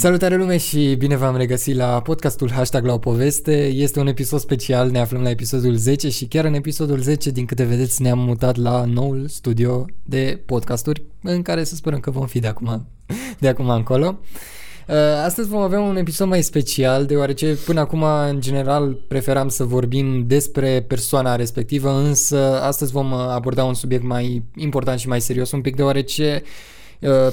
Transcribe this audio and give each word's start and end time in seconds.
Salutare 0.00 0.36
lume 0.36 0.56
și 0.56 0.94
bine 0.98 1.16
v-am 1.16 1.36
regăsit 1.36 1.76
la 1.76 2.00
podcastul 2.02 2.50
Hashtag 2.50 2.84
la 2.84 2.92
o 2.92 2.98
poveste. 2.98 3.66
Este 3.66 4.00
un 4.00 4.06
episod 4.06 4.40
special, 4.40 4.90
ne 4.90 4.98
aflăm 4.98 5.22
la 5.22 5.30
episodul 5.30 5.74
10 5.74 6.08
și 6.10 6.26
chiar 6.26 6.44
în 6.44 6.54
episodul 6.54 6.98
10, 6.98 7.30
din 7.30 7.46
câte 7.46 7.64
vedeți, 7.64 8.02
ne-am 8.02 8.18
mutat 8.18 8.56
la 8.56 8.84
noul 8.84 9.28
studio 9.28 9.84
de 10.02 10.42
podcasturi 10.46 11.02
în 11.22 11.42
care 11.42 11.64
să 11.64 11.74
sperăm 11.74 12.00
că 12.00 12.10
vom 12.10 12.26
fi 12.26 12.38
de 12.38 12.46
acum, 12.46 12.86
de 13.38 13.48
acum 13.48 13.68
încolo. 13.68 14.18
Uh, 14.88 14.94
Astăzi 15.24 15.48
vom 15.48 15.60
avea 15.60 15.80
un 15.80 15.96
episod 15.96 16.28
mai 16.28 16.42
special, 16.42 17.06
deoarece 17.06 17.58
până 17.64 17.80
acum, 17.80 18.02
în 18.02 18.40
general, 18.40 18.92
preferam 19.08 19.48
să 19.48 19.64
vorbim 19.64 20.26
despre 20.26 20.84
persoana 20.88 21.36
respectivă, 21.36 21.90
însă 21.90 22.60
astăzi 22.62 22.92
vom 22.92 23.12
aborda 23.12 23.64
un 23.64 23.74
subiect 23.74 24.04
mai 24.04 24.42
important 24.56 24.98
și 24.98 25.08
mai 25.08 25.20
serios 25.20 25.50
un 25.50 25.60
pic, 25.60 25.76
deoarece 25.76 26.42
uh, 26.42 26.48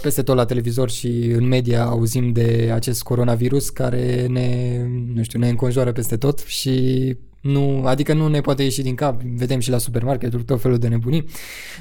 peste 0.01 0.23
tot 0.23 0.35
la 0.35 0.45
televizor 0.45 0.89
și 0.89 1.07
în 1.07 1.47
media 1.47 1.85
auzim 1.85 2.31
de 2.31 2.71
acest 2.73 3.03
coronavirus 3.03 3.69
care 3.69 4.27
ne, 4.27 4.81
nu 5.13 5.23
știu, 5.23 5.39
ne 5.39 5.49
înconjoară 5.49 5.91
peste 5.91 6.17
tot 6.17 6.39
și 6.39 7.15
nu, 7.41 7.83
adică 7.85 8.13
nu 8.13 8.27
ne 8.27 8.41
poate 8.41 8.63
ieși 8.63 8.81
din 8.81 8.95
cap, 8.95 9.21
vedem 9.21 9.59
și 9.59 9.69
la 9.69 9.77
supermarketuri 9.77 10.43
tot 10.43 10.61
felul 10.61 10.77
de 10.77 10.87
nebunii. 10.87 11.25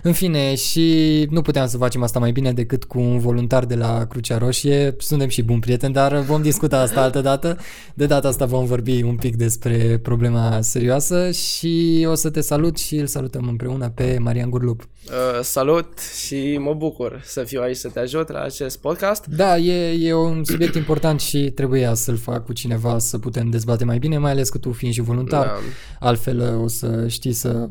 În 0.03 0.13
fine, 0.13 0.55
și 0.55 1.27
nu 1.31 1.43
puteam 1.43 1.67
să 1.67 1.77
facem 1.77 2.03
asta 2.03 2.19
mai 2.19 2.33
bine 2.33 2.53
decât 2.53 2.85
cu 2.85 2.99
un 2.99 3.19
voluntar 3.19 3.65
de 3.65 3.75
la 3.75 4.07
Crucea 4.07 4.39
Roșie. 4.39 4.95
Suntem 4.99 5.29
și 5.29 5.43
buni 5.43 5.61
prieteni, 5.61 5.93
dar 5.93 6.17
vom 6.17 6.43
discuta 6.43 6.81
asta 6.81 7.01
altă 7.01 7.21
dată. 7.21 7.59
De 7.95 8.07
data 8.07 8.29
asta 8.29 8.45
vom 8.45 8.65
vorbi 8.65 9.03
un 9.03 9.17
pic 9.17 9.37
despre 9.37 9.99
problema 10.03 10.61
serioasă 10.61 11.31
și 11.31 12.07
o 12.11 12.15
să 12.15 12.31
te 12.31 12.41
salut 12.41 12.79
și 12.79 12.97
îl 12.97 13.07
salutăm 13.07 13.49
împreună 13.49 13.93
pe 13.95 14.17
Marian 14.21 14.51
Gurlup. 14.51 14.89
Uh, 15.07 15.43
salut 15.43 15.99
și 16.27 16.59
mă 16.61 16.75
bucur 16.75 17.21
să 17.25 17.43
fiu 17.45 17.61
aici 17.61 17.77
să 17.77 17.89
te 17.89 17.99
ajut 17.99 18.33
la 18.33 18.41
acest 18.41 18.79
podcast. 18.79 19.27
Da, 19.27 19.57
e, 19.57 20.07
e 20.09 20.15
un 20.15 20.45
subiect 20.45 20.75
important 20.75 21.21
și 21.21 21.51
trebuia 21.55 21.95
să-l 21.95 22.17
fac 22.17 22.45
cu 22.45 22.53
cineva 22.53 22.99
să 22.99 23.19
putem 23.19 23.51
dezbate 23.51 23.85
mai 23.85 23.99
bine, 23.99 24.19
mai 24.19 24.31
ales 24.31 24.49
că 24.49 24.59
tu 24.59 24.73
fiind 24.73 24.95
și 24.95 25.01
voluntar, 25.01 25.46
Da. 25.47 26.07
altfel 26.07 26.39
uh, 26.41 26.63
o 26.63 26.69
să 26.69 27.09
știi 27.09 27.33
să 27.33 27.69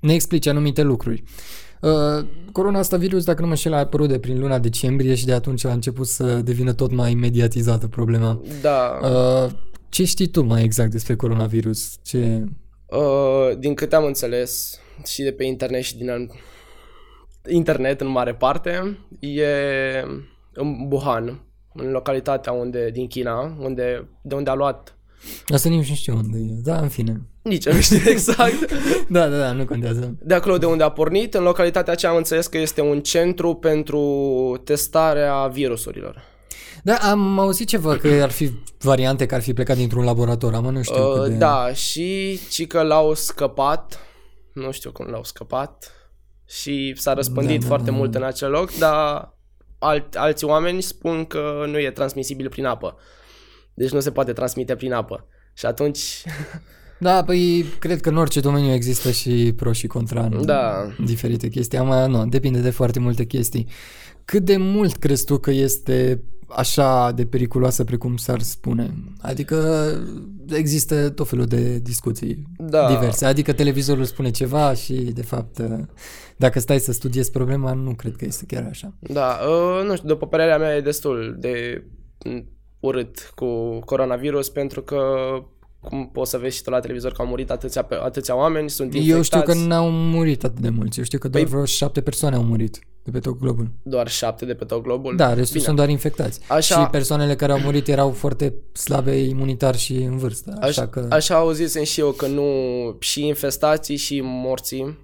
ne 0.00 0.14
explici 0.14 0.46
anumite 0.46 0.82
lucruri. 0.82 1.22
Uh, 1.80 2.26
corona 2.52 2.78
asta 2.78 2.96
virus, 2.96 3.24
dacă 3.24 3.40
nu 3.40 3.46
mă 3.46 3.52
înșel, 3.52 3.72
a 3.72 3.78
apărut 3.78 4.08
de 4.08 4.18
prin 4.18 4.38
luna 4.38 4.58
decembrie 4.58 5.14
și 5.14 5.24
de 5.24 5.32
atunci 5.32 5.64
a 5.64 5.72
început 5.72 6.06
să 6.06 6.40
devină 6.40 6.72
tot 6.72 6.92
mai 6.92 7.14
mediatizată 7.14 7.88
problema. 7.88 8.40
Da, 8.60 8.98
Uh, 9.02 9.50
ce 9.88 10.04
știi 10.04 10.26
tu 10.26 10.42
mai 10.42 10.62
exact 10.62 10.90
despre 10.90 11.16
coronavirus? 11.16 11.96
Ce... 12.02 12.44
uh, 12.86 13.58
din 13.58 13.74
câte 13.74 13.96
am 13.96 14.04
înțeles 14.04 14.80
și 15.06 15.22
de 15.22 15.32
pe 15.32 15.44
internet 15.44 15.82
și 15.82 15.96
din 15.96 16.10
an- 16.10 16.30
internet 17.48 18.00
în 18.00 18.08
mare 18.08 18.34
parte, 18.34 18.98
e 19.20 19.46
în 20.52 20.88
Wuhan, 20.90 21.44
în 21.74 21.90
localitatea 21.90 22.52
unde, 22.52 22.90
din 22.90 23.06
China, 23.06 23.56
unde, 23.60 24.08
de 24.22 24.34
unde 24.34 24.50
a 24.50 24.54
luat 24.54 24.96
Asta 25.48 25.68
nici 25.68 25.88
nu 25.88 25.94
știu 25.94 26.16
unde 26.16 26.38
e. 26.38 26.60
Da, 26.62 26.78
în 26.78 26.88
fine. 26.88 27.20
nici 27.42 27.64
eu 27.64 27.72
nu 27.72 27.80
știu 27.80 28.00
exact. 28.10 28.72
Da, 29.08 29.28
da, 29.28 29.38
da, 29.38 29.52
nu 29.52 29.64
contează. 29.64 30.16
De 30.22 30.34
acolo 30.34 30.58
de 30.58 30.66
unde 30.66 30.82
a 30.82 30.90
pornit, 30.90 31.34
în 31.34 31.42
localitatea 31.42 31.92
aceea 31.92 32.10
am 32.10 32.16
înțeles 32.16 32.46
că 32.46 32.58
este 32.58 32.80
un 32.80 33.00
centru 33.00 33.54
pentru 33.54 34.00
testarea 34.64 35.46
virusurilor. 35.46 36.22
Da, 36.82 36.94
am 36.94 37.38
auzit 37.38 37.68
ceva 37.68 37.96
că 37.96 38.08
ar 38.22 38.30
fi 38.30 38.50
variante 38.78 39.24
care 39.24 39.36
ar 39.36 39.42
fi 39.42 39.52
plecat 39.52 39.76
dintr-un 39.76 40.04
laborator, 40.04 40.54
am 40.54 40.64
nu 40.64 40.82
știu 40.82 41.08
Uh, 41.08 41.20
cât 41.20 41.30
de... 41.30 41.36
Da, 41.36 41.72
și 41.72 42.40
ci 42.50 42.66
că 42.66 42.82
l-au 42.82 43.14
scăpat, 43.14 43.98
nu 44.52 44.70
știu 44.70 44.92
cum 44.92 45.06
l-au 45.06 45.24
scăpat, 45.24 45.92
și 46.48 46.94
s-a 46.96 47.12
răspândit 47.12 47.56
Da, 47.56 47.62
da, 47.62 47.66
foarte 47.66 47.90
da, 47.90 47.96
mult 47.96 48.10
da. 48.10 48.18
în 48.18 48.24
acel 48.24 48.50
loc, 48.50 48.72
dar 48.78 49.32
alt, 49.78 50.14
alți 50.14 50.44
oameni 50.44 50.80
spun 50.80 51.24
că 51.24 51.64
nu 51.66 51.78
e 51.78 51.90
transmisibil 51.90 52.48
prin 52.48 52.64
apă. 52.64 52.96
Deci 53.74 53.90
nu 53.90 54.00
se 54.00 54.10
poate 54.10 54.32
transmite 54.32 54.74
prin 54.74 54.92
apă. 54.92 55.26
Și 55.54 55.66
atunci, 55.66 56.22
Da, 56.98 57.24
păi 57.24 57.64
cred 57.78 58.00
că 58.00 58.08
în 58.08 58.16
orice 58.16 58.40
domeniu 58.40 58.72
există 58.72 59.10
și 59.10 59.52
pro 59.56 59.72
și 59.72 59.86
contra 59.86 60.24
în 60.24 60.44
Da. 60.46 60.86
diferite 61.04 61.48
chestii. 61.48 61.78
Am, 61.78 62.10
nu, 62.10 62.26
depinde 62.26 62.60
de 62.60 62.70
foarte 62.70 62.98
multe 62.98 63.24
chestii. 63.24 63.66
Cât 64.24 64.44
de 64.44 64.56
mult 64.56 64.96
crezi 64.96 65.24
tu 65.24 65.38
că 65.38 65.50
este 65.50 66.22
așa 66.48 67.12
de 67.12 67.26
periculoasă 67.26 67.84
precum 67.84 68.16
s-ar 68.16 68.40
spune? 68.40 68.94
Adică 69.20 69.86
există 70.48 71.10
tot 71.10 71.28
felul 71.28 71.46
de 71.46 71.78
discuții 71.78 72.42
Da. 72.58 72.88
diverse. 72.88 73.24
Adică 73.26 73.52
televizorul 73.52 74.04
spune 74.04 74.30
ceva 74.30 74.74
și 74.74 74.92
de 74.94 75.22
fapt 75.22 75.58
dacă 76.36 76.60
stai 76.60 76.78
să 76.78 76.92
studiezi 76.92 77.30
problema, 77.30 77.72
nu 77.72 77.94
cred 77.94 78.16
că 78.16 78.24
este 78.24 78.44
chiar 78.46 78.66
așa. 78.70 78.94
da, 79.00 79.38
uh, 79.48 79.86
nu 79.86 79.96
știu, 79.96 80.08
după 80.08 80.26
părerea 80.26 80.58
mea 80.58 80.76
e 80.76 80.80
destul 80.80 81.36
de 81.38 81.84
mm, 82.24 82.48
urât 82.82 83.32
cu 83.34 83.78
coronavirus 83.78 84.48
pentru 84.48 84.82
că 84.82 85.04
cum 85.80 86.10
poți 86.12 86.30
să 86.30 86.38
vezi 86.38 86.56
și 86.56 86.62
tu 86.62 86.70
la 86.70 86.80
televizor 86.80 87.12
că 87.12 87.22
au 87.22 87.28
murit 87.28 87.50
atâția, 87.50 87.82
pe- 87.82 87.98
atâția 88.02 88.36
oameni, 88.36 88.70
sunt 88.70 88.94
infectați. 88.94 89.16
Eu 89.16 89.22
știu 89.22 89.42
că 89.42 89.54
n-au 89.68 89.90
murit 89.90 90.44
atât 90.44 90.60
de 90.60 90.68
mulți. 90.68 90.98
Eu 90.98 91.04
știu 91.04 91.18
că 91.18 91.28
doar 91.28 91.44
Păi- 91.44 91.48
vreo 91.48 91.64
șapte 91.64 92.00
persoane 92.00 92.36
au 92.36 92.42
murit 92.42 92.78
de 93.04 93.10
pe 93.10 93.18
tot 93.18 93.38
globul. 93.38 93.68
doar 93.82 94.08
șapte 94.08 94.44
de 94.44 94.54
pe 94.54 94.64
tot 94.64 94.82
globul. 94.82 95.16
Da, 95.16 95.26
restul 95.34 95.52
Bine. 95.52 95.64
sunt 95.64 95.76
doar 95.76 95.88
infectați. 95.88 96.40
Așa- 96.48 96.80
Și 96.82 96.90
persoanele 96.90 97.36
care 97.36 97.52
au 97.52 97.58
murit 97.58 97.88
erau 97.88 98.10
foarte 98.10 98.54
slabe 98.72 99.16
imunitar 99.16 99.76
și 99.76 99.94
în 99.94 100.16
vârstă. 100.16 100.56
Așa 100.60 100.82
Aș, 100.82 100.88
că... 100.88 101.06
Așa 101.10 101.36
auzisem 101.36 101.82
și 101.84 102.00
eu 102.00 102.10
că 102.10 102.26
nu 102.26 102.46
și 102.98 103.26
infestații 103.26 103.96
și 103.96 104.20
morții 104.24 104.98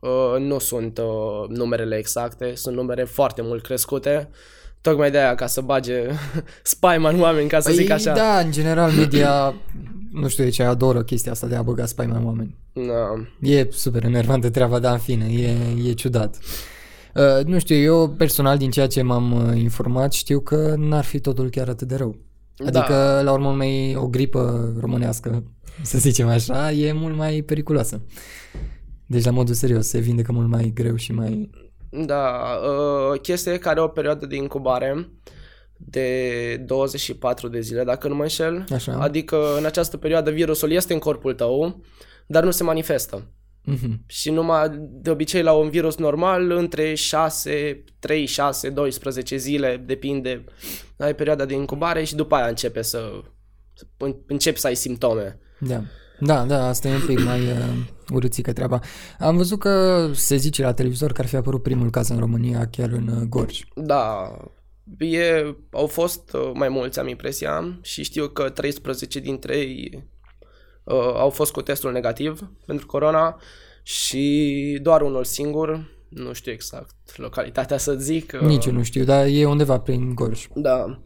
uh, 0.00 0.38
nu 0.40 0.58
sunt 0.58 0.98
uh, 0.98 1.48
numerele 1.48 1.96
exacte, 1.96 2.54
sunt 2.54 2.76
numere 2.76 3.04
foarte 3.04 3.42
mult 3.42 3.62
crescute. 3.62 4.30
Tocmai 4.84 5.10
de 5.10 5.18
aia 5.18 5.34
ca 5.34 5.46
să 5.46 5.60
bage 5.60 6.02
spaima 6.62 7.08
în 7.08 7.20
oameni, 7.20 7.48
ca 7.48 7.60
să 7.60 7.72
zic 7.72 7.90
așa. 7.90 8.12
Da, 8.12 8.38
în 8.38 8.50
general 8.50 8.90
media, 8.92 9.54
nu 10.12 10.28
știu 10.28 10.44
de 10.44 10.50
ce, 10.50 10.62
adoră 10.62 11.02
chestia 11.02 11.32
asta 11.32 11.46
de 11.46 11.54
a 11.54 11.62
băga 11.62 11.86
spaima 11.86 12.16
în 12.16 12.26
oameni. 12.26 12.56
Da. 12.72 13.26
E 13.48 13.68
super 13.70 14.04
enervantă 14.04 14.50
treaba, 14.50 14.78
dar 14.78 14.92
în 14.92 14.98
fine, 14.98 15.24
e, 15.32 15.56
e 15.88 15.92
ciudat. 15.92 16.38
Uh, 17.14 17.44
nu 17.44 17.58
știu, 17.58 17.76
eu 17.76 18.08
personal 18.08 18.58
din 18.58 18.70
ceea 18.70 18.86
ce 18.86 19.02
m-am 19.02 19.32
uh, 19.32 19.60
informat 19.60 20.12
știu 20.12 20.40
că 20.40 20.74
n-ar 20.78 21.04
fi 21.04 21.20
totul 21.20 21.50
chiar 21.50 21.68
atât 21.68 21.88
de 21.88 21.96
rău. 21.96 22.16
Adică, 22.58 22.94
Da. 22.94 23.20
la 23.22 23.32
urmă 23.32 23.48
urmei, 23.48 23.94
o 23.96 24.06
gripă 24.06 24.72
românească, 24.80 25.42
să 25.82 25.98
zicem 25.98 26.28
așa, 26.28 26.72
e 26.72 26.92
mult 26.92 27.16
mai 27.16 27.42
periculoasă. 27.46 28.02
Deci, 29.06 29.24
la 29.24 29.30
modul 29.30 29.54
serios, 29.54 29.88
se 29.88 29.98
vindecă 29.98 30.32
mult 30.32 30.48
mai 30.48 30.70
greu 30.74 30.96
și 30.96 31.12
mai... 31.12 31.50
Da, 31.96 32.54
uh, 32.62 33.20
chestia 33.20 33.52
e 33.52 33.58
că 33.58 33.68
are 33.68 33.80
o 33.80 33.88
perioadă 33.88 34.26
de 34.26 34.36
incubare 34.36 35.08
de 35.76 36.56
24 36.56 37.48
de 37.48 37.60
zile, 37.60 37.84
dacă 37.84 38.08
nu 38.08 38.14
mă 38.14 38.22
înșel. 38.22 38.64
Așa. 38.72 38.92
Adică 38.92 39.56
în 39.56 39.64
această 39.64 39.96
perioadă 39.96 40.30
virusul 40.30 40.70
este 40.70 40.92
în 40.92 40.98
corpul 40.98 41.34
tău, 41.34 41.84
dar 42.26 42.44
nu 42.44 42.50
se 42.50 42.62
manifestă. 42.62 43.28
Mhm. 43.64 44.04
Și 44.06 44.30
numai 44.30 44.68
de 44.78 45.10
obicei 45.10 45.42
la 45.42 45.52
un 45.52 45.70
virus 45.70 45.96
normal 45.96 46.50
între 46.50 46.94
6, 46.94 47.84
3, 47.98 48.26
6, 48.26 48.70
12 48.70 49.36
zile, 49.36 49.82
depinde, 49.86 50.44
ai 50.98 51.14
perioada 51.14 51.44
de 51.44 51.54
incubare 51.54 52.04
și 52.04 52.14
după 52.14 52.34
aia 52.34 52.46
începe 52.46 52.82
să 52.82 53.22
să 53.74 53.86
începi 54.26 54.58
să 54.58 54.66
ai 54.66 54.74
simptome. 54.74 55.38
Da. 55.58 55.82
Da, 56.20 56.44
da, 56.44 56.68
asta 56.68 56.88
e 56.88 56.94
un 56.94 57.06
pic 57.06 57.24
mai 57.24 57.40
uh, 57.40 57.58
urâțică 58.12 58.52
treaba. 58.52 58.80
Am 59.18 59.36
văzut 59.36 59.58
că 59.58 60.06
se 60.12 60.36
zice 60.36 60.62
la 60.62 60.74
televizor 60.74 61.12
că 61.12 61.20
ar 61.20 61.26
fi 61.26 61.36
apărut 61.36 61.62
primul 61.62 61.90
caz 61.90 62.08
în 62.08 62.18
România 62.18 62.66
chiar 62.66 62.90
în 62.90 63.08
uh, 63.08 63.22
Gorj. 63.28 63.60
Da, 63.74 64.30
e, 64.98 65.54
au 65.70 65.86
fost 65.86 66.32
uh, 66.32 66.50
mai 66.54 66.68
mulți, 66.68 66.98
am 66.98 67.08
impresia, 67.08 67.78
și 67.82 68.02
știu 68.02 68.28
că 68.28 68.48
13 68.48 69.20
dintre 69.20 69.56
ei 69.56 70.08
uh, 70.84 70.94
au 71.14 71.30
fost 71.30 71.52
cu 71.52 71.62
testul 71.62 71.92
negativ 71.92 72.50
pentru 72.66 72.86
corona 72.86 73.40
și 73.82 74.78
doar 74.82 75.02
unul 75.02 75.24
singur, 75.24 75.92
nu 76.08 76.32
știu 76.32 76.52
exact 76.52 76.94
localitatea 77.16 77.78
să 77.78 77.94
zic. 77.94 78.32
uh, 78.34 78.46
Nici 78.46 78.66
eu 78.66 78.72
nu 78.72 78.82
știu, 78.82 79.04
dar 79.04 79.26
e 79.26 79.46
undeva 79.46 79.80
prin 79.80 80.14
Gorj. 80.14 80.46
Da. 80.54 80.98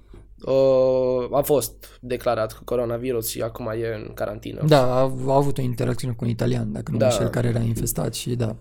Uh, 0.44 1.28
a 1.38 1.40
fost 1.40 1.98
declarat 2.00 2.52
cu 2.52 2.64
coronavirus 2.64 3.28
și 3.28 3.40
acum 3.40 3.66
e 3.66 3.94
în 4.06 4.10
carantină. 4.14 4.62
Da, 4.66 4.82
a, 4.82 5.12
a 5.26 5.34
avut 5.34 5.58
o 5.58 5.62
interacțiune 5.62 6.14
cu 6.14 6.24
un 6.24 6.30
italian, 6.30 6.72
dacă 6.72 6.90
nu 6.92 6.98
Da. 6.98 7.06
da. 7.08 7.12
cel 7.12 7.28
care 7.28 7.48
era 7.48 7.58
infestat 7.58 8.14
și 8.14 8.30
da. 8.34 8.56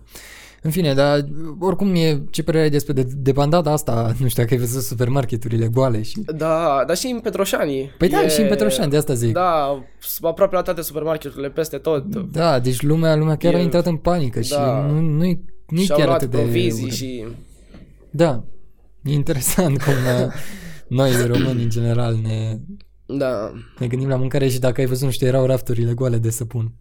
În 0.62 0.70
fine, 0.70 0.94
dar 0.94 1.24
oricum 1.60 1.94
e, 1.94 2.22
ce 2.30 2.42
părere 2.42 2.62
ai 2.62 2.70
despre 2.70 2.92
de, 2.92 3.06
de 3.16 3.32
bandada 3.32 3.72
asta? 3.72 4.12
Nu 4.18 4.28
știu 4.28 4.42
dacă 4.42 4.54
ai 4.54 4.60
văzut 4.60 4.82
supermarketurile 4.82 5.66
goale 5.68 6.02
și... 6.02 6.20
Da, 6.36 6.84
dar 6.86 6.96
și 6.96 7.06
în 7.06 7.20
Petroșani. 7.20 7.90
Păi 7.98 8.08
da, 8.08 8.28
și 8.28 8.40
în 8.40 8.48
Petroșani, 8.48 8.90
de 8.90 8.96
asta 8.96 9.14
zic. 9.14 9.32
Da, 9.32 9.82
aproape 10.22 10.54
la 10.54 10.62
toate 10.62 10.82
supermarketurile, 10.82 11.50
peste 11.50 11.76
tot. 11.76 12.04
Da, 12.32 12.58
deci 12.58 12.82
lumea, 12.82 13.16
lumea 13.16 13.36
chiar 13.36 13.52
E- 13.54 13.56
a 13.56 13.60
intrat 13.60 13.86
în 13.86 13.96
panică 13.96 14.40
și 14.40 14.50
Da. 14.50 14.80
nu, 14.86 15.00
nu-i, 15.00 15.44
nu-i 15.66 15.84
Și-au 15.84 15.98
chiar 15.98 16.06
luat 16.06 16.20
atât 16.22 16.30
de... 16.30 16.36
provizii 16.36 16.82
urât. 16.82 16.94
și... 16.94 17.24
Da, 18.10 18.44
e 19.04 19.12
interesant 19.12 19.82
cum 19.82 19.92
uh, 19.92 20.32
noi 20.88 21.10
români 21.26 21.62
în 21.62 21.70
general 21.70 22.16
ne, 22.22 22.58
Da, 23.06 23.52
ne 23.78 23.86
gândim 23.86 24.08
la 24.08 24.16
mâncare 24.16 24.48
și 24.48 24.58
dacă 24.58 24.80
ai 24.80 24.86
văzut, 24.86 25.04
nu 25.04 25.10
știu, 25.10 25.26
erau 25.26 25.46
rafturile 25.46 25.92
goale 25.92 26.16
de 26.18 26.30
săpun. 26.30 26.72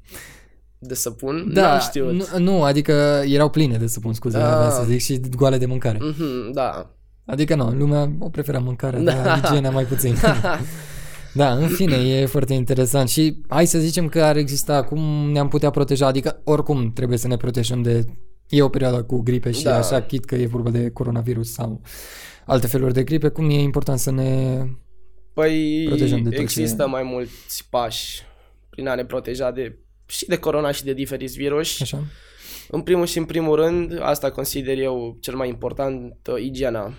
de 0.79 0.93
săpun. 0.93 1.51
Da, 1.53 1.61
N-am 1.69 1.79
știut. 1.79 2.13
nu, 2.13 2.25
nu, 2.37 2.63
adică 2.63 2.91
erau 3.25 3.49
pline 3.49 3.77
de 3.77 3.87
săpun, 3.87 4.13
scuze, 4.13 4.37
Ah. 4.37 4.43
ah. 4.43 4.71
să 4.71 4.83
zic, 4.87 4.99
și 5.01 5.19
goale 5.35 5.57
de 5.57 5.65
mâncare. 5.65 5.97
Mhm, 6.01 6.51
da. 6.53 6.91
Adică 7.25 7.55
nu, 7.55 7.69
lumea 7.77 8.11
o 8.19 8.29
preferă 8.29 8.59
mâncarea, 8.59 8.99
da. 8.99 9.13
dar 9.23 9.37
igiena 9.45 9.69
mai 9.69 9.83
puțin. 9.83 10.15
da, 11.33 11.53
în 11.53 11.67
fine, 11.67 11.95
e 11.95 12.25
foarte 12.25 12.53
interesant 12.53 13.09
și 13.09 13.41
hai 13.47 13.65
să 13.67 13.79
zicem 13.79 14.07
că 14.07 14.21
ar 14.23 14.35
exista 14.37 14.83
cum 14.83 15.29
ne-am 15.31 15.47
putea 15.47 15.69
proteja, 15.69 16.05
adică 16.07 16.41
oricum 16.43 16.91
trebuie 16.93 17.17
să 17.17 17.27
ne 17.27 17.37
protejăm 17.37 17.81
de... 17.81 18.05
E 18.49 18.61
o 18.61 18.69
perioadă 18.69 19.03
cu 19.03 19.19
gripe 19.21 19.51
și 19.51 19.63
da. 19.63 19.77
așa, 19.77 20.01
chit 20.01 20.25
că 20.25 20.35
e 20.35 20.45
vorba 20.45 20.69
de 20.69 20.89
coronavirus 20.89 21.51
sau 21.51 21.81
alte 22.45 22.67
feluri 22.67 22.93
de 22.93 23.03
gripe, 23.03 23.27
cum 23.29 23.49
e 23.49 23.53
important 23.53 23.99
să 23.99 24.11
ne 24.11 24.61
Păi 25.33 25.83
protejăm 25.87 26.23
de 26.23 26.35
există 26.35 26.75
toți. 26.75 26.89
mai 26.89 27.03
mulți 27.03 27.67
pași 27.69 28.21
prin 28.69 28.87
a 28.87 28.95
ne 28.95 29.05
proteja 29.05 29.51
de 29.51 29.77
și 30.05 30.25
de 30.27 30.37
corona 30.37 30.71
și 30.71 30.83
de 30.83 30.93
diferiți 30.93 31.37
virus. 31.37 31.81
Așa? 31.81 32.03
În 32.69 32.81
primul 32.81 33.05
și 33.05 33.17
în 33.17 33.25
primul 33.25 33.55
rând, 33.55 33.99
asta 34.01 34.31
consider 34.31 34.77
eu 34.77 35.17
cel 35.19 35.35
mai 35.35 35.47
important, 35.47 36.13
uh, 36.31 36.41
igiena. 36.43 36.93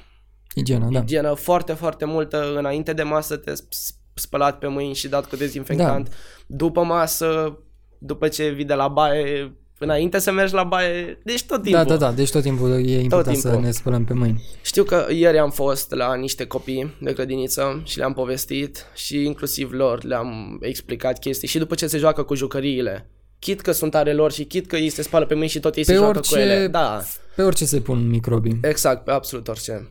Igiena, 0.54 0.88
da. 0.90 0.98
Igienă 1.00 1.34
foarte, 1.34 1.72
foarte 1.72 2.04
multă 2.04 2.54
înainte 2.58 2.92
de 2.92 3.02
masă 3.02 3.36
te 3.36 3.54
s- 3.54 3.94
spălat 4.14 4.58
pe 4.58 4.66
mâini 4.66 4.94
și 4.94 5.08
dat 5.08 5.26
cu 5.26 5.36
dezinfectant. 5.36 6.08
Da. 6.08 6.14
După 6.46 6.82
masă, 6.84 7.58
după 7.98 8.28
ce 8.28 8.48
vii 8.48 8.64
de 8.64 8.74
la 8.74 8.88
baie, 8.88 9.56
înainte 9.78 10.18
să 10.18 10.32
mergi 10.32 10.54
la 10.54 10.62
baie, 10.64 11.18
deci 11.24 11.44
tot 11.44 11.62
timpul. 11.62 11.84
Da, 11.84 11.88
da, 11.88 11.96
da, 11.96 12.12
deci 12.12 12.30
tot 12.30 12.42
timpul 12.42 12.70
e 12.88 13.00
important 13.00 13.36
să 13.36 13.42
timpul. 13.48 13.64
ne 13.64 13.70
spălăm 13.70 14.04
pe 14.04 14.12
mâini. 14.12 14.44
Știu 14.62 14.84
că 14.84 15.06
ieri 15.10 15.38
am 15.38 15.50
fost 15.50 15.90
la 15.94 16.14
niște 16.14 16.46
copii 16.46 16.94
de 17.00 17.12
grădiniță 17.12 17.80
și 17.84 17.98
le-am 17.98 18.12
povestit 18.12 18.86
și 18.94 19.24
inclusiv 19.24 19.70
lor 19.72 20.04
le-am 20.04 20.58
explicat 20.62 21.18
chestii 21.18 21.48
și 21.48 21.58
după 21.58 21.74
ce 21.74 21.86
se 21.86 21.98
joacă 21.98 22.22
cu 22.22 22.34
jucăriile. 22.34 23.10
Chit 23.38 23.60
că 23.60 23.72
sunt 23.72 23.94
ale 23.94 24.12
lor 24.12 24.32
și 24.32 24.44
chit 24.44 24.66
că 24.66 24.76
ei 24.76 24.88
se 24.88 25.02
spală 25.02 25.26
pe 25.26 25.34
mâini 25.34 25.48
și 25.48 25.60
tot 25.60 25.74
ei 25.76 25.84
se 25.84 25.92
Pe 25.92 25.98
joacă 25.98 26.18
orice, 26.18 26.34
cu 26.34 26.40
ele. 26.40 26.66
Da, 26.66 27.02
pe 27.36 27.42
orice 27.42 27.64
se 27.64 27.80
pun 27.80 28.08
microbii. 28.08 28.58
exact, 28.62 29.04
pe 29.04 29.10
absolut 29.10 29.48
orice. 29.48 29.90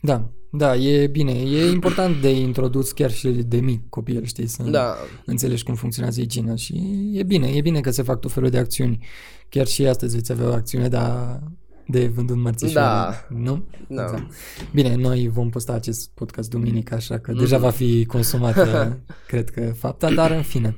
Da, 0.00 0.30
da, 0.56 0.76
e 0.76 1.06
bine. 1.06 1.32
E 1.32 1.70
important 1.70 2.20
de 2.20 2.30
introdus 2.30 2.92
chiar 2.92 3.10
și 3.10 3.28
de 3.28 3.56
mic 3.56 3.88
copil, 3.88 4.24
știi, 4.24 4.46
să 4.46 4.62
Da, 4.62 4.94
înțelegi 5.24 5.62
cum 5.64 5.74
funcționează 5.74 6.20
igiena 6.20 6.54
și 6.54 6.74
e 7.14 7.22
bine, 7.22 7.46
e 7.48 7.60
bine 7.60 7.80
că 7.80 7.90
se 7.90 8.02
fac 8.02 8.20
tot 8.20 8.32
felul 8.32 8.50
de 8.50 8.58
acțiuni. 8.58 9.06
Chiar 9.48 9.66
și 9.66 9.86
astăzi 9.86 10.14
veți 10.14 10.32
avea 10.32 10.48
o 10.48 10.52
acțiune 10.52 10.88
de, 10.88 10.96
a, 10.96 11.38
de 11.86 12.06
vândut 12.06 12.36
mărțișoare, 12.36 12.86
Da. 12.88 13.26
nu? 13.38 13.64
da. 13.88 14.26
Bine, 14.72 14.94
noi 14.94 15.28
vom 15.28 15.48
posta 15.50 15.72
acest 15.72 16.10
podcast 16.14 16.50
duminică, 16.50 16.94
așa 16.94 17.18
că 17.18 17.30
Mhm. 17.30 17.40
deja 17.40 17.58
va 17.58 17.70
fi 17.70 18.04
consumată, 18.04 18.98
cred 19.28 19.50
că, 19.50 19.72
fapta, 19.78 20.10
dar 20.10 20.30
în 20.30 20.42
fine. 20.42 20.76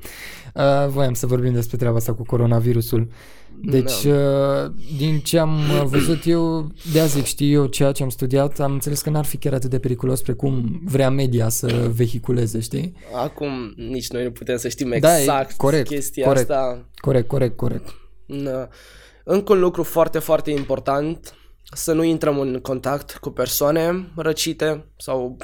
Uh, 0.55 0.87
voiam 0.89 1.13
să 1.13 1.27
vorbim 1.27 1.53
despre 1.53 1.77
treaba 1.77 1.95
asta 1.97 2.13
cu 2.13 2.23
coronavirusul. 2.23 3.07
Deci, 3.61 4.03
uh, 4.03 4.71
din 4.97 5.19
ce 5.19 5.37
am 5.39 5.59
uh, 5.59 5.83
văzut 5.85 6.25
eu, 6.25 6.71
de 6.93 6.99
azi 6.99 7.13
zic, 7.13 7.25
știu 7.25 7.47
eu 7.47 7.65
ceea 7.65 7.91
ce 7.91 8.03
am 8.03 8.09
studiat, 8.09 8.59
am 8.59 8.71
înțeles 8.71 9.01
că 9.01 9.09
n-ar 9.09 9.25
fi 9.25 9.37
chiar 9.37 9.53
atât 9.53 9.69
de 9.69 9.79
periculos 9.79 10.21
precum 10.21 10.81
vrea 10.85 11.09
media 11.09 11.49
să 11.49 11.91
vehiculeze, 11.95 12.59
știi? 12.59 12.93
Acum 13.15 13.73
nici 13.75 14.09
noi 14.09 14.23
nu 14.23 14.31
putem 14.31 14.57
să 14.57 14.67
știm 14.67 14.95
Da, 14.99 15.17
e 15.17 15.19
exact 15.19 15.57
corect, 15.57 15.87
chestia 15.87 16.25
corect. 16.25 16.49
asta. 16.49 16.85
Corect, 16.95 17.27
corect, 17.27 17.55
corect. 17.55 17.95
Da. 18.25 18.67
Încă 19.23 19.53
un 19.53 19.59
lucru 19.59 19.83
foarte, 19.83 20.19
foarte 20.19 20.51
important, 20.51 21.35
să 21.73 21.93
nu 21.93 22.03
intrăm 22.03 22.39
în 22.39 22.59
contact 22.61 23.17
cu 23.17 23.29
persoane 23.29 24.07
răcite 24.15 24.85
sau 24.97 25.37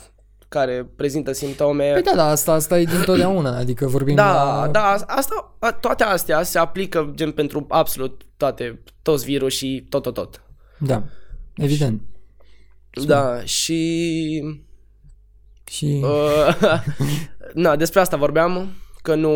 care 0.54 0.90
prezintă 0.96 1.32
simptome. 1.32 1.92
Păi 1.92 2.02
da, 2.02 2.16
da, 2.16 2.30
asta, 2.30 2.52
asta 2.52 2.80
e 2.80 2.84
dintotdeauna, 2.84 3.58
adică 3.58 3.88
vorbim 3.88 4.16
Da, 4.16 4.34
la... 4.34 4.68
da, 4.68 4.84
asta, 5.08 5.56
a- 5.60 5.72
toate 5.72 6.04
astea 6.04 6.44
se 6.44 6.58
aplică 6.60 7.12
gen 7.16 7.32
pentru 7.32 7.66
absolut 7.70 8.22
toate, 8.38 8.84
toți 9.02 9.26
virusii, 9.26 9.82
tot, 9.90 10.02
tot, 10.04 10.14
tot. 10.14 10.42
Da, 10.80 11.04
evident. 11.56 12.02
Da, 13.06 13.42
și 13.44 14.42
Și... 15.70 16.00
Uh, 16.04 16.84
na, 17.54 17.76
despre 17.76 18.00
asta 18.00 18.18
vorbeam, 18.18 18.74
că 19.02 19.16
nu, 19.16 19.32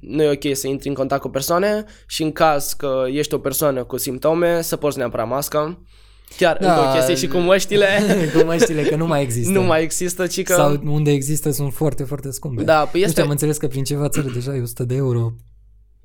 nu 0.00 0.22
e 0.22 0.30
ok 0.30 0.56
să 0.56 0.66
intri 0.68 0.88
în 0.88 0.94
contact 0.94 1.20
cu 1.20 1.28
persoane 1.28 1.84
și 2.06 2.22
în 2.22 2.32
caz 2.32 2.72
că 2.72 3.04
ești 3.08 3.34
o 3.34 3.38
persoană 3.38 3.84
cu 3.84 3.96
simptome, 3.96 4.60
să 4.60 4.76
porți 4.76 4.98
neapărat 4.98 5.28
masca. 5.28 5.78
Chiar 6.36 6.56
Da. 6.60 6.74
încă 6.74 6.88
o 6.88 6.92
chestie 6.92 7.14
și 7.14 7.26
cu 7.26 7.38
măștile, 7.38 7.86
cu 8.34 8.44
măștile, 8.44 8.82
că 8.82 8.96
nu 8.96 9.06
mai 9.06 9.22
există. 9.26 9.52
nu 9.52 9.62
mai 9.62 9.82
există, 9.82 10.26
ci 10.26 10.42
că... 10.42 10.52
Sau 10.54 10.80
unde 10.86 11.10
există 11.10 11.50
sunt 11.50 11.72
foarte, 11.72 12.02
foarte 12.04 12.30
scumpe. 12.30 12.62
Da, 12.62 12.78
păi 12.78 12.88
Nu 12.92 12.98
este... 12.98 13.10
știu, 13.10 13.22
am 13.24 13.30
înțeles 13.30 13.56
că 13.56 13.66
prin 13.66 13.84
ceva 13.84 14.08
țări 14.08 14.32
deja 14.32 14.54
e 14.56 14.60
100 14.60 14.84
de 14.84 14.94
euro 14.94 15.32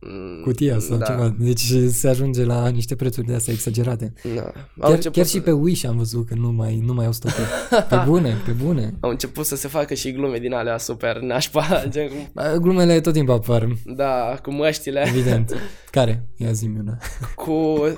Mm, 0.07 0.42
cutia 0.44 0.80
sau 0.80 0.98
da, 0.98 1.06
ceva. 1.06 1.36
Deci 1.39 1.72
se 1.92 2.07
ajunge 2.07 2.44
la 2.45 2.68
niște 2.68 2.95
prețuri 2.95 3.25
de 3.27 3.33
astea 3.33 3.54
exagerate. 3.54 4.13
Da. 4.36 4.42
Au, 4.42 4.51
Chiar, 4.80 4.89
început 4.92 5.16
chiar 5.16 5.25
să, 5.25 5.38
și 5.38 5.42
pe 5.44 5.51
Wish 5.51 5.86
am 5.86 5.98
văzut 5.98 6.28
că 6.28 6.33
nu 6.38 6.51
mai, 6.51 6.81
nu 6.86 6.94
mai 6.94 7.06
au 7.06 7.12
stocă. 7.12 7.33
Pe 7.89 8.01
bune, 8.06 8.36
pe 8.45 8.51
bune. 8.51 8.94
au 9.00 9.10
început 9.10 9.45
să 9.45 9.56
se 9.56 9.68
facă 9.68 9.94
și 9.94 10.12
glume 10.12 10.38
din 10.38 10.54
alea 10.54 10.78
super 10.78 11.19
nașpa, 11.19 11.83
gen 11.89 12.07
cum... 12.07 12.18
Bă, 12.33 12.57
Glumele 12.62 13.00
tot 13.01 13.13
timpul 13.13 13.33
apar, 13.33 13.68
Da, 13.86 14.39
cu 14.42 14.54
măștile, 14.54 15.04
evident. 15.07 15.54
Care? 15.92 16.28
Ia 16.38 16.51
zi 16.51 16.69
una. 16.80 16.98
cu... 17.36 17.51
Uh, 17.51 17.89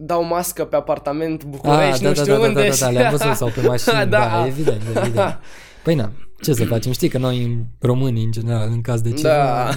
dau 0.00 0.24
mască 0.24 0.64
pe 0.64 0.76
apartament 0.76 1.42
Ah, 1.42 1.48
București, 1.50 2.02
da, 2.02 2.08
nu 2.08 2.14
da, 2.14 2.20
știu 2.20 2.32
da, 2.32 2.38
da, 2.40 2.46
unde. 2.46 2.60
da, 2.62 2.68
da, 2.68 2.76
da, 2.78 2.90
le-am 2.90 3.10
văzut 3.10 3.34
sau 3.34 3.48
pe 3.54 3.60
mașini, 3.66 3.94
da, 4.10 4.18
Da. 4.18 4.44
evident, 4.46 4.80
evident. 4.96 5.38
Păi 5.84 5.94
na, 5.94 6.12
ce 6.42 6.52
să 6.52 6.64
facem? 6.64 6.92
Știi 6.92 7.08
că 7.08 7.18
noi 7.18 7.66
românii, 7.80 8.24
în 8.24 8.30
general, 8.30 8.68
în 8.70 8.80
caz 8.80 9.00
de 9.00 9.10
ceva, 9.12 9.28
Da. 9.28 9.68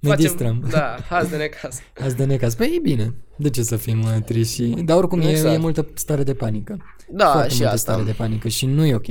ne, 0.00 0.08
ne 0.08 0.14
distrăm. 0.14 0.66
Da, 0.70 0.96
azi 1.08 1.30
de 1.30 1.36
necaz. 1.36 1.80
Azi 2.04 2.16
de 2.16 2.24
necaz. 2.24 2.54
Păi 2.54 2.72
e 2.76 2.80
bine. 2.82 3.14
De 3.36 3.50
ce 3.50 3.62
să 3.62 3.76
fim 3.76 4.00
uh, 4.02 4.22
triști? 4.24 4.54
și- 4.54 4.74
Dar 4.84 4.96
oricum 4.96 5.20
e, 5.20 5.30
Exact. 5.30 5.54
e 5.54 5.58
multă 5.58 5.86
stare 5.94 6.22
de 6.22 6.34
panică. 6.34 6.76
Da, 7.10 7.26
foarte 7.26 7.48
și 7.48 7.56
multă 7.56 7.72
asta. 7.74 7.92
stare 7.92 8.06
de 8.06 8.12
panică 8.16 8.48
și 8.48 8.66
nu 8.66 8.84
e 8.86 8.94
ok. 8.94 9.06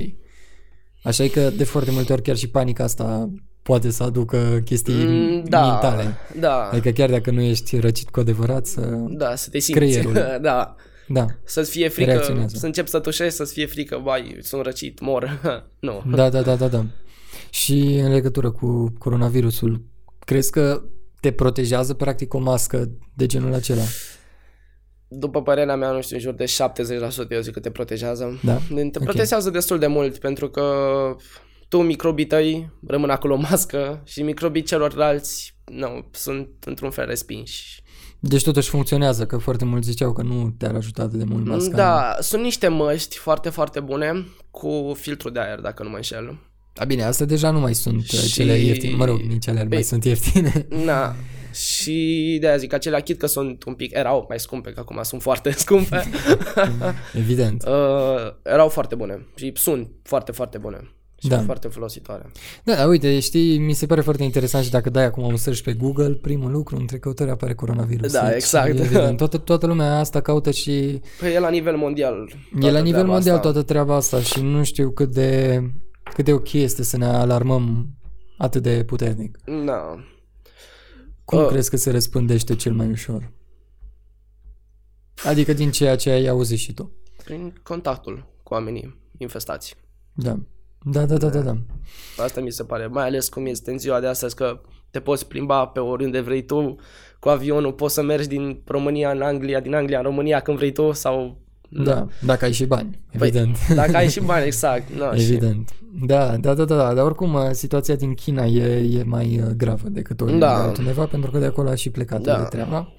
Așa 1.03 1.23
e 1.23 1.27
că 1.27 1.49
de 1.49 1.63
foarte 1.63 1.91
multe 1.91 2.13
ori 2.13 2.21
chiar 2.21 2.35
și 2.35 2.49
panica 2.49 2.83
asta 2.83 3.29
poate 3.67 3.89
să 3.89 4.03
aducă 4.03 4.61
chestii 4.65 4.93
Mm, 5.05 5.43
da, 5.43 5.67
mentale. 5.71 6.15
da, 6.39 6.69
Adică 6.69 6.89
chiar 6.89 7.09
dacă 7.09 7.31
nu 7.31 7.41
ești 7.41 7.79
răcit 7.79 8.09
cu 8.09 8.19
adevărat 8.19 8.65
să... 8.65 8.81
da, 9.09 9.35
să 9.35 9.49
te 9.49 9.59
simți. 9.59 9.79
creierul. 9.79 10.13
da, 10.41 10.75
Da, 11.07 11.25
să-ți 11.43 11.69
fie 11.71 11.87
frică, 11.89 12.09
Reacționează. 12.11 12.55
să 12.57 12.65
începi 12.65 12.89
să 12.89 12.99
tușești, 12.99 13.33
să-ți 13.35 13.53
fie 13.53 13.65
frică, 13.65 14.01
bai, 14.03 14.37
sunt 14.41 14.63
răcit, 14.63 14.99
mor. 14.99 15.39
nu. 15.79 16.03
da, 16.15 16.29
da, 16.29 16.41
da, 16.41 16.55
da, 16.55 16.67
da. 16.67 16.85
Și 17.49 17.99
în 18.03 18.11
legătură 18.11 18.51
cu 18.51 18.93
coronavirusul, 18.97 19.81
crezi 20.19 20.51
că 20.51 20.81
te 21.19 21.31
protejează 21.31 21.94
practic 21.94 22.33
o 22.33 22.39
mască 22.39 22.89
de 23.13 23.25
genul 23.25 23.53
acela? 23.53 23.83
După 25.07 25.42
părerea 25.42 25.75
mea, 25.75 25.92
nu 25.92 26.01
știu, 26.01 26.15
în 26.15 26.21
jur 26.21 26.33
de 26.33 26.45
70% 27.27 27.30
eu 27.30 27.42
zic 27.42 27.53
că 27.53 27.59
te 27.59 27.69
protejează. 27.69 28.39
Da? 28.44 28.53
Te 28.75 28.81
Ok. 28.97 29.03
protejează 29.03 29.49
destul 29.49 29.80
de 29.80 29.87
mult, 29.87 30.18
pentru 30.18 30.49
că 30.49 30.63
tu, 31.68 31.81
microbii 31.81 32.26
tăi, 32.28 32.69
rămân 32.88 33.09
acolo 33.09 33.33
în 33.36 33.45
mască 33.50 34.02
și 34.06 34.21
microbii 34.24 34.64
celorlalți, 34.64 35.56
nu, 35.66 36.06
sunt 36.12 36.50
într-un 36.66 36.90
fel 36.90 37.06
respinși. 37.06 37.81
Deci 38.19 38.44
totuși 38.44 38.69
funcționează, 38.69 39.26
că 39.26 39.38
foarte 39.38 39.66
mulți 39.66 39.90
ziceau 39.90 40.14
că 40.14 40.21
nu 40.21 40.50
te-ar 40.57 40.76
ajuta 40.76 41.02
atât 41.02 41.18
de 41.19 41.24
mult 41.24 41.45
masca. 41.45 41.76
Da, 41.76 42.18
sunt 42.19 42.42
niște 42.44 42.68
măști 42.68 43.18
foarte, 43.18 43.50
foarte 43.50 43.80
bune 43.80 44.26
cu 44.52 44.94
filtru 45.00 45.30
de 45.30 45.40
aer, 45.40 45.59
dacă 45.59 45.83
nu 45.83 45.90
mă 45.90 45.95
înșel. 45.95 46.40
Da, 46.74 46.86
bine, 46.86 47.04
astea 47.04 47.26
deja 47.26 47.50
nu 47.52 47.59
mai 47.59 47.74
sunt 47.76 48.04
și... 48.04 48.16
Și- 48.18 48.33
cele 48.33 48.54
ieftine. 48.57 48.95
Mă 48.95 49.06
rog, 49.06 49.19
nici 49.19 49.47
alea 49.47 49.64
nu 49.64 49.69
mai 49.69 49.78
Păi- 49.80 49.86
sunt 49.86 50.04
ieftine. 50.06 50.68
Na, 50.69 51.16
și 51.54 52.38
de 52.42 52.47
aia 52.47 52.57
zic, 52.57 52.74
acelea 52.74 53.00
chit 53.00 53.18
că 53.19 53.26
sunt 53.26 53.64
un 53.64 53.74
pic, 53.74 53.94
erau 53.94 54.26
mai 54.30 54.40
scumpe, 54.40 54.71
că 54.71 54.80
acum 54.80 55.00
sunt 55.04 55.21
foarte 55.21 55.52
scumpe, 55.66 56.04
Evident. 57.14 57.64
uh, 57.68 58.33
erau 58.44 58.69
foarte 58.69 58.95
bune 58.95 59.28
și 59.36 59.52
sunt 59.56 59.90
foarte, 60.04 60.31
foarte 60.31 60.57
bune 60.57 60.92
și 61.19 61.28
Da. 61.28 61.40
foarte 61.42 61.68
folositoare. 61.68 62.31
Da, 62.64 62.76
da, 62.76 62.86
uite, 62.86 63.19
știi, 63.19 63.57
mi 63.57 63.74
se 63.74 63.86
pare 63.86 64.02
foarte 64.02 64.24
interesant 64.24 64.64
și 64.66 64.71
dacă 64.71 64.90
dai 64.90 65.04
acum 65.04 65.24
un 65.24 65.36
search 65.38 65.62
pe 65.62 65.74
Google, 65.74 66.09
primul 66.14 66.52
lucru 66.52 66.76
între 66.76 66.97
căutări 67.00 67.30
apare 67.30 67.54
coronavirus. 67.54 68.12
Da, 68.14 68.26
Deci, 68.26 68.33
exact. 68.36 68.68
Evident, 68.80 69.18
toată, 69.24 69.38
toată 69.38 69.66
lumea 69.68 70.00
asta 70.00 70.21
caută 70.21 70.52
și 70.52 71.02
Păi 71.19 71.33
e 71.33 71.40
la 71.40 71.50
nivel 71.50 71.76
mondial. 71.78 72.16
e 72.30 72.59
toată 72.59 72.71
la 72.71 72.80
nivel 72.80 72.92
treaba 72.92 73.12
mondial 73.12 73.36
asta. 73.36 73.52
toată 73.52 73.68
treaba 73.68 73.95
asta 73.95 74.21
și 74.21 74.42
nu 74.42 74.64
știu 74.64 74.90
cât 74.92 75.09
de, 75.14 75.62
cât 76.14 76.26
de 76.26 76.33
ok 76.33 76.54
este 76.54 76.83
să 76.83 76.97
ne 76.97 77.06
alarmăm 77.06 77.88
atât 78.38 78.62
de 78.64 78.83
puternic. 78.83 79.38
Da. 79.66 80.04
Cum 81.26 81.40
Uh. 81.40 81.47
crezi 81.47 81.69
că 81.69 81.78
se 81.78 81.92
răspândește 81.92 82.56
cel 82.56 82.74
mai 82.74 82.90
ușor? 82.90 83.31
Adică 85.26 85.54
din 85.54 85.71
ceea 85.71 85.95
ce 85.95 86.09
ai 86.09 86.28
auzit 86.28 86.57
și 86.57 86.74
tu. 86.74 86.92
Prin 87.24 87.59
contactul 87.64 88.26
cu 88.44 88.54
oamenii 88.54 88.95
infestați. 89.18 89.76
Da. 90.14 90.40
Da, 90.83 91.05
da, 91.05 91.17
da, 91.17 91.27
da, 91.27 91.39
da. 91.39 91.57
Asta 92.17 92.41
mi 92.41 92.51
se 92.51 92.63
pare, 92.63 92.87
mai 92.87 93.05
ales 93.05 93.29
cum 93.29 93.45
este 93.45 93.71
în 93.71 93.77
ziua 93.77 93.99
de 93.99 94.07
astăzi, 94.07 94.35
că 94.35 94.59
te 94.91 94.99
poți 94.99 95.27
plimba 95.27 95.65
pe 95.65 95.79
oriunde 95.79 96.19
vrei 96.19 96.45
tu 96.45 96.75
cu 97.19 97.29
avionul, 97.29 97.73
poți 97.73 97.93
să 97.93 98.01
mergi 98.01 98.27
din 98.27 98.61
România 98.65 99.11
în 99.11 99.21
Anglia, 99.21 99.59
din 99.59 99.73
Anglia 99.75 99.97
în 99.97 100.03
România 100.03 100.39
când 100.39 100.57
vrei 100.57 100.71
tu 100.71 100.91
sau... 100.91 101.37
Da, 101.69 102.07
dacă 102.21 102.45
ai 102.45 102.51
și 102.51 102.65
bani, 102.65 102.99
evident. 103.09 103.57
Păi, 103.67 103.75
dacă 103.75 103.95
ai 103.95 104.09
și 104.09 104.19
bani, 104.19 104.45
exact. 104.51 104.89
No, 104.91 105.13
și, 105.15 105.21
Evident. 105.21 105.69
Da, 106.05 106.37
da, 106.37 106.53
da, 106.53 106.65
da, 106.65 106.75
da, 106.75 106.93
dar 106.93 107.05
oricum 107.05 107.33
uh, 107.33 107.49
situația 107.51 107.95
din 107.95 108.13
China 108.13 108.45
e, 108.45 108.97
e 108.99 109.03
mai 109.03 109.41
uh, 109.43 109.49
gravă 109.57 109.87
decât 109.89 110.21
oriunde 110.21 110.45
Da. 110.45 110.63
altundeva, 110.63 111.05
pentru 111.05 111.31
că 111.31 111.37
de 111.39 111.45
acolo 111.45 111.69
a 111.69 111.75
și 111.75 111.89
plecat 111.89 112.21
Da. 112.21 112.37
de 112.37 112.43
treaba. 112.43 112.93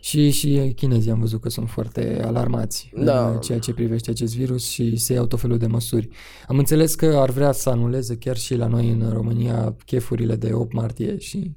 Și, 0.00 0.30
și 0.30 0.72
chinezii 0.76 1.10
am 1.10 1.20
văzut 1.20 1.40
că 1.40 1.48
sunt 1.48 1.68
foarte 1.70 2.20
alarmați 2.24 2.90
Da. 2.96 3.28
în 3.30 3.40
ceea 3.40 3.58
ce 3.58 3.72
privește 3.72 4.10
acest 4.10 4.36
virus 4.36 4.68
și 4.68 4.96
se 4.96 5.12
iau 5.12 5.26
tot 5.26 5.40
felul 5.40 5.58
de 5.58 5.66
măsuri. 5.66 6.08
Am 6.48 6.58
înțeles 6.58 6.94
că 6.94 7.06
ar 7.06 7.30
vrea 7.30 7.52
să 7.52 7.70
anuleze 7.70 8.16
chiar 8.16 8.36
și 8.36 8.54
la 8.54 8.66
noi 8.66 8.88
în 8.90 9.10
România 9.12 9.76
chefurile 9.84 10.36
de 10.36 10.52
8 10.52 10.72
martie 10.72 11.18
și 11.18 11.56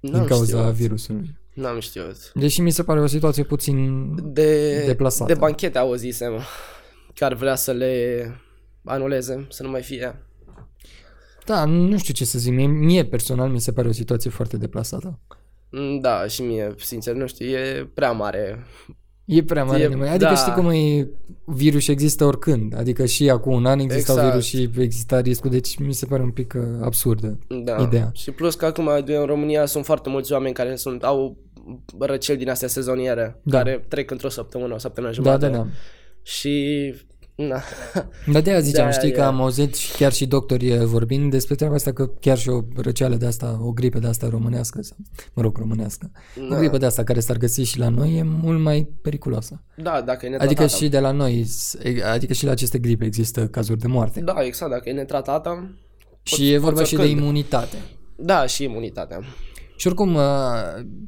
din 0.00 0.10
N-am 0.12 0.24
cauza 0.24 0.58
știut. 0.60 0.74
virusului. 0.74 1.38
N-am 1.54 1.80
știut. 1.80 2.32
Deși 2.34 2.60
mi 2.60 2.70
se 2.70 2.82
pare 2.82 3.00
o 3.00 3.06
situație 3.06 3.42
puțin... 3.42 4.10
De, 4.32 4.82
Deplasată. 4.86 5.32
de 5.32 5.38
banchete 5.38 5.78
auzisem 5.78 6.32
că 7.14 7.24
ar 7.24 7.34
vrea 7.34 7.54
să 7.54 7.72
le 7.72 8.30
anuleze, 8.84 9.46
să 9.50 9.62
nu 9.62 9.70
mai 9.70 9.82
fie. 9.82 10.20
Da, 11.46 11.64
nu 11.64 11.98
știu 11.98 12.14
ce 12.14 12.24
să 12.24 12.38
zic. 12.38 12.52
Mie, 12.52 12.66
mie 12.66 13.04
personal 13.04 13.48
mi 13.50 13.60
se 13.60 13.72
pare 13.72 13.88
o 13.88 13.92
situație 13.92 14.30
foarte 14.30 14.56
deplasată. 14.56 15.18
Mm, 15.78 16.00
Da, 16.00 16.26
și 16.26 16.42
mie, 16.42 16.74
sincer, 16.78 17.14
nu 17.14 17.26
știu, 17.26 17.46
e 17.46 17.90
prea 17.94 18.12
mare. 18.12 18.66
E 19.24 19.42
prea 19.42 19.64
mare 19.64 19.82
E- 19.82 19.88
de 19.88 19.94
mai. 19.94 20.08
Adică 20.08 20.24
da. 20.30 20.34
știi 20.36 20.52
cum 20.52 20.68
e, 20.70 21.08
virus 21.44 21.88
există 21.88 22.24
oricând. 22.24 22.76
Adică 22.78 23.04
și 23.06 23.30
acum 23.30 23.52
un 23.52 23.66
an 23.66 23.78
exista 23.78 24.12
Exact. 24.12 24.28
virus 24.30 24.44
și 24.46 24.70
exista 24.78 25.20
riscul. 25.20 25.50
Deci 25.50 25.78
mi 25.78 25.92
se 25.94 26.06
pare 26.06 26.22
un 26.22 26.30
pic 26.30 26.54
uh, 26.56 26.62
absurdă 26.82 27.38
Da. 27.64 27.82
ideea. 27.82 28.10
Și 28.14 28.30
plus 28.30 28.54
că 28.54 28.64
acum 28.66 28.86
în 29.06 29.24
România 29.24 29.66
sunt 29.66 29.84
foarte 29.84 30.08
mulți 30.08 30.32
oameni 30.32 30.54
care 30.54 30.76
sunt 30.76 31.02
au 31.04 31.36
răceli 31.98 32.38
din 32.38 32.50
astea 32.50 32.68
sezoniere, 32.68 33.40
Da. 33.42 33.56
care 33.58 33.84
trec 33.88 34.10
într-o 34.10 34.28
săptămână, 34.28 34.74
o 34.74 34.78
săptămână 34.78 35.12
Da, 35.12 35.18
jumătate. 35.22 35.46
da, 35.52 35.56
da. 35.58 35.66
Și 36.22 36.94
na. 37.36 37.60
Dar 38.32 38.42
de 38.42 38.50
aia 38.50 38.60
ziceam, 38.60 38.84
De-aia 38.86 38.90
știi 38.90 39.12
că 39.12 39.20
e. 39.20 39.22
am 39.22 39.40
auzit 39.40 39.74
și 39.74 39.92
chiar 39.96 40.12
și 40.12 40.26
doctorii 40.26 40.70
eh, 40.70 40.78
vorbind 40.84 41.30
despre 41.30 41.54
treaba 41.54 41.74
asta 41.74 41.92
că 41.92 42.06
chiar 42.20 42.38
și 42.38 42.48
o 42.48 42.60
răceală 42.76 43.16
de 43.16 43.26
asta, 43.26 43.58
o 43.62 43.72
gripă 43.72 43.98
de 43.98 44.06
asta 44.06 44.28
românească, 44.28 44.82
sau, 44.82 44.96
mă 45.34 45.42
rog, 45.42 45.56
românească, 45.58 46.10
o 46.44 46.48
Da. 46.48 46.58
gripă 46.58 46.78
de 46.78 46.86
asta 46.86 47.02
care 47.04 47.20
s-ar 47.20 47.36
găsi 47.36 47.62
și 47.62 47.78
la 47.78 47.88
noi 47.88 48.16
e 48.16 48.22
mult 48.22 48.60
mai 48.60 48.88
periculoasă. 49.02 49.62
Da, 49.76 50.02
dacă 50.04 50.26
e 50.26 50.28
netratată. 50.28 50.60
Adică 50.62 50.76
și 50.76 50.88
de 50.88 51.00
la 51.00 51.10
noi, 51.10 51.44
s- 51.44 51.76
adică 52.12 52.32
și 52.32 52.44
la 52.44 52.50
aceste 52.50 52.78
gripe 52.78 53.04
există 53.04 53.46
cazuri 53.46 53.78
de 53.78 53.86
moarte. 53.86 54.20
Da, 54.20 54.34
exact, 54.44 54.70
dacă 54.70 54.88
e 54.88 54.92
netratată. 54.92 55.78
și 56.22 56.52
e 56.52 56.58
vorba 56.58 56.78
poți 56.78 56.90
și 56.90 56.96
de 56.96 57.00
oricând. 57.02 57.22
imunitate. 57.22 57.76
Da, 58.16 58.46
și 58.46 58.64
imunitatea. 58.64 59.20
Și 59.76 59.86
oricum, 59.86 60.14
uh, 60.14 60.22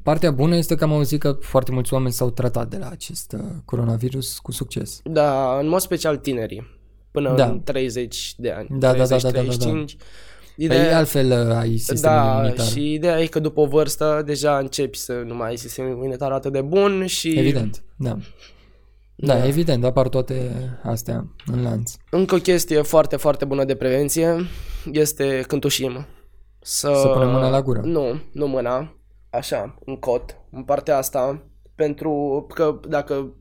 partea 0.03 0.31
bună 0.31 0.57
este 0.57 0.75
că 0.75 0.85
am 0.85 0.93
auzit 0.93 1.21
că 1.21 1.37
foarte 1.41 1.73
mulți 1.73 1.93
oameni 1.93 2.13
s-au 2.13 2.31
tratat 2.31 2.69
de 2.69 2.77
la 2.77 2.89
acest 2.89 3.33
uh, 3.33 3.41
coronavirus 3.65 4.39
cu 4.39 4.53
succes. 4.53 5.01
Da, 5.05 5.59
în 5.61 5.69
mod 5.69 5.81
special 5.81 6.17
tinerii. 6.17 6.77
Până 7.11 7.35
Da. 7.37 7.47
în 7.47 7.63
30 7.63 8.35
de 8.37 8.51
ani. 8.51 8.67
Da, 8.71 8.93
da, 8.93 9.07
da, 9.07 9.17
30, 9.17 9.23
da, 9.23 9.31
da, 9.31 9.39
da, 9.39 9.43
da. 9.43 9.57
35. 9.57 9.97
Păi 9.97 10.07
Ideea, 10.67 10.97
altfel 10.99 11.49
uh, 11.49 11.57
ai 11.57 11.77
sistemul 11.77 12.17
da, 12.27 12.35
imunitar. 12.41 12.67
și 12.67 12.93
ideea 12.93 13.21
e 13.21 13.27
că 13.27 13.39
după 13.41 13.61
o 13.61 13.67
vârstă 13.67 14.23
deja 14.27 14.59
începi 14.59 14.99
să 14.99 15.13
nu 15.27 15.35
mai 15.35 15.49
ai 15.49 15.57
sistemul 15.57 15.91
imunitar 15.91 16.31
atât 16.33 16.53
de 16.53 16.61
bun 16.61 17.07
și 17.07 17.39
Evident, 17.39 17.83
da. 17.97 18.17
Da, 19.15 19.35
Da. 19.35 19.47
evident, 19.47 19.85
apar 19.85 20.09
toate 20.09 20.51
astea 20.83 21.27
în 21.47 21.63
lanț. 21.63 21.93
încă 22.11 22.35
o 22.35 22.39
chestie 22.39 22.83
foarte, 22.83 23.17
foarte 23.17 23.45
bună 23.45 23.65
de 23.65 23.75
prevenție 23.75 24.47
este 24.93 25.45
când 25.47 25.61
tușim. 25.61 26.07
Să, 26.71 26.93
Să 27.03 27.09
punem 27.09 27.31
mâna 27.31 27.49
la 27.49 27.63
gură. 27.63 27.81
Nu, 27.85 28.21
nu 28.33 28.47
mâna, 28.47 28.95
așa, 29.31 29.79
în 29.85 29.97
cot, 29.97 30.37
în 30.51 30.63
partea 30.63 30.97
asta, 30.97 31.43
pentru 31.75 32.47
că 32.55 32.81
dacă 32.89 33.35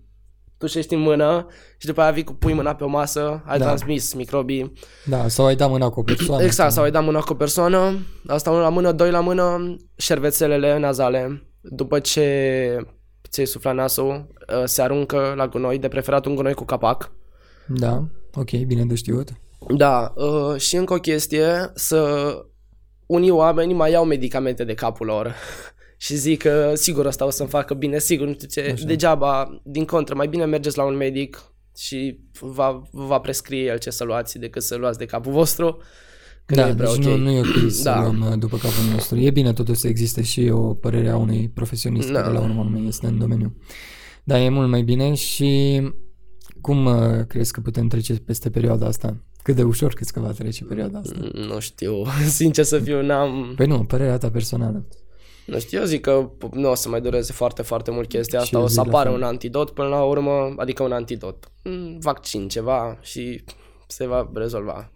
tușești 0.58 0.94
în 0.94 1.00
mână 1.00 1.48
și 1.78 1.88
după 1.88 2.02
aia 2.02 2.12
vii 2.12 2.24
cu 2.24 2.34
pui 2.34 2.54
mâna 2.54 2.76
pe 2.76 2.84
o 2.84 2.88
masă, 2.88 3.44
ai 3.46 3.58
Da. 3.58 3.66
transmis 3.66 4.14
microbii 4.14 4.74
Da, 5.06 5.28
sau 5.28 5.46
ai 5.46 5.56
dat 5.56 5.70
mâna 5.70 5.90
cu 5.90 6.00
o 6.00 6.04
persoană. 6.04 6.44
Exact, 6.44 6.72
sau 6.72 6.84
ai 6.84 6.92
dat 6.92 7.04
mâna 7.04 7.20
cu 7.20 7.32
o 7.34 7.36
persoană, 7.36 7.98
asta 8.28 8.50
unul 8.50 8.62
la 8.62 8.70
mână, 8.70 8.92
doi 8.92 9.12
la 9.12 9.20
mână, 9.20 9.76
șervețelele 9.96 10.78
nazale, 10.80 11.48
după 11.62 12.00
ce 12.00 12.86
ți-ai 13.30 13.46
suflat 13.48 13.76
nasul, 13.76 14.28
uh, 14.58 14.64
se 14.66 14.82
aruncă 14.82 15.34
la 15.36 15.48
gunoi, 15.48 15.80
de 15.80 15.88
preferat 15.88 16.26
un 16.26 16.36
gunoi 16.36 16.54
cu 16.54 16.64
capac. 16.64 17.12
Da, 17.68 18.04
ok, 18.34 18.52
bine 18.52 18.86
de 18.86 18.96
știut. 18.96 19.30
Da, 19.68 20.14
uh, 20.16 20.60
și 20.60 20.76
încă 20.76 20.94
o 20.94 20.98
chestie, 20.98 21.72
să 21.74 22.32
unii 23.08 23.30
oameni 23.30 23.74
mai 23.74 23.92
iau 23.92 24.06
medicamente 24.06 24.64
de 24.64 24.74
capul 24.74 25.06
lor 25.06 25.36
și 25.98 26.16
zic 26.16 26.42
că 26.42 26.72
sigur 26.76 27.08
asta 27.08 27.26
o 27.26 27.30
să-mi 27.30 27.50
facă 27.50 27.74
bine, 27.74 28.00
sigur, 28.00 28.28
nu 28.28 28.34
știu 28.34 28.48
ce, 28.48 28.72
Așa. 28.74 28.86
degeaba, 28.86 29.62
din 29.64 29.86
contră, 29.86 30.16
mai 30.16 30.28
bine 30.28 30.46
mergeți 30.46 30.78
la 30.78 30.84
un 30.84 30.96
medic 30.96 31.44
și 31.78 32.20
va, 32.40 32.82
va 32.92 33.20
prescrie 33.20 33.64
el 33.66 33.78
ce 33.78 33.90
să 33.90 34.04
luați 34.04 34.40
decât 34.40 34.62
să 34.64 34.76
luați 34.76 34.98
de 34.98 35.06
capul 35.06 35.32
vostru. 35.32 35.82
Că 36.46 36.56
da, 36.56 36.64
nu 36.66 36.72
e 36.72 36.74
prea 36.76 36.88
deci 36.96 37.06
ok. 37.06 37.12
nu, 37.12 37.16
nu 37.18 37.32
e 37.32 37.40
ok 37.40 37.72
să 37.72 37.84
Da. 37.84 38.02
luăm 38.02 38.28
uh, 38.32 38.38
după 38.40 38.58
capul 38.58 38.92
nostru. 38.94 39.18
E 39.20 39.32
bine 39.32 39.54
totuși 39.54 39.80
să 39.80 39.88
existe 39.88 40.22
și 40.22 40.50
o 40.52 40.74
părere 40.74 41.10
a 41.10 41.18
unui 41.18 41.50
profesionist 41.54 42.12
Da. 42.12 42.22
care 42.22 42.34
la 42.34 42.42
urmă 42.42 42.60
urmei 42.60 42.88
este 42.88 43.08
în 43.08 43.18
domeniu. 43.18 43.56
Da, 44.24 44.40
e 44.42 44.50
mult 44.50 44.70
mai 44.70 44.82
bine 44.82 45.14
și 45.14 45.82
cum 46.62 46.86
uh, 46.86 47.26
crezi 47.28 47.52
că 47.52 47.62
putem 47.62 47.88
trece 47.88 48.14
peste 48.14 48.50
perioada 48.50 48.86
asta? 48.86 49.24
Cât 49.48 49.56
de 49.56 49.64
ușor 49.64 49.94
crezi 49.94 50.14
că 50.14 50.20
va 50.20 50.32
trece 50.32 50.64
perioada 50.64 51.00
asta? 51.00 51.20
Nu 51.34 51.60
știu, 51.60 52.04
sincer 52.40 52.64
să 52.64 52.80
fiu, 52.80 53.02
n-am... 53.02 53.54
Păi 53.56 53.66
nu, 53.66 53.84
părerea 53.84 54.18
ta 54.18 54.30
personală. 54.30 54.86
Nu 55.46 55.60
știu, 55.60 55.80
eu 55.80 55.86
zic 55.86 56.02
că 56.02 56.30
nu 56.54 56.70
o 56.70 56.76
să 56.76 56.90
mai 56.90 57.02
dureze 57.02 57.34
foarte, 57.34 57.62
foarte 57.62 57.92
mult 57.92 58.08
chestia 58.08 58.40
Și 58.40 58.44
asta, 58.44 58.58
eu 58.58 58.64
o 58.64 58.68
să 58.68 58.74
zic 58.74 58.84
la 58.84 58.90
apară 58.90 59.10
fel. 59.10 59.18
un 59.18 59.24
antidot 59.24 59.70
până 59.70 59.88
la 59.88 60.04
urmă, 60.04 60.54
adică 60.58 60.84
un 60.84 60.92
antidot, 60.92 61.52
un 61.64 61.98
vaccin, 62.00 62.48
ceva 62.48 62.98
și 63.02 63.44
se 63.88 64.08
va 64.08 64.32
rezolva. 64.34 64.92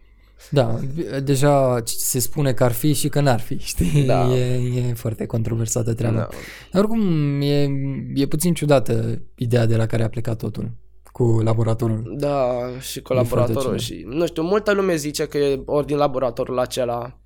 Da, 0.50 0.80
deja 1.24 1.82
se 1.86 2.20
spune 2.20 2.54
că 2.54 2.64
ar 2.64 2.72
fi 2.72 2.94
și 2.94 3.10
că 3.10 3.22
n-ar 3.22 3.40
fi, 3.40 3.58
știi? 3.58 4.04
Da. 4.06 4.36
E, 4.36 4.62
e 4.76 4.94
foarte 4.94 5.26
controversată 5.26 5.94
treaba. 5.94 6.18
Da. 6.18 6.28
Dar 6.72 6.84
oricum, 6.84 7.42
e, 7.42 7.70
e 8.14 8.26
puțin 8.26 8.54
ciudată 8.54 9.22
ideea 9.36 9.66
de 9.66 9.76
la 9.76 9.86
care 9.86 10.04
a 10.04 10.10
plecat 10.10 10.38
totul 10.38 10.72
cu 11.12 11.24
laboratorul. 11.44 12.14
Da, 12.18 12.58
și 12.80 13.02
cu 13.02 13.14
E 13.14 13.16
laboratorul 13.16 13.62
foarte 13.62 13.78
și, 13.84 14.04
nu 14.08 14.26
știu, 14.26 14.44
multă 14.44 14.72
lume 14.72 14.96
zice 14.96 15.26
că 15.26 15.38
e 15.38 15.62
ori 15.66 15.86
din 15.86 15.98
laboratorul 15.98 16.60
acela 16.60 17.20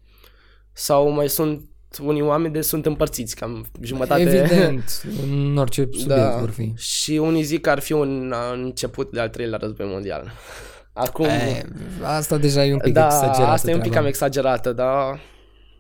sau 0.72 1.10
mai 1.10 1.30
sunt 1.30 1.62
unii 2.04 2.22
oameni 2.22 2.54
de 2.54 2.62
sunt 2.62 2.86
împărțiți, 2.86 3.36
cam 3.36 3.66
jumătate. 3.82 4.22
Evident, 4.22 5.04
în 5.32 5.58
orice 5.58 5.88
subiect 5.92 6.22
da. 6.22 6.38
vor 6.40 6.50
fi. 6.50 6.74
Și 6.76 7.12
unii 7.12 7.44
zic 7.44 7.62
că 7.62 7.70
ar 7.70 7.80
fi 7.80 7.94
un 7.94 8.32
uh, 8.32 8.64
început 8.64 9.12
de 9.12 9.20
al 9.20 9.30
treilea 9.30 9.58
război 9.62 9.88
mondial. 9.90 10.32
Acum, 10.94 11.26
E, 11.26 11.66
asta 12.04 12.38
deja 12.38 12.66
e 12.66 12.74
un 12.74 12.80
pic 12.80 12.94
da, 12.94 13.06
exagerată 13.06 13.42
asta 13.52 13.70
e 13.70 13.74
un 13.74 13.80
pic 13.80 13.90
treaba. 13.90 14.06
cam 14.06 14.14
exagerată, 14.14 14.74
dar 14.74 15.20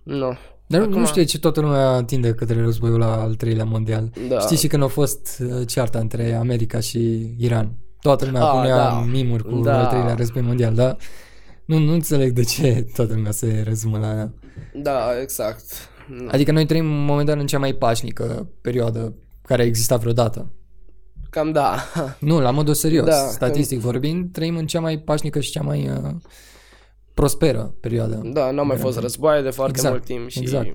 nu. 0.03 0.37
Dar 0.67 0.81
Acum- 0.81 0.99
nu 0.99 1.05
știu 1.05 1.21
de 1.21 1.27
ce 1.27 1.39
toată 1.39 1.61
lumea 1.61 2.03
tinde 2.03 2.33
către 2.33 2.61
războiul 2.61 2.99
la 2.99 3.21
al 3.21 3.35
treilea 3.35 3.65
mondial. 3.65 4.11
Da. 4.29 4.39
Știi 4.39 4.57
și 4.57 4.67
când 4.67 4.83
a 4.83 4.87
fost 4.87 5.43
uh, 5.49 5.67
cearta 5.67 5.99
între 5.99 6.33
America 6.33 6.79
și 6.79 7.33
Iran. 7.37 7.77
Toată 8.05 8.25
lumea 8.25 8.41
Ah, 8.43 8.51
punea 8.51 8.75
da. 8.75 9.05
mimuri 9.11 9.43
cu 9.43 9.61
Da. 9.61 9.79
al 9.79 9.87
treilea 9.87 10.13
război 10.13 10.41
mondial, 10.41 10.73
dar 10.73 10.97
nu, 11.65 11.77
nu 11.77 11.93
înțeleg 11.93 12.31
de 12.31 12.43
ce 12.43 12.85
toată 12.95 13.13
lumea 13.13 13.31
se 13.31 13.61
rezumă 13.65 13.97
la 13.97 14.09
aia. 14.13 14.33
Da, 14.73 15.21
exact. 15.21 15.63
Nu. 16.07 16.27
Adică 16.31 16.51
noi 16.51 16.65
trăim 16.65 16.85
momentan 16.85 17.39
în 17.39 17.47
cea 17.47 17.59
mai 17.59 17.73
pașnică 17.73 18.49
perioadă 18.61 19.13
care 19.41 19.61
a 19.61 19.65
existat 19.65 19.99
vreodată. 19.99 20.51
Cam 21.29 21.51
da. 21.51 21.75
Nu, 22.19 22.39
la 22.39 22.51
modul 22.51 22.73
serios, 22.73 23.05
Da, 23.05 23.15
statistic 23.15 23.79
vorbind, 23.79 24.31
trăim 24.31 24.57
în 24.57 24.65
cea 24.67 24.79
mai 24.79 24.97
pașnică 24.99 25.39
și 25.39 25.51
cea 25.51 25.61
mai 25.61 25.89
uh, 26.03 26.11
prosperă 27.13 27.75
perioadă. 27.79 28.21
Da, 28.33 28.51
n-au 28.51 28.65
mai 28.65 28.77
fost 28.77 28.99
războaie 28.99 29.41
de 29.41 29.49
foarte 29.49 29.73
Exact, 29.77 29.93
mult 29.93 30.05
timp 30.05 30.29
și 30.29 30.39
exact. 30.39 30.67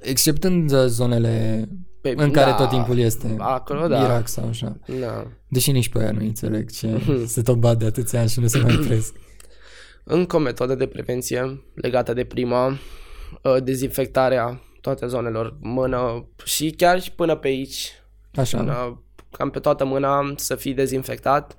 Exceptând 0.00 0.72
uh, 0.72 0.84
zonele 0.86 1.68
Pe- 2.14 2.22
în 2.22 2.30
care 2.30 2.50
da, 2.50 2.56
tot 2.56 2.68
timpul 2.68 2.98
este 2.98 3.34
acolo, 3.38 3.86
da. 3.86 4.04
Irak 4.04 4.28
sau 4.28 4.48
așa. 4.48 4.76
Da. 5.00 5.26
Deși 5.48 5.70
nici 5.70 5.88
pe 5.88 5.98
aia 5.98 6.10
nu 6.10 6.20
înțeleg 6.20 6.70
ce 6.70 7.00
se 7.26 7.42
tot 7.42 7.56
bat 7.56 7.76
de 7.76 7.84
atâția 7.84 8.20
ani 8.20 8.28
și 8.28 8.40
nu 8.40 8.46
se 8.46 8.58
mai 8.58 8.78
opresc. 8.82 9.14
Încă 10.04 10.36
o 10.36 10.38
metodă 10.38 10.74
de 10.74 10.86
prevenție 10.86 11.62
legată 11.74 12.12
de 12.12 12.24
prima, 12.24 12.66
uh, 12.68 13.62
dezinfectarea 13.62 14.60
toate 14.80 15.06
zonelor, 15.06 15.56
mână 15.60 16.28
și 16.44 16.70
chiar 16.70 17.00
și 17.00 17.12
până 17.12 17.36
pe 17.36 17.48
aici, 17.48 17.92
Așa. 18.34 18.58
până, 18.58 19.02
cam 19.30 19.50
pe 19.50 19.58
toată 19.58 19.84
mâna 19.84 20.32
să 20.36 20.54
fii 20.54 20.74
dezinfectat, 20.74 21.56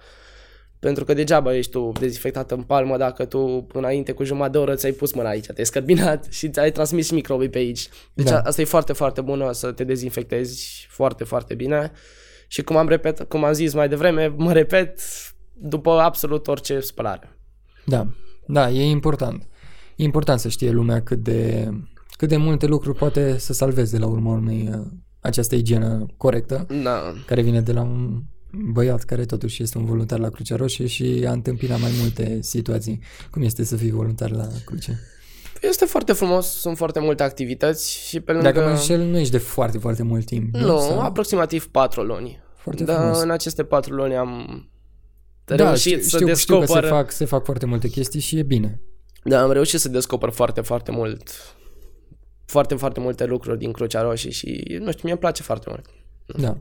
pentru 0.88 1.06
că 1.06 1.14
degeaba 1.14 1.56
ești 1.56 1.72
tu 1.72 1.92
dezinfectat 2.00 2.52
în 2.52 2.62
palmă 2.62 2.98
dacă 2.98 3.26
tu 3.26 3.68
înainte 3.74 4.12
cu 4.12 4.24
jumătate 4.24 4.52
de 4.52 4.58
oră 4.58 4.76
ți-ai 4.76 4.92
pus 4.92 5.14
mâna 5.14 5.30
aici, 5.30 5.46
te-ai 5.46 5.66
scărbinat 5.66 6.26
și 6.30 6.50
ți-ai 6.50 6.72
transmis 6.72 7.12
microbii 7.12 7.50
pe 7.50 7.58
aici. 7.58 7.90
Deci 8.14 8.26
Da. 8.26 8.32
da. 8.32 8.40
asta 8.40 8.62
e 8.62 8.66
foarte, 8.66 8.94
foarte 8.94 9.22
bună 9.22 9.52
să 9.52 9.72
te 9.72 9.84
dezinfectezi 9.84 10.88
foarte, 10.90 11.24
foarte 11.24 11.54
bine. 11.54 11.92
Și 12.48 12.62
cum 12.62 12.76
am, 12.76 12.88
repet, 12.88 13.22
cum 13.28 13.44
am 13.44 13.54
zis 13.54 13.74
mai 13.74 13.90
devreme, 13.90 14.34
mă 14.38 14.54
repet, 14.54 15.00
după 15.54 15.92
absolut 15.92 16.48
orice 16.48 16.80
spălare. 16.80 17.38
Da, 17.86 18.08
da, 18.46 18.70
e 18.70 18.84
important. 18.84 19.48
E 19.96 20.04
important 20.04 20.40
să 20.40 20.50
știe 20.50 20.70
lumea 20.72 21.02
cât 21.02 21.20
de, 21.20 21.70
cât 22.18 22.30
de 22.30 22.38
multe 22.38 22.66
lucruri 22.66 22.98
poate 22.98 23.38
să 23.38 23.54
salveze 23.54 23.98
la 23.98 24.08
urma 24.08 24.32
urmei 24.32 24.70
uh, 24.72 24.86
această 25.20 25.56
igienă 25.56 26.06
corectă, 26.18 26.66
Da. 26.84 27.14
care 27.26 27.42
vine 27.42 27.62
de 27.62 27.72
la 27.72 27.82
un 27.82 28.22
băiat 28.52 29.04
care 29.04 29.26
totuși 29.26 29.64
este 29.64 29.78
un 29.78 29.86
voluntar 29.86 30.20
la 30.20 30.30
Crucea 30.30 30.56
Roșie 30.56 30.88
și 30.88 31.24
a 31.28 31.32
întâmpinat 31.32 31.80
mai 31.80 31.92
multe 32.00 32.42
situații. 32.42 33.00
Cum 33.32 33.42
este 33.42 33.64
să 33.64 33.76
fii 33.76 33.92
voluntar 33.92 34.32
la 34.32 34.48
Cruce? 34.66 35.00
Este 35.62 35.86
foarte 35.86 36.14
frumos, 36.14 36.48
sunt 36.48 36.78
foarte 36.78 37.00
multe 37.00 37.24
activități 37.24 37.92
și 38.08 38.20
pe 38.20 38.32
lângă... 38.32 38.52
Dacă 38.52 38.66
mă 38.66 38.70
înșel, 38.70 39.02
nu 39.02 39.18
ești 39.18 39.32
de 39.32 39.38
foarte, 39.38 39.78
foarte 39.78 40.04
mult 40.04 40.26
timp. 40.26 40.56
Nu, 40.56 40.80
Sau- 40.80 41.00
aproximativ 41.00 41.68
patru 41.68 42.02
luni. 42.02 42.40
Foarte 42.56 42.84
Dar 42.84 42.98
frumos. 42.98 43.22
în 43.22 43.30
aceste 43.30 43.64
patru 43.64 43.94
luni 43.94 44.16
am 44.16 44.64
Da, 45.46 45.56
reușit 45.56 45.80
știu, 46.06 46.10
să 46.10 46.18
știu, 46.18 46.36
știu 46.36 46.54
că 46.54 46.60
descoper... 46.60 46.84
se 46.84 46.90
fac, 46.90 47.12
se 47.12 47.26
fac 47.26 47.44
foarte 47.46 47.66
multe 47.66 47.88
chestii 47.88 48.20
și 48.20 48.38
e 48.38 48.44
bine. 48.44 48.82
Da, 49.24 49.42
am 49.42 49.52
reușit 49.52 49.80
să 49.80 49.90
descoper 49.90 50.30
foarte, 50.30 50.62
foarte 50.62 50.92
mult 50.92 51.32
foarte, 52.46 52.76
foarte 52.76 53.00
multe 53.00 53.26
lucruri 53.26 53.58
din 53.58 53.72
Crucea 53.72 54.02
Roșie 54.02 54.30
și, 54.30 54.78
nu 54.80 54.92
știu, 54.92 55.02
mie 55.04 55.12
îmi 55.12 55.20
place 55.20 55.44
foarte 55.44 55.66
mult. 55.70 55.86
Da. 56.42 56.58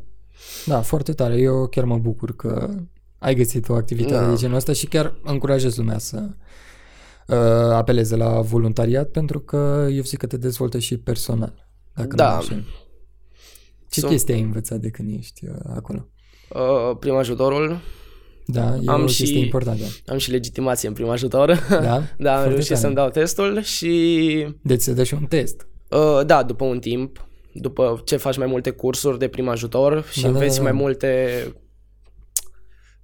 Da, 0.66 0.80
foarte 0.80 1.12
tare. 1.12 1.36
Eu 1.36 1.66
chiar 1.66 1.84
mă 1.84 1.98
bucur 1.98 2.36
că 2.36 2.70
ai 3.18 3.34
găsit 3.34 3.68
o 3.68 3.74
activitate 3.74 4.24
Da. 4.24 4.28
de 4.30 4.36
genul 4.36 4.56
ăsta 4.56 4.72
și 4.72 4.86
chiar 4.86 5.14
încurajez 5.24 5.76
lumea 5.76 5.98
să 5.98 6.28
uh, 7.26 7.36
apeleze 7.72 8.16
la 8.16 8.40
voluntariat 8.40 9.08
pentru 9.10 9.40
că 9.40 9.88
eu 9.92 10.02
zic 10.02 10.18
că 10.18 10.26
te 10.26 10.36
dezvoltă 10.36 10.78
și 10.78 10.96
personal. 10.96 11.68
Dacă 11.94 12.14
Da. 12.14 12.28
Nu 12.28 12.34
mă 12.34 12.40
înșel. 12.40 12.64
Ce 13.90 14.00
Sunt- 14.00 14.12
chestii 14.12 14.34
ai 14.34 14.40
învățat 14.40 14.78
de 14.78 14.88
când 14.90 15.14
ești 15.18 15.44
uh, 15.48 15.54
acolo? 15.76 16.06
Uh, 16.50 16.96
prim 17.00 17.14
ajutorul, 17.14 17.80
Da, 18.46 18.74
e 18.76 18.82
Am 18.86 19.02
o 19.02 19.06
și- 19.06 19.16
chestie 19.22 19.38
importantă. 19.44 19.82
am 20.06 20.18
și 20.18 20.30
legitimație 20.30 20.88
în 20.88 20.94
prim 20.94 21.08
ajutor. 21.08 21.66
Da? 21.70 21.78
da, 22.18 22.30
am 22.30 22.34
Foarte 22.34 22.48
reușit 22.48 22.68
tare. 22.68 22.80
să-mi 22.80 22.94
dau 22.94 23.08
testul 23.08 23.62
și 23.62 24.54
Deci 24.62 24.80
se 24.80 24.92
dă 24.92 25.02
și 25.04 25.14
un 25.14 25.24
test. 25.26 25.66
Uh, 25.90 26.20
da, 26.26 26.42
după 26.42 26.64
un 26.64 26.78
timp, 26.78 27.28
după 27.60 28.00
ce 28.04 28.16
faci 28.16 28.36
mai 28.36 28.46
multe 28.46 28.70
cursuri 28.70 29.18
de 29.18 29.28
prim 29.28 29.48
ajutor 29.48 30.04
și 30.10 30.22
Da, 30.22 30.28
da, 30.28 30.34
înveți 30.34 30.56
da, 30.56 30.62
mai 30.62 30.72
da. 30.72 30.78
multe 30.78 31.42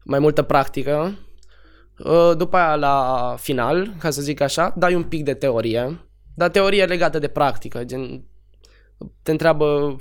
mai 0.04 0.18
multă 0.18 0.42
practică. 0.42 1.18
Uh, 1.98 2.32
după 2.36 2.56
aia 2.56 2.74
la 2.74 3.36
final, 3.38 3.94
ca 3.98 4.10
să 4.10 4.22
zic 4.22 4.40
așa, 4.40 4.74
dai 4.76 4.94
un 4.94 5.02
pic 5.02 5.24
de 5.24 5.34
teorie, 5.34 6.00
dar 6.34 6.50
teorie 6.50 6.84
legată 6.84 7.18
de 7.18 7.28
practică, 7.28 7.84
gen 7.84 8.24
te 9.22 9.30
întreabă 9.30 9.96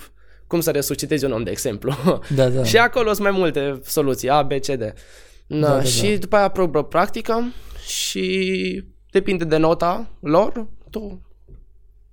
cum 0.47 0.59
să 0.59 0.71
resuscitezi 0.71 1.25
un 1.25 1.31
om, 1.31 1.43
de 1.43 1.51
exemplu. 1.51 1.93
Da, 2.35 2.49
da. 2.49 2.63
și 2.63 2.77
acolo 2.77 3.07
sunt 3.13 3.27
mai 3.27 3.37
multe 3.37 3.79
soluții, 3.83 4.29
A, 4.29 4.41
B, 4.41 4.51
C, 4.51 4.65
D. 4.65 4.77
Da, 4.79 4.93
Da, 5.47 5.67
da, 5.75 5.83
și 5.83 6.09
da. 6.09 6.17
după 6.17 6.35
aia 6.35 6.47
probă 6.47 6.83
practică 6.83 7.53
și 7.87 8.83
depinde 9.11 9.43
de 9.43 9.57
nota 9.57 10.09
lor, 10.19 10.67
tu 10.89 11.21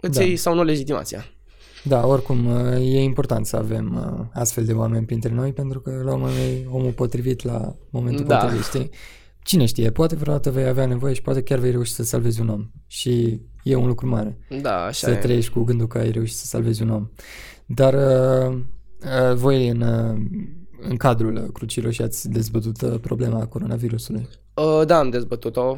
îți 0.00 0.18
Da. 0.18 0.24
iei 0.24 0.36
sau 0.36 0.54
nu 0.54 0.62
legitimația. 0.62 1.24
Da, 1.88 2.06
oricum 2.06 2.46
uh, 2.46 2.72
e 2.72 3.00
important 3.02 3.46
să 3.46 3.56
avem 3.56 4.14
uh, 4.18 4.26
astfel 4.32 4.64
de 4.64 4.72
oameni 4.72 5.06
printre 5.06 5.32
noi 5.32 5.52
pentru 5.52 5.80
că 5.80 6.00
la 6.04 6.12
urmă 6.12 6.28
e 6.30 6.66
omul 6.70 6.92
potrivit 6.92 7.44
la 7.44 7.74
momentul 7.90 8.24
Da. 8.24 8.36
potrivit, 8.36 8.64
știi? 8.64 8.90
Cine 9.42 9.64
știe, 9.64 9.90
poate 9.90 10.16
vreodată 10.16 10.50
vei 10.50 10.66
avea 10.66 10.86
nevoie 10.86 11.14
și 11.14 11.22
poate 11.22 11.42
chiar 11.42 11.58
vei 11.58 11.70
reuși 11.70 11.92
să 11.92 12.04
salvezi 12.04 12.40
un 12.40 12.48
om. 12.48 12.70
Și 12.86 13.40
e 13.62 13.74
un 13.74 13.86
lucru 13.86 14.08
mare 14.08 14.38
Da, 14.60 14.84
așa 14.84 15.06
să 15.06 15.10
e. 15.12 15.16
trăiești 15.16 15.52
cu 15.52 15.62
gândul 15.62 15.86
că 15.86 15.98
ai 15.98 16.10
reușit 16.10 16.36
să 16.36 16.46
salvezi 16.46 16.82
un 16.82 16.90
om. 16.90 17.08
Dar 17.66 17.94
uh, 17.94 18.54
uh, 18.54 19.34
voi 19.34 19.68
în, 19.68 19.80
uh, 19.80 20.16
în 20.88 20.96
cadrul 20.96 21.34
uh, 21.36 21.52
Crucii 21.52 21.82
Roșii 21.82 22.04
ați 22.04 22.28
dezbătut 22.30 22.80
uh, 22.80 22.94
problema 23.00 23.46
coronavirusului. 23.46 24.28
Uh, 24.54 24.86
da, 24.86 24.98
am 24.98 25.10
dezbătut-o 25.10 25.76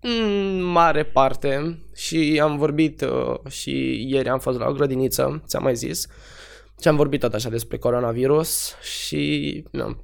în 0.00 0.62
mare 0.62 1.04
parte 1.04 1.78
și 1.94 2.40
am 2.42 2.56
vorbit 2.58 3.00
uh, 3.00 3.50
și 3.50 4.04
ieri 4.10 4.28
am 4.28 4.38
fost 4.38 4.58
la 4.58 4.66
o 4.68 4.72
grădiniță, 4.72 5.42
ți-am 5.46 5.62
mai 5.62 5.76
zis, 5.76 6.06
și 6.80 6.88
am 6.88 6.96
vorbit 6.96 7.20
tot 7.20 7.34
așa 7.34 7.48
despre 7.48 7.76
coronavirus 7.78 8.74
și 8.82 9.64
nu. 9.70 9.96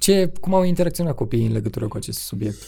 Ce, 0.00 0.32
cum 0.40 0.54
au 0.54 0.62
interacționat 0.62 1.14
copiii 1.14 1.46
în 1.46 1.52
legătură 1.52 1.88
cu 1.88 1.96
acest 1.96 2.18
subiect? 2.18 2.58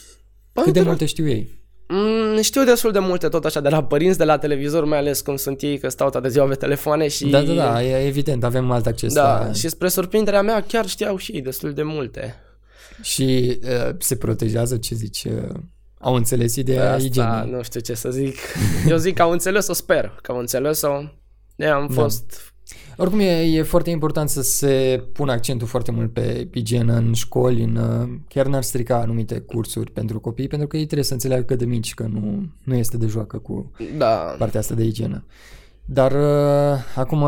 Păi, 0.53 0.63
Cât 0.65 0.73
de 0.73 0.81
de- 0.81 0.87
multe 0.87 1.05
știu 1.07 1.29
ei? 1.29 1.61
Mm, 1.89 2.41
știu 2.43 2.65
destul 2.65 2.93
de 2.93 2.99
multe 2.99 3.29
tot 3.29 3.45
așa 3.45 3.61
de 3.61 3.69
la 3.69 3.85
părinți, 3.85 4.19
de 4.19 4.25
la 4.25 4.39
televizor, 4.39 4.85
mai 4.85 4.99
ales 4.99 5.21
cum 5.21 5.37
sunt 5.37 5.63
ei, 5.63 5.79
că 5.79 5.89
stau 5.89 6.11
toată 6.11 6.29
ziua 6.29 6.47
pe 6.47 6.55
telefoane 6.55 7.09
și... 7.09 7.27
Da, 7.27 7.43
da, 7.43 7.53
da, 7.55 7.83
e 7.83 8.07
evident, 8.07 8.45
avem 8.45 8.71
alt 8.71 8.87
acces 8.87 9.13
Da, 9.13 9.47
la... 9.47 9.53
și 9.53 9.69
spre 9.69 9.89
surprinderea 9.89 10.43
mea 10.43 10.61
chiar 10.63 10.87
știau 10.89 11.17
și 11.17 11.33
ei 11.33 11.41
destul 11.41 11.73
de 11.73 11.83
multe. 11.83 12.35
Și 13.03 13.59
uh, 13.65 13.95
se 13.99 14.17
protejează, 14.17 14.77
ce 14.77 14.95
zici, 14.95 15.25
uh, 15.25 15.55
au 16.03 16.15
înțeles 16.15 16.57
ideea 16.57 16.93
Asta 16.93 17.05
igienei. 17.07 17.51
nu 17.51 17.63
știu 17.63 17.81
ce 17.81 17.95
să 17.95 18.11
zic. 18.11 18.37
Eu 18.89 18.97
zic 18.97 19.15
că 19.15 19.23
au 19.23 19.31
înțeles-o, 19.31 19.73
sper 19.73 20.19
că 20.23 20.33
au 20.33 20.39
înțeles-o. 20.39 20.89
Ne 21.57 21.67
am 21.67 21.87
Da. 21.95 22.03
fost 22.03 22.53
Oricum 22.97 23.19
e, 23.19 23.41
e 23.43 23.63
foarte 23.63 23.91
important 23.91 24.29
să 24.29 24.43
se 24.43 25.05
pună 25.13 25.33
accentul 25.33 25.67
foarte 25.67 25.91
mult 25.91 26.13
pe 26.13 26.49
igienă 26.53 26.97
în 26.97 27.13
școli, 27.13 27.63
în, 27.63 27.77
uh, 27.77 28.09
chiar 28.29 28.47
n-ar 28.47 28.63
strica 28.63 28.97
anumite 28.97 29.39
cursuri 29.39 29.91
pentru 29.91 30.21
copii, 30.21 30.49
pentru 30.49 30.67
că 30.69 30.77
ei 30.77 30.85
trebuie 30.85 31.05
să 31.05 31.13
înțeleagă 31.13 31.43
că 31.43 31.55
de 31.55 31.65
mici 31.65 31.95
că 31.95 32.07
nu, 32.13 32.49
nu 32.65 32.75
este 32.75 32.97
de 32.97 33.07
joacă 33.07 33.39
cu 33.39 33.71
Da, 33.97 34.35
partea 34.39 34.61
asta 34.61 34.75
de 34.75 34.85
igienă. 34.85 35.25
Dar 35.85 36.13
uh, 36.13 36.79
acum, 36.95 37.25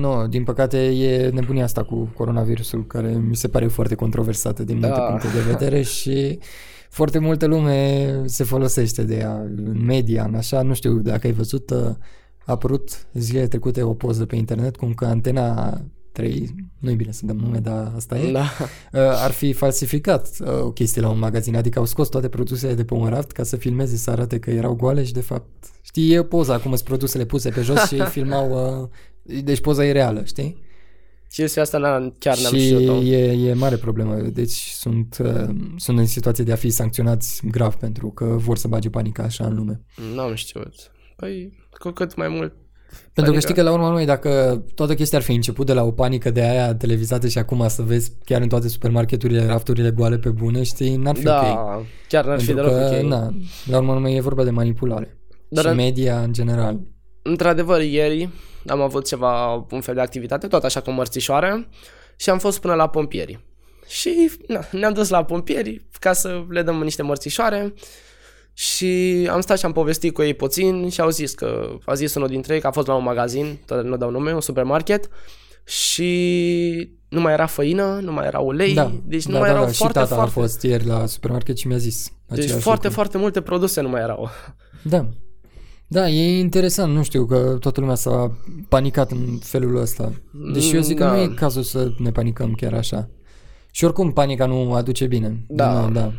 nu, 0.00 0.26
din 0.26 0.44
păcate 0.44 0.84
e 0.86 1.28
nebunia 1.30 1.64
asta 1.64 1.82
cu 1.82 2.10
coronavirusul, 2.16 2.86
care 2.86 3.08
mi 3.28 3.36
se 3.36 3.48
pare 3.48 3.66
foarte 3.66 3.94
controversată 3.94 4.62
din 4.64 4.78
multe 4.78 4.96
Da. 4.96 5.02
puncte 5.02 5.26
de 5.34 5.40
vedere 5.40 5.82
și 5.96 6.38
foarte 6.90 7.18
multă 7.18 7.46
lume 7.46 8.22
se 8.24 8.44
folosește 8.44 9.02
de 9.02 9.16
ea 9.16 9.34
în 9.34 9.84
media, 9.84 10.24
în 10.24 10.34
așa, 10.34 10.62
nu 10.62 10.74
știu 10.74 10.98
dacă 10.98 11.26
ai 11.26 11.32
văzut, 11.32 11.70
uh, 11.70 11.78
a 12.46 12.52
apărut 12.52 13.06
zilele 13.12 13.46
trecute 13.46 13.82
o 13.82 13.94
poză 13.94 14.26
pe 14.26 14.36
internet 14.36 14.76
cum 14.76 14.94
că 14.94 15.04
Antena 15.04 15.80
3, 16.12 16.54
nu-i 16.78 16.94
bine 16.94 17.12
să 17.12 17.26
dăm 17.26 17.36
nume, 17.36 17.58
dar 17.58 17.92
asta 17.96 18.18
e, 18.18 18.32
da. 18.32 18.40
uh, 18.40 19.00
ar 19.24 19.30
fi 19.30 19.52
falsificat 19.52 20.28
uh, 20.40 20.62
o 20.62 20.70
chestie 20.70 21.00
la 21.00 21.08
un 21.08 21.18
magazin, 21.18 21.56
adică 21.56 21.78
au 21.78 21.84
scos 21.84 22.08
toate 22.08 22.28
produsele 22.28 22.74
de 22.74 22.84
pe 22.84 22.94
un 22.94 23.08
raft 23.08 23.30
ca 23.30 23.42
să 23.42 23.56
filmeze, 23.56 23.96
să 23.96 24.10
arate 24.10 24.38
că 24.38 24.50
erau 24.50 24.74
goale 24.74 25.04
și 25.04 25.12
de 25.12 25.20
fapt, 25.20 25.48
știi, 25.82 26.12
e 26.12 26.22
poza 26.22 26.54
acum 26.54 26.70
sunt 26.70 26.82
produsele 26.82 27.24
puse 27.24 27.50
pe 27.50 27.60
jos 27.60 27.86
și 27.86 28.02
filmau, 28.16 28.80
uh, 28.82 29.42
deci 29.44 29.60
poza 29.60 29.86
e 29.86 29.92
reală, 29.92 30.24
știi? 30.24 30.64
Chestia 31.32 31.62
asta 31.62 31.78
n- 31.78 32.18
chiar 32.18 32.38
n-am 32.42 32.52
și 32.54 32.60
știut-o. 32.64 32.92
e, 33.02 33.48
e 33.48 33.52
mare 33.54 33.76
problemă, 33.76 34.14
deci 34.14 34.50
sunt, 34.52 35.16
uh, 35.20 35.48
sunt 35.76 35.98
în 35.98 36.06
situație 36.06 36.44
de 36.44 36.52
a 36.52 36.56
fi 36.56 36.70
sancționați 36.70 37.40
grav 37.50 37.74
pentru 37.74 38.10
că 38.10 38.24
vor 38.24 38.56
să 38.56 38.68
bage 38.68 38.90
panica 38.90 39.22
așa 39.22 39.46
în 39.46 39.54
lume. 39.54 39.80
N-am 40.14 40.34
știut. 40.34 40.74
Păi, 41.16 41.52
cu 41.78 41.90
cât 41.90 42.16
mai 42.16 42.28
mult. 42.28 42.54
Pentru 43.12 43.12
că 43.14 43.20
Panică. 43.22 43.40
știi 43.40 43.54
că 43.54 43.62
la 43.62 43.72
urmă 43.72 43.88
noi, 43.88 44.04
dacă 44.04 44.64
toată 44.74 44.94
chestia 44.94 45.18
ar 45.18 45.24
fi 45.24 45.32
început 45.32 45.66
de 45.66 45.72
la 45.72 45.82
o 45.82 45.90
panică 45.90 46.30
de 46.30 46.42
aia 46.42 46.74
televizată 46.74 47.28
și 47.28 47.38
acum 47.38 47.68
să 47.68 47.82
vezi 47.82 48.12
chiar 48.24 48.40
în 48.40 48.48
toate 48.48 48.68
supermarketurile 48.68 49.46
rafturile 49.46 49.90
goale 49.90 50.18
pe 50.18 50.28
bune, 50.30 50.62
știi, 50.62 50.96
n-ar 50.96 51.16
fi 51.16 51.22
Da, 51.22 51.74
ok. 51.76 51.84
chiar 52.08 52.26
n-ar 52.26 52.40
fi 52.40 52.46
Pentru 52.46 52.64
deloc 52.64 52.78
că, 52.90 52.96
ok. 52.96 53.08
na, 53.08 53.34
la 53.66 53.76
urmă 53.76 53.92
numai 53.92 54.14
e 54.14 54.20
vorba 54.20 54.44
de 54.44 54.50
manipulare. 54.50 55.18
Dar 55.48 55.64
și 55.64 55.70
în- 55.70 55.76
media 55.76 56.20
în 56.22 56.32
general. 56.32 56.80
Într-adevăr, 57.22 57.80
ieri 57.82 58.28
am 58.66 58.80
avut 58.80 59.06
ceva, 59.06 59.52
un 59.70 59.80
fel 59.80 59.94
de 59.94 60.00
activitate, 60.00 60.46
tot 60.46 60.64
așa 60.64 60.80
cu 60.80 60.90
mărțișoare 60.90 61.68
și 62.16 62.30
am 62.30 62.38
fost 62.38 62.60
până 62.60 62.74
la 62.74 62.88
pompieri. 62.88 63.44
Și 63.86 64.30
na, 64.46 64.60
ne-am 64.70 64.92
dus 64.92 65.08
la 65.08 65.24
pompieri 65.24 65.86
ca 66.00 66.12
să 66.12 66.44
le 66.48 66.62
dăm 66.62 66.82
niște 66.82 67.02
mărțișoare 67.02 67.74
și 68.52 69.28
am 69.30 69.40
stat 69.40 69.58
și 69.58 69.64
am 69.64 69.72
povestit 69.72 70.14
cu 70.14 70.22
ei 70.22 70.34
puțin 70.34 70.88
și 70.88 71.00
au 71.00 71.08
zis 71.10 71.34
că, 71.34 71.68
a 71.84 71.94
zis 71.94 72.14
unul 72.14 72.28
dintre 72.28 72.54
ei 72.54 72.60
că 72.60 72.66
a 72.66 72.70
fost 72.70 72.86
la 72.86 72.94
un 72.94 73.02
magazin, 73.02 73.58
tot 73.66 73.84
nu 73.84 73.96
dau 73.96 74.10
nume, 74.10 74.32
un 74.32 74.40
supermarket 74.40 75.08
și 75.64 76.90
nu 77.08 77.20
mai 77.20 77.32
era 77.32 77.46
făină, 77.46 77.98
nu 78.02 78.12
mai 78.12 78.26
era 78.26 78.38
ulei, 78.38 78.74
Da, 78.74 78.92
deci 79.04 79.26
nu 79.26 79.32
da, 79.32 79.38
mai 79.38 79.48
da, 79.48 79.54
erau 79.54 79.66
da. 79.66 79.70
Și 79.70 79.76
foarte, 79.78 79.98
tata 79.98 80.14
foarte, 80.14 80.30
a 80.30 80.42
fost 80.42 80.62
ieri 80.62 80.86
la 80.86 81.06
supermarket 81.06 81.56
și 81.56 81.66
mi-a 81.66 81.76
zis 81.76 82.12
deci 82.26 82.38
același 82.38 82.62
foarte, 82.62 82.82
lucru. 82.86 83.00
foarte 83.00 83.18
multe 83.18 83.40
produse 83.40 83.80
nu 83.80 83.88
mai 83.88 84.00
erau. 84.00 84.30
Da. 84.82 85.08
Da, 85.88 86.08
e 86.08 86.38
interesant, 86.38 86.94
nu 86.94 87.02
știu, 87.02 87.26
că 87.26 87.56
toată 87.60 87.80
lumea 87.80 87.94
s-a 87.94 88.36
panicat 88.68 89.10
în 89.10 89.38
felul 89.42 89.76
ăsta. 89.76 90.12
Deși 90.52 90.74
eu 90.74 90.80
zic 90.80 90.96
că 90.98 91.04
Da. 91.04 91.12
nu 91.14 91.20
e 91.20 91.26
cazul 91.26 91.62
să 91.62 91.92
ne 91.98 92.10
panicăm 92.10 92.52
chiar 92.52 92.74
așa. 92.74 93.08
Și 93.70 93.84
oricum 93.84 94.12
panica 94.12 94.46
nu 94.46 94.72
aduce 94.72 95.06
bine. 95.06 95.44
Da. 95.48 95.70
Din 95.70 95.80
nou, 95.80 95.90
da. 95.90 96.12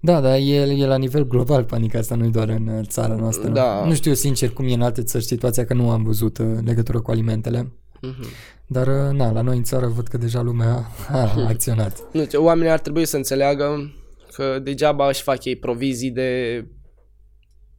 Da, 0.00 0.20
dar 0.20 0.34
e, 0.34 0.54
e 0.54 0.86
la 0.86 0.96
nivel 0.96 1.26
global 1.26 1.64
panica 1.64 1.98
asta, 1.98 2.14
nu 2.14 2.28
doar 2.28 2.48
în 2.48 2.66
uh, 2.66 2.86
țara 2.86 3.14
noastră. 3.14 3.48
Da. 3.48 3.84
Nu 3.86 3.94
știu 3.94 4.14
sincer 4.14 4.50
cum 4.50 4.68
e 4.68 4.72
în 4.72 4.82
alte 4.82 5.02
țări 5.02 5.24
situația, 5.24 5.64
că 5.64 5.74
nu 5.74 5.90
am 5.90 6.02
văzut 6.02 6.38
uh, 6.38 6.46
legătură 6.64 7.00
cu 7.00 7.10
alimentele. 7.10 7.72
Mhm. 8.00 8.24
Dar, 8.66 8.86
uh, 8.86 9.16
na, 9.16 9.32
la 9.32 9.40
noi 9.40 9.56
în 9.56 9.62
țară 9.62 9.86
văd 9.86 10.06
că 10.06 10.18
deja 10.18 10.42
lumea 10.42 10.86
a 11.12 11.18
acționat. 11.48 11.98
Nu 12.12 12.24
știu, 12.24 12.44
oamenii 12.44 12.72
ar 12.72 12.78
trebui 12.78 13.04
să 13.04 13.16
înțeleagă 13.16 13.94
că 14.32 14.58
degeaba 14.62 15.08
își 15.08 15.22
fac 15.22 15.44
ei 15.44 15.56
provizii 15.56 16.10
de 16.10 16.64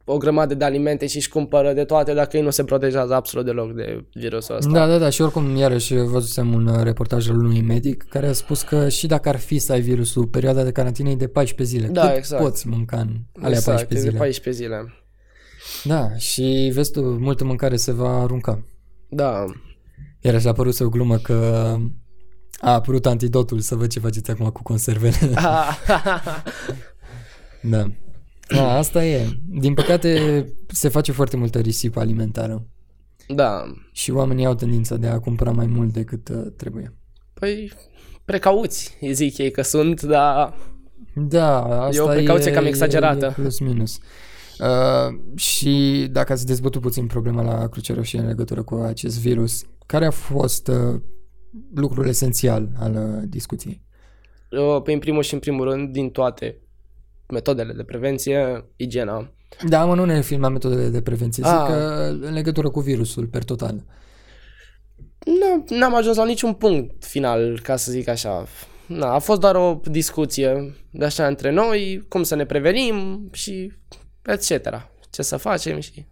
o 0.08 0.16
grămadă 0.16 0.54
de 0.54 0.64
alimente 0.64 1.06
și 1.06 1.16
își 1.16 1.28
cumpără 1.28 1.72
de 1.72 1.84
toate 1.84 2.14
dacă 2.14 2.36
ei 2.36 2.42
nu 2.42 2.50
se 2.50 2.64
protejează 2.64 3.14
absolut 3.14 3.46
deloc 3.46 3.72
de 3.72 4.04
virusul 4.14 4.56
ăsta. 4.56 4.70
Da, 4.70 4.86
da, 4.86 4.98
da, 4.98 5.10
și 5.10 5.22
oricum, 5.22 5.56
iarăși, 5.56 5.94
văzusem 5.94 6.54
un 6.54 6.66
uh, 6.66 6.82
reportaj 6.82 7.28
al 7.28 7.36
unui 7.36 7.60
medic 7.60 8.02
care 8.08 8.26
a 8.26 8.32
spus 8.32 8.62
că 8.62 8.88
și 8.88 9.06
dacă 9.06 9.28
ar 9.28 9.36
fi 9.36 9.58
să 9.58 9.72
ai 9.72 9.80
virusul, 9.80 10.26
perioada 10.26 10.62
de 10.62 10.72
carantină 10.72 11.08
e 11.08 11.14
de 11.14 11.26
14 11.26 11.76
zile. 11.76 11.92
Da, 11.92 12.06
Cât 12.06 12.16
exact. 12.16 12.42
poți 12.42 12.68
mânca 12.68 12.96
în 12.96 13.08
alea 13.32 13.48
exact, 13.48 13.76
14 13.76 13.94
e 13.94 14.00
zile? 14.00 14.12
de 14.12 14.18
14 14.18 14.62
zile. 14.64 14.94
Da, 15.84 16.16
și 16.16 16.70
vezi 16.74 16.90
tu, 16.90 17.00
multă 17.00 17.44
mâncare 17.44 17.76
se 17.76 17.92
va 17.92 18.22
arunca. 18.22 18.64
Da. 19.08 19.44
Iarăși 20.20 20.46
a 20.46 20.50
apărut 20.50 20.80
o 20.80 20.88
glumă 20.88 21.16
că 21.16 21.34
a 22.60 22.72
apărut 22.72 23.06
antidotul, 23.06 23.60
să 23.60 23.74
văd 23.74 23.90
ce 23.90 24.00
faceți 24.00 24.30
acum 24.30 24.48
cu 24.48 24.62
conservele. 24.62 25.16
da. 27.70 27.86
Da, 28.48 28.76
asta 28.76 29.04
e. 29.04 29.26
Din 29.48 29.74
păcate 29.74 30.44
se 30.66 30.88
face 30.88 31.12
foarte 31.12 31.36
multă 31.36 31.58
risipă 31.58 32.00
alimentară 32.00 32.66
Da. 33.28 33.64
și 33.92 34.10
oamenii 34.10 34.46
au 34.46 34.54
tendința 34.54 34.96
de 34.96 35.06
a 35.06 35.18
cumpăra 35.18 35.50
mai 35.50 35.66
mult 35.66 35.92
decât 35.92 36.28
uh, 36.28 36.46
trebuie. 36.56 36.94
Păi, 37.34 37.72
precauți, 38.24 38.96
îi 39.00 39.12
zic 39.12 39.38
ei 39.38 39.50
că 39.50 39.62
sunt, 39.62 40.02
dar 40.02 40.54
Da, 41.14 41.62
asta 41.84 41.96
E 41.96 42.00
o 42.00 42.06
precauție 42.06 42.52
cam 42.52 42.64
exagerată. 42.64 43.26
E 43.26 43.40
plus 43.40 43.58
minus. 43.58 43.98
Uh, 44.58 45.18
și 45.34 46.06
dacă 46.10 46.32
ați 46.32 46.46
dezbătut 46.46 46.80
puțin 46.80 47.06
problema 47.06 47.42
la 47.42 47.68
Crucea 47.68 47.94
Roșie 47.94 48.18
în 48.18 48.26
legătură 48.26 48.62
cu 48.62 48.74
acest 48.74 49.20
virus, 49.20 49.64
care 49.86 50.06
a 50.06 50.10
fost 50.10 50.68
uh, 50.68 51.00
lucrul 51.74 52.06
esențial 52.06 52.68
al 52.78 52.94
uh, 52.94 53.28
discuției? 53.28 53.82
uh, 54.50 54.82
pe 54.82 54.92
în 54.92 54.98
primul 54.98 55.22
și 55.22 55.34
în 55.34 55.40
primul 55.40 55.70
rând, 55.70 55.92
din 55.92 56.10
toate 56.10 56.60
metodele 57.28 57.72
de 57.72 57.82
prevenție, 57.84 58.64
igiena. 58.76 59.30
Da, 59.68 59.84
mă, 59.84 59.94
nu 59.94 60.04
ne 60.04 60.14
referim 60.14 60.40
la 60.40 60.48
metodele 60.48 60.88
de 60.88 61.00
prevenție, 61.00 61.42
zic 61.46 61.52
Ah. 61.52 61.66
că 61.66 61.74
în 62.20 62.32
legătură 62.32 62.70
cu 62.70 62.80
virusul 62.80 63.26
per 63.26 63.44
total. 63.44 63.84
Nu, 65.24 65.64
n-am 65.78 65.94
ajuns 65.94 66.16
la 66.16 66.24
niciun 66.24 66.52
punct 66.54 67.04
final, 67.04 67.60
ca 67.62 67.76
să 67.76 67.90
zic 67.90 68.08
așa. 68.08 68.46
Na, 68.86 69.12
a 69.14 69.18
fost 69.18 69.40
doar 69.40 69.54
o 69.54 69.80
discuție 69.84 70.74
de 70.90 71.04
așa 71.04 71.26
între 71.26 71.50
noi, 71.50 72.04
cum 72.08 72.22
să 72.22 72.34
ne 72.34 72.46
prevenim 72.46 73.28
și 73.32 73.72
etc. 74.22 74.68
Ce 75.10 75.22
să 75.22 75.36
facem 75.36 75.80
și... 75.80 76.06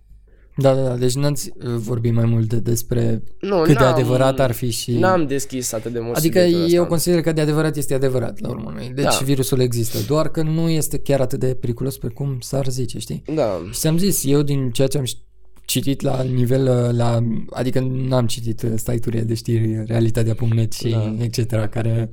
Da, 0.57 0.75
da, 0.75 0.83
da, 0.83 0.97
deci 0.97 1.15
n-ați 1.15 1.51
uh, 1.57 1.65
vorbit 1.77 2.13
mai 2.15 2.25
mult 2.25 2.49
de, 2.49 2.57
despre 2.59 3.23
Nu, 3.41 3.63
cât 3.63 3.77
de 3.77 3.83
n-am- 3.85 3.93
adevărat 3.93 4.41
ar 4.41 4.51
fi 4.53 4.71
și... 4.71 4.93
N-am 4.93 5.27
deschis 5.27 5.73
atât 5.73 5.93
de 5.93 5.99
mult 6.01 6.17
Adică 6.17 6.39
subiectul 6.39 6.71
eu 6.73 6.77
ăsta. 6.81 6.87
consider 6.89 7.21
că 7.21 7.33
de 7.33 7.41
adevărat 7.41 7.77
este 7.77 7.95
adevărat 7.95 8.41
la 8.41 8.49
urmă. 8.49 8.65
urmei. 8.67 8.89
Deci 8.95 9.05
Da. 9.05 9.19
virusul 9.25 9.61
există, 9.61 9.99
doar 10.07 10.29
că 10.29 10.43
nu 10.43 10.69
este 10.69 10.99
chiar 10.99 11.21
atât 11.21 11.39
de 11.41 11.55
periculos 11.55 11.99
pe 11.99 12.09
cum 12.09 12.37
s-ar 12.41 12.67
zice, 12.69 12.99
știi? 12.99 13.23
Da, 13.35 13.61
Și 13.73 13.79
ți-am 13.79 13.99
zis, 13.99 14.23
eu 14.25 14.43
din 14.43 14.71
ceea 14.71 14.89
ce 14.89 14.99
am 14.99 15.05
ș- 15.05 15.19
citit 15.65 16.01
la 16.01 16.23
nivel, 16.23 16.63
uh, 16.87 16.97
la, 16.97 17.19
adică 17.51 17.81
n-am 17.81 18.27
citit 18.27 18.63
uh, 18.63 18.71
site-uri 18.77 19.27
de 19.27 19.35
știri, 19.35 19.83
realitatea.net 19.87 20.73
și 20.73 20.89
Da. 20.89 21.15
etc., 21.21 21.69
care 21.71 22.13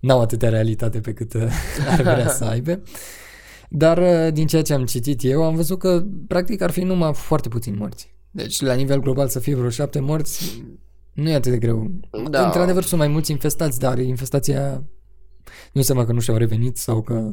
n-au 0.00 0.20
atâtea 0.20 0.48
realitate 0.48 0.98
pe 1.00 1.12
cât 1.12 1.34
uh, 1.34 1.42
ar 1.90 2.00
vrea 2.02 2.28
să 2.28 2.44
aibă. 2.52 2.80
Dar 3.74 3.98
uh, 3.98 4.32
din 4.32 4.46
ceea 4.46 4.62
ce 4.62 4.74
am 4.74 4.84
citit 4.84 5.24
eu, 5.24 5.42
am 5.44 5.54
văzut 5.54 5.78
că 5.78 6.04
practic 6.26 6.60
ar 6.60 6.70
fi 6.70 6.82
numai 6.82 7.14
foarte 7.14 7.48
puțini 7.48 7.76
morți. 7.76 8.14
Deci 8.30 8.60
la 8.60 8.74
nivel 8.74 9.00
global 9.00 9.28
să 9.28 9.38
fie 9.38 9.54
vreo 9.54 9.68
șapte 9.70 10.00
morți, 10.00 10.62
nu 11.12 11.28
e 11.28 11.34
atât 11.34 11.50
de 11.52 11.58
greu. 11.58 11.90
Da. 12.30 12.44
Într-adevăr 12.44 12.82
sunt 12.82 13.00
mai 13.00 13.08
mulți 13.08 13.30
infestați, 13.30 13.78
dar 13.78 13.98
infestația 13.98 14.70
nu 15.44 15.80
înseamnă 15.80 16.04
că 16.04 16.12
nu 16.12 16.20
și-au 16.20 16.36
revenit 16.36 16.76
sau 16.76 17.02
că 17.02 17.32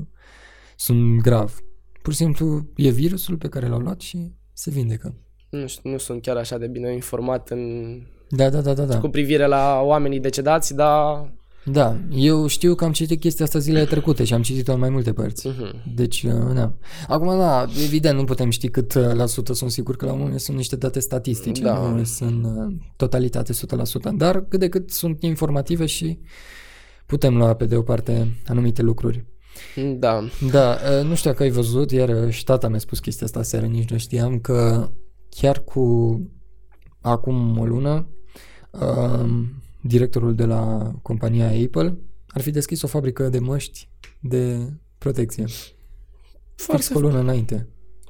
sunt 0.75 1.21
grav. 1.21 1.60
Pur 2.02 2.13
și 2.13 2.19
simplu 2.19 2.65
e 2.75 2.89
virusul 2.89 3.38
pe 3.38 3.47
care 3.47 3.67
l-au 3.67 3.80
luat 3.80 4.02
și 4.02 4.32
se 4.54 4.69
vindecă. 4.69 5.15
nu, 5.49 5.67
știu, 5.67 5.89
nu 5.89 5.97
sunt 5.97 6.21
chiar 6.21 6.38
așa 6.38 6.58
de 6.58 6.67
bine 6.67 6.93
informat 6.93 7.49
în, 7.49 7.93
Da, 8.30 8.49
da, 8.49 8.62
da, 8.62 8.73
da, 8.73 8.84
da. 8.86 8.99
cu 8.99 9.08
privire 9.10 9.45
la 9.45 9.82
oamenii 9.84 10.19
decedați, 10.19 10.75
dar... 10.75 11.34
Da, 11.65 11.98
eu 12.12 12.48
știu 12.48 12.76
că 12.76 12.86
am 12.86 12.91
citit 12.91 13.19
chestia 13.19 13.45
asta 13.45 13.60
zilele 13.60 13.86
trecute 13.86 14.24
și 14.24 14.34
am 14.34 14.41
citit-o 14.41 14.74
în 14.74 14.80
mai 14.80 14.89
multe 14.89 15.13
părți. 15.13 15.48
Mhm. 15.48 15.93
Deci, 15.95 16.24
uh, 16.24 16.54
da. 16.54 16.74
Acum, 17.08 17.38
da, 17.38 17.65
evident, 17.86 18.17
nu 18.17 18.24
putem 18.24 18.50
ști 18.50 18.69
cât 18.69 18.93
uh, 18.93 19.13
la 19.13 19.26
sută 19.26 19.54
sunt 19.54 19.72
sigur 19.72 19.95
că 19.95 20.06
la 20.06 20.12
un 20.13 20.19
moment 20.19 20.39
sunt 20.39 20.58
niște 20.58 20.76
date 20.76 21.00
statistice, 21.00 21.62
Da. 21.62 21.89
nu 21.89 22.04
sunt 22.04 22.45
uh, 22.45 22.76
totalitate 22.95 23.54
100%, 23.54 23.58
dar 24.15 24.45
cât 24.48 24.60
de 24.60 24.69
cât 24.69 24.91
sunt 24.91 25.22
informative 25.24 25.86
și 25.86 26.19
putem 27.06 27.38
lua 27.38 27.54
pe 27.54 27.65
de 27.65 27.76
o 27.76 27.82
parte 27.82 28.41
anumite 28.48 28.82
lucruri. 28.82 29.26
Da, 29.98 30.24
Da, 30.52 30.78
uh, 31.00 31.06
nu 31.08 31.15
știu 31.15 31.30
dacă 31.30 31.43
ai 31.43 31.50
văzut, 31.50 31.91
iar 31.91 32.10
uh, 32.10 32.30
și 32.30 32.43
tata 32.43 32.67
mi-a 32.67 32.80
spus 32.80 33.00
chestia 33.00 33.26
asta 33.26 33.43
seară, 33.43 33.65
nici 33.65 33.89
nu 33.89 33.98
știam, 33.98 34.39
că 34.39 34.89
chiar 35.30 35.63
cu 35.63 36.19
acum 37.02 37.58
o 37.58 37.65
lună, 37.65 38.08
uh, 38.72 39.30
directorul 39.82 40.36
de 40.36 40.46
la 40.46 40.94
compania 41.02 41.63
Apple 41.65 41.98
ar 42.28 42.42
fi 42.42 42.52
deschis 42.52 42.82
o 42.82 42.88
fabrică 42.88 43.30
de 43.30 43.39
măști 43.39 43.89
de 44.20 44.74
protecție. 44.98 45.46
Fix 45.46 45.65
foarte 46.56 46.94
cu 46.94 46.98
o 46.98 47.02
lună 47.02 47.20
înainte 47.20 47.68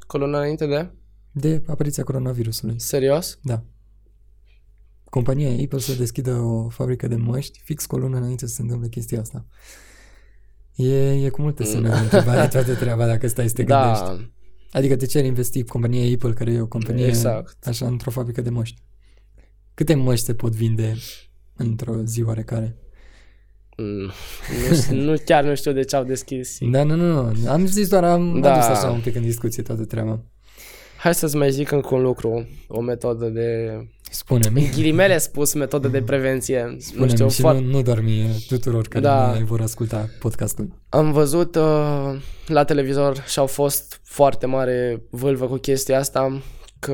colonă 0.10 0.38
înainte 0.38 0.66
de... 0.66 0.92
de 1.32 1.64
apariția 1.68 2.04
coronavirusului. 2.04 2.80
Serios? 2.80 3.40
Da. 3.42 3.64
Compania 5.04 5.64
Apple 5.64 5.80
să 5.80 5.94
deschidă 5.94 6.34
o 6.34 6.70
fabrică 6.70 7.08
de 7.08 7.16
măști 7.16 7.60
fix 7.64 7.86
cu 7.86 7.96
o 7.96 8.00
lună 8.00 8.18
înainte 8.18 8.48
să 8.48 8.54
se 8.54 8.62
întâmple 8.62 8.88
chestia 8.88 9.20
asta. 9.20 9.46
E, 10.76 11.26
e 11.26 11.30
cu 11.30 11.42
multe 11.42 11.64
semne 11.64 11.90
de 11.90 11.96
întrebare 11.96 12.48
toată 12.58 12.76
treaba 12.76 13.06
dacă 13.06 13.28
stai 13.28 13.48
să 13.48 13.54
te 13.54 13.64
gândești. 13.64 14.04
Da, 14.04 14.30
Adică 14.72 14.96
de 14.96 15.06
ce 15.06 15.18
ar 15.18 15.26
investi 15.26 15.64
compania 15.64 16.14
Apple, 16.14 16.34
care 16.34 16.52
e 16.52 16.62
o 16.62 16.68
companie 16.68 17.06
Exact. 17.06 17.68
așa 17.68 17.88
într-o 17.88 18.12
fabrică 18.12 18.42
de 18.42 18.50
măști? 18.50 18.82
Câte 19.74 19.96
măști 19.96 20.26
se 20.26 20.34
pot 20.34 20.52
vinde 20.52 20.96
într-o 21.64 21.94
zi 22.06 22.24
oarecare? 22.24 22.76
Mm, 23.78 24.12
nu, 24.70 24.76
știu- 24.76 24.96
nu, 24.96 25.16
chiar 25.26 25.44
nu 25.44 25.56
știu 25.56 25.72
de 25.72 25.84
ce 25.84 25.96
au 25.96 26.04
deschis. 26.04 26.58
Da, 26.62 26.84
nu, 26.84 26.96
nu, 26.96 27.32
nu. 27.32 27.50
Am 27.50 27.66
zis 27.66 27.90
doar, 27.90 28.04
am 28.04 28.40
Da. 28.42 28.54
adus 28.54 28.66
așa 28.78 28.90
un 28.92 29.00
pic 29.00 29.16
în 29.16 29.22
discuție 29.22 29.64
toată 29.64 29.86
treaba. 29.86 30.20
Hai 30.98 31.16
să-ți 31.16 31.36
mai 31.36 31.52
zic 31.52 31.72
încă 31.72 31.96
un 31.96 32.02
lucru, 32.02 32.48
o 32.68 32.82
metodă 32.82 33.26
de... 33.26 33.70
Spune-mi. 34.12 34.70
Ghilimele 34.74 35.18
spus, 35.18 35.54
metodă 35.54 35.88
de 35.88 36.02
prevenție. 36.02 36.64
nu 36.74 36.80
Spune-mi 36.80 37.10
știu, 37.12 37.30
și 37.30 37.42
foarte... 37.42 37.62
nu, 37.62 37.70
nu 37.70 37.82
doar 37.82 38.02
mie, 38.02 38.28
tuturor 38.48 38.88
care 38.88 39.04
Da. 39.04 39.34
ne 39.38 39.44
vor 39.44 39.62
asculta 39.62 40.10
podcastul. 40.20 40.68
Am 40.90 41.12
văzut 41.12 41.56
uh, 41.56 42.16
la 42.48 42.64
televizor 42.64 43.24
și 43.28 43.40
au 43.40 43.46
fost 43.46 44.00
foarte 44.04 44.46
mare 44.46 45.02
vâlvă 45.10 45.46
cu 45.48 45.56
chestia 45.56 46.00
asta 46.00 46.42
că 46.80 46.94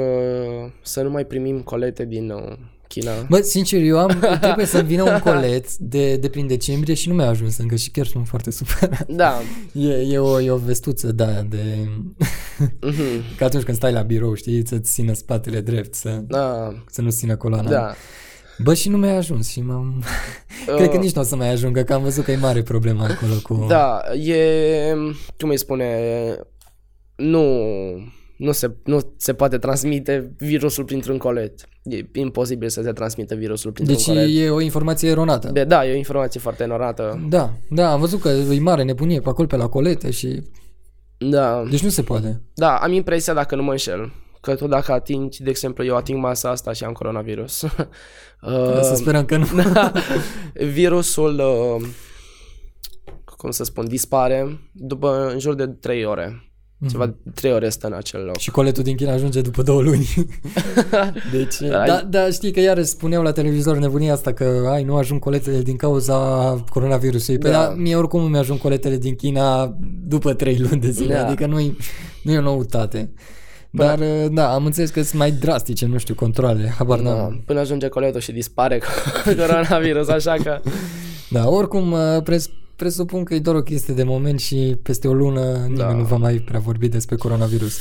să 0.82 1.01
nu 1.01 1.10
mai 1.10 1.25
primim 1.25 1.62
colete 1.62 2.06
din 2.06 2.30
uh, 2.30 2.58
China. 2.88 3.12
Bă, 3.30 3.38
sincer, 3.38 3.82
eu 3.82 4.00
am, 4.00 4.19
trebuie 4.41 4.65
să-mi 4.65 4.88
vină 4.88 5.04
un 5.04 5.19
colet 5.19 5.78
de, 5.78 6.15
de 6.15 6.30
prin 6.30 6.48
decembrie 6.48 6.93
și 6.93 7.10
nu 7.10 7.15
mi-a 7.15 7.28
ajuns 7.28 7.58
încă 7.58 7.76
și 7.76 7.89
chiar 7.89 8.06
sunt 8.06 8.28
foarte 8.28 8.52
supărat. 8.52 9.08
Da. 9.08 9.41
E, 9.74 9.89
e, 9.89 10.17
o, 10.17 10.41
e 10.41 10.52
o 10.52 10.58
vestuță, 10.58 11.12
da, 11.12 11.41
de... 11.41 11.89
Mhm. 12.82 13.36
Că 13.38 13.43
atunci 13.43 13.63
când 13.63 13.78
stai 13.78 13.91
la 13.91 14.02
birou, 14.02 14.34
știi, 14.34 14.67
să-ți 14.67 14.91
țină 14.91 15.13
spatele 15.13 15.62
drept, 15.62 15.93
să, 15.93 16.10
Da. 16.28 16.74
să 16.89 17.02
nu 17.02 17.10
țină 17.10 17.36
coloana. 17.36 17.69
Da. 17.69 17.93
Bă, 18.63 18.74
și 18.74 18.89
nu 18.89 18.98
mi-a 18.98 19.15
ajuns 19.15 19.50
și 19.50 19.62
m-am... 19.62 20.04
Cred 20.78 20.89
că 20.89 20.95
Uh, 20.95 21.02
nici 21.02 21.13
nu 21.13 21.21
o 21.21 21.24
să 21.24 21.36
mai 21.36 21.50
ajungă, 21.52 21.82
că 21.82 21.93
am 21.93 22.02
văzut 22.02 22.24
că 22.24 22.32
e 22.32 22.36
mare 22.36 22.62
problema 22.62 23.06
acolo 23.06 23.34
cu... 23.43 23.65
Da, 23.67 24.02
e, 24.24 24.93
cum 25.38 25.50
îi 25.50 25.58
spune, 25.58 25.89
nu, 27.15 27.43
nu, 28.38 28.52
se, 28.52 28.71
nu 28.84 29.00
se 29.17 29.34
poate 29.34 29.58
transmite 29.58 30.34
virusul 30.38 30.84
printr-un 30.84 31.17
colet. 31.17 31.67
E 31.84 32.06
imposibil 32.13 32.69
să 32.69 32.82
se 32.82 32.91
transmită 32.91 33.36
virusul 33.36 33.71
printr-un 33.71 33.98
Deci 33.98 34.06
colet. 34.06 34.30
e 34.32 34.50
o 34.50 34.62
informație 34.62 35.10
eronată. 35.10 35.50
De, 35.52 35.63
da, 35.63 35.88
e 35.88 35.93
o 35.93 35.98
informație 35.98 36.39
foarte 36.39 36.63
enorată. 36.63 37.26
Da, 37.30 37.54
da, 37.69 37.91
am 37.91 38.00
văzut 38.00 38.21
că 38.21 38.30
e 38.30 38.60
mare 38.60 38.84
nebunie 38.84 39.19
pe 39.19 39.30
acolo, 39.30 39.48
pe 39.48 39.56
la 39.56 39.67
colete 39.67 40.12
și... 40.12 40.41
Da, 41.17 41.63
Deci 41.69 41.84
nu 41.84 41.89
se 41.89 42.02
poate. 42.02 42.41
da, 42.54 42.76
am 42.76 42.91
impresia, 42.91 43.34
dacă 43.34 43.56
nu 43.56 43.63
mă 43.63 43.71
înșel, 43.71 44.12
că 44.41 44.56
tu 44.56 44.67
dacă 44.67 44.91
atingi, 44.91 45.43
de 45.43 45.50
exemplu, 45.50 45.86
eu 45.86 45.95
ating 45.95 46.19
masa 46.19 46.50
asta 46.50 46.74
și 46.74 46.84
am 46.84 46.91
coronavirus. 46.91 47.62
uh, 48.41 48.80
Să 48.82 48.93
sperăm 48.95 49.26
că 49.26 49.38
nu. 49.38 49.45
virusul, 50.74 51.39
uh, 51.39 51.88
cum 53.38 53.52
să 53.52 53.63
spun, 53.63 53.88
dispare 53.88 54.60
după 54.71 55.30
în 55.34 55.39
jur 55.39 55.54
de 55.54 55.67
3 55.67 56.06
ore. 56.06 56.50
Ceva 56.89 57.13
3 57.34 57.52
ore 57.52 57.69
stă 57.69 57.88
în 57.88 57.93
acel 57.93 58.24
loc. 58.24 58.38
Și 58.38 58.52
coletul 58.52 58.84
din 58.84 58.95
China 58.95 59.12
ajunge 59.13 59.41
după 59.41 59.62
două 59.62 59.82
luni. 59.82 60.08
deci, 61.32 61.62
Ai- 61.62 61.88
da, 61.88 62.02
da, 62.10 62.30
știi 62.30 62.52
că 62.52 62.60
iarăși 62.60 62.88
spuneau 62.88 63.24
la 63.24 63.32
televizor 63.32 63.78
nebunia 63.78 64.13
asta 64.13 64.34
că 64.34 64.67
ai, 64.71 64.84
nu 64.84 64.95
ajung 64.95 65.19
coletele 65.19 65.62
din 65.62 65.76
cauza 65.76 66.15
coronavirusului. 66.69 67.39
Păi 67.39 67.52
Da. 67.52 67.58
da. 67.65 67.74
mie 67.78 67.95
oricum 67.95 68.24
îmi 68.24 68.38
ajung 68.38 68.60
coletele 68.60 68.98
din 68.98 69.15
China 69.15 69.76
după 70.08 70.34
trei 70.34 70.58
luni 70.58 70.82
de 70.82 70.89
zile, 70.89 71.13
Da. 71.13 71.26
adică 71.28 71.45
nu 71.45 71.76
nu 72.24 72.32
e 72.32 72.38
o 72.38 72.41
noutate. 72.41 73.10
Dar, 73.69 74.00
da, 74.32 74.54
am 74.54 74.65
înțeles 74.65 74.89
că 74.89 75.02
sunt 75.02 75.19
mai 75.19 75.32
drastice, 75.32 75.86
nu 75.86 75.98
știu, 75.98 76.15
controle, 76.15 76.74
habar 76.78 77.00
Da, 77.00 77.10
n-am. 77.10 77.43
până 77.45 77.60
ajunge 77.60 77.88
coletul 77.88 78.19
și 78.19 78.32
dispare 78.32 78.82
coronavirus, 79.39 80.08
așa 80.08 80.36
că... 80.43 80.60
Da, 81.30 81.50
oricum, 81.50 81.91
uh, 81.91 82.00
pres, 82.24 82.50
presupun 82.76 83.24
că 83.24 83.34
e 83.34 83.40
doar 83.40 83.56
o 83.56 83.62
chestie 83.62 83.94
de 83.94 84.04
moment 84.04 84.40
și 84.40 84.78
peste 84.84 85.08
o 85.08 85.14
lună 85.14 85.52
nimeni 85.54 85.76
Da. 85.78 85.94
nu 85.94 86.04
va 86.04 86.16
mai 86.18 86.36
prea 86.38 86.60
vorbi 86.60 86.88
despre 86.88 87.16
coronavirus. 87.16 87.78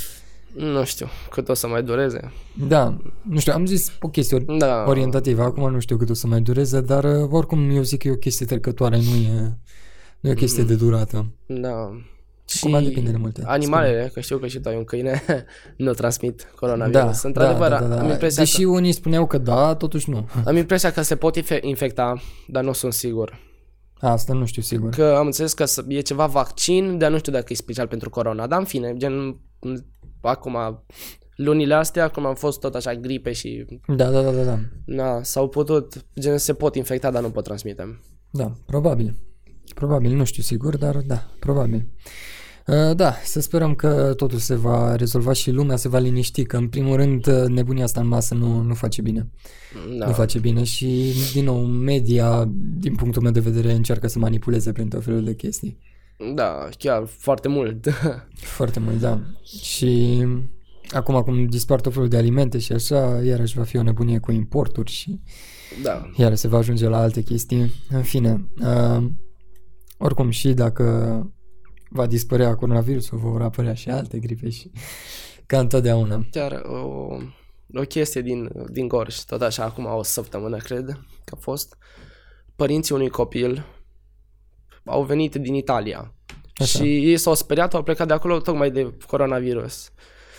Nu 0.53 0.83
știu 0.83 1.07
cât 1.29 1.49
o 1.49 1.53
să 1.53 1.67
mai 1.67 1.83
dureze. 1.83 2.31
Da, 2.67 2.97
nu 3.29 3.39
știu, 3.39 3.53
am 3.53 3.65
zis 3.65 3.91
o 4.01 4.07
chestie 4.07 4.37
ori- 4.37 4.57
Da. 4.57 4.83
orientativă, 4.87 5.41
acum 5.43 5.71
nu 5.71 5.79
știu 5.79 5.97
cât 5.97 6.09
o 6.09 6.13
să 6.13 6.27
mai 6.27 6.41
dureze, 6.41 6.81
dar 6.81 7.03
uh, 7.03 7.27
oricum 7.31 7.69
eu 7.69 7.81
zic 7.81 7.99
că 8.01 8.07
e 8.07 8.11
o 8.11 8.15
chestie 8.15 8.45
trecătoare, 8.45 8.95
nu 8.95 9.01
e, 9.35 9.57
nu 10.19 10.29
e 10.29 10.31
o 10.31 10.35
chestie 10.35 10.63
de 10.63 10.75
durată. 10.75 11.25
Da. 11.45 11.99
Și 12.47 12.65
Acum 12.67 12.83
depinde 12.83 13.11
de 13.11 13.17
multe. 13.17 13.41
Animalele, 13.45 14.09
că 14.13 14.19
știu 14.19 14.37
că 14.37 14.47
și 14.47 14.59
tu 14.59 14.69
ai 14.69 14.75
un 14.77 14.83
câine, 14.83 15.23
nu 15.77 15.91
transmit 15.93 16.47
coronavirus. 16.55 17.21
Da, 17.21 17.27
Într-adevăr, 17.27 17.69
da, 17.69 17.79
da, 17.79 17.85
da, 17.87 17.99
am 17.99 18.05
da. 18.07 18.11
impresia 18.11 18.43
Deși 18.43 18.63
unii 18.63 18.91
spuneau 18.91 19.27
că 19.27 19.37
da, 19.37 19.75
totuși 19.75 20.09
nu. 20.09 20.21
că, 20.43 20.49
am 20.49 20.55
impresia 20.55 20.91
că 20.91 21.01
se 21.01 21.15
pot 21.15 21.35
infe- 21.35 21.59
infecta, 21.61 22.21
dar 22.47 22.63
nu 22.63 22.71
sunt 22.73 22.93
sigur. 22.93 23.39
Asta 23.99 24.33
nu 24.33 24.45
știu 24.45 24.61
sigur. 24.61 24.89
Că 24.89 25.03
am 25.17 25.25
înțeles 25.25 25.53
că 25.53 25.65
să- 25.65 25.85
e 25.87 25.99
ceva 25.99 26.25
vaccin, 26.25 26.97
dar 26.97 27.11
nu 27.11 27.17
știu 27.17 27.31
dacă 27.31 27.45
e 27.49 27.55
special 27.55 27.87
pentru 27.87 28.09
corona. 28.09 28.47
Dar 28.47 28.59
în 28.59 28.65
fine, 28.65 28.93
gen, 28.97 29.39
acum, 30.21 30.57
lunile 31.35 31.73
astea, 31.73 32.03
acum 32.03 32.25
am 32.25 32.35
fost 32.35 32.59
tot 32.59 32.75
așa 32.75 32.95
gripe 32.95 33.31
și 33.31 33.65
Da, 33.87 34.09
da, 34.09 34.21
da, 34.21 34.31
da, 34.31 34.43
da. 34.43 34.59
na, 34.85 35.23
s-au 35.23 35.47
putut, 35.49 36.05
gen, 36.19 36.37
se 36.37 36.53
pot 36.53 36.75
infecta, 36.75 37.11
dar 37.11 37.21
nu 37.21 37.29
pot 37.31 37.43
transmite. 37.43 37.99
Da, 38.31 38.51
probabil. 38.65 39.19
Probabil, 39.75 40.11
nu 40.15 40.23
știu 40.23 40.43
sigur, 40.43 40.77
dar 40.77 40.95
da, 40.97 41.25
probabil. 41.39 41.87
Uh, 42.67 42.95
Da, 42.95 43.13
să 43.23 43.41
sperăm 43.41 43.75
că 43.75 44.13
totul 44.17 44.37
se 44.37 44.55
va 44.55 44.95
rezolva 44.95 45.33
și 45.33 45.51
lumea 45.51 45.75
se 45.75 45.89
va 45.89 45.97
liniști, 45.97 46.43
că 46.43 46.57
în 46.57 46.67
primul 46.67 46.95
rând 46.95 47.27
uh, 47.27 47.45
nebunia 47.47 47.83
asta 47.83 48.01
în 48.01 48.07
masă 48.07 48.33
nu, 48.33 48.61
nu 48.61 48.73
face 48.73 49.01
bine. 49.01 49.29
Da. 49.99 50.05
Nu 50.05 50.11
face 50.11 50.39
bine 50.39 50.63
și, 50.63 51.13
din 51.33 51.43
nou, 51.43 51.65
media, 51.65 52.49
din 52.77 52.95
punctul 52.95 53.21
meu 53.21 53.31
de 53.31 53.39
vedere, 53.39 53.71
încearcă 53.71 54.07
să 54.07 54.19
manipuleze 54.19 54.71
prin 54.71 54.87
tot 54.87 55.03
felul 55.03 55.23
de 55.23 55.35
chestii. 55.35 55.77
Da, 56.33 56.69
chiar 56.77 57.05
foarte 57.05 57.47
mult. 57.47 57.87
Foarte 58.57 58.79
mult, 58.79 58.99
da. 58.99 59.21
Și 59.63 60.23
acum, 60.89 61.15
acum 61.15 61.45
dispar 61.45 61.81
tot 61.81 61.93
felul 61.93 62.07
de 62.07 62.17
alimente 62.17 62.57
și 62.57 62.71
așa, 62.71 63.21
iarăși 63.23 63.57
va 63.57 63.63
fi 63.63 63.77
o 63.77 63.83
nebunie 63.83 64.19
cu 64.19 64.31
importuri 64.31 64.91
și 64.91 65.19
da. 65.83 66.09
iar 66.15 66.35
se 66.35 66.47
va 66.47 66.57
ajunge 66.57 66.87
la 66.87 66.97
alte 66.97 67.21
chestii. 67.21 67.73
În 67.89 68.01
fine, 68.01 68.49
uh, 68.59 69.05
oricum 69.97 70.29
și 70.29 70.53
dacă 70.53 70.83
va 71.89 72.05
dispărea 72.05 72.55
coronavirusul, 72.55 73.17
vor 73.17 73.41
apărea 73.41 73.73
și 73.73 73.89
alte 73.89 74.19
gripe 74.19 74.49
și 74.49 74.71
ca 75.45 75.59
întotdeauna. 75.59 76.25
Chiar 76.31 76.61
o, 76.65 77.07
o 77.73 77.81
chestie 77.87 78.21
din, 78.21 78.51
din 78.71 78.87
Gorj, 78.87 79.17
tot 79.17 79.41
așa, 79.41 79.63
acum 79.63 79.85
o 79.85 80.03
săptămână, 80.03 80.57
cred 80.57 80.85
că 81.23 81.35
a 81.35 81.39
fost. 81.39 81.77
Părinții 82.55 82.95
unui 82.95 83.09
copil 83.09 83.65
au 84.85 85.03
venit 85.03 85.35
din 85.35 85.53
Italia. 85.53 86.13
Așa. 86.55 86.77
Și 86.79 86.83
ei 86.83 87.17
s-au 87.17 87.33
speriat, 87.33 87.73
au 87.73 87.83
plecat 87.83 88.07
de 88.07 88.13
acolo 88.13 88.39
tocmai 88.39 88.71
de 88.71 88.93
coronavirus. 89.07 89.89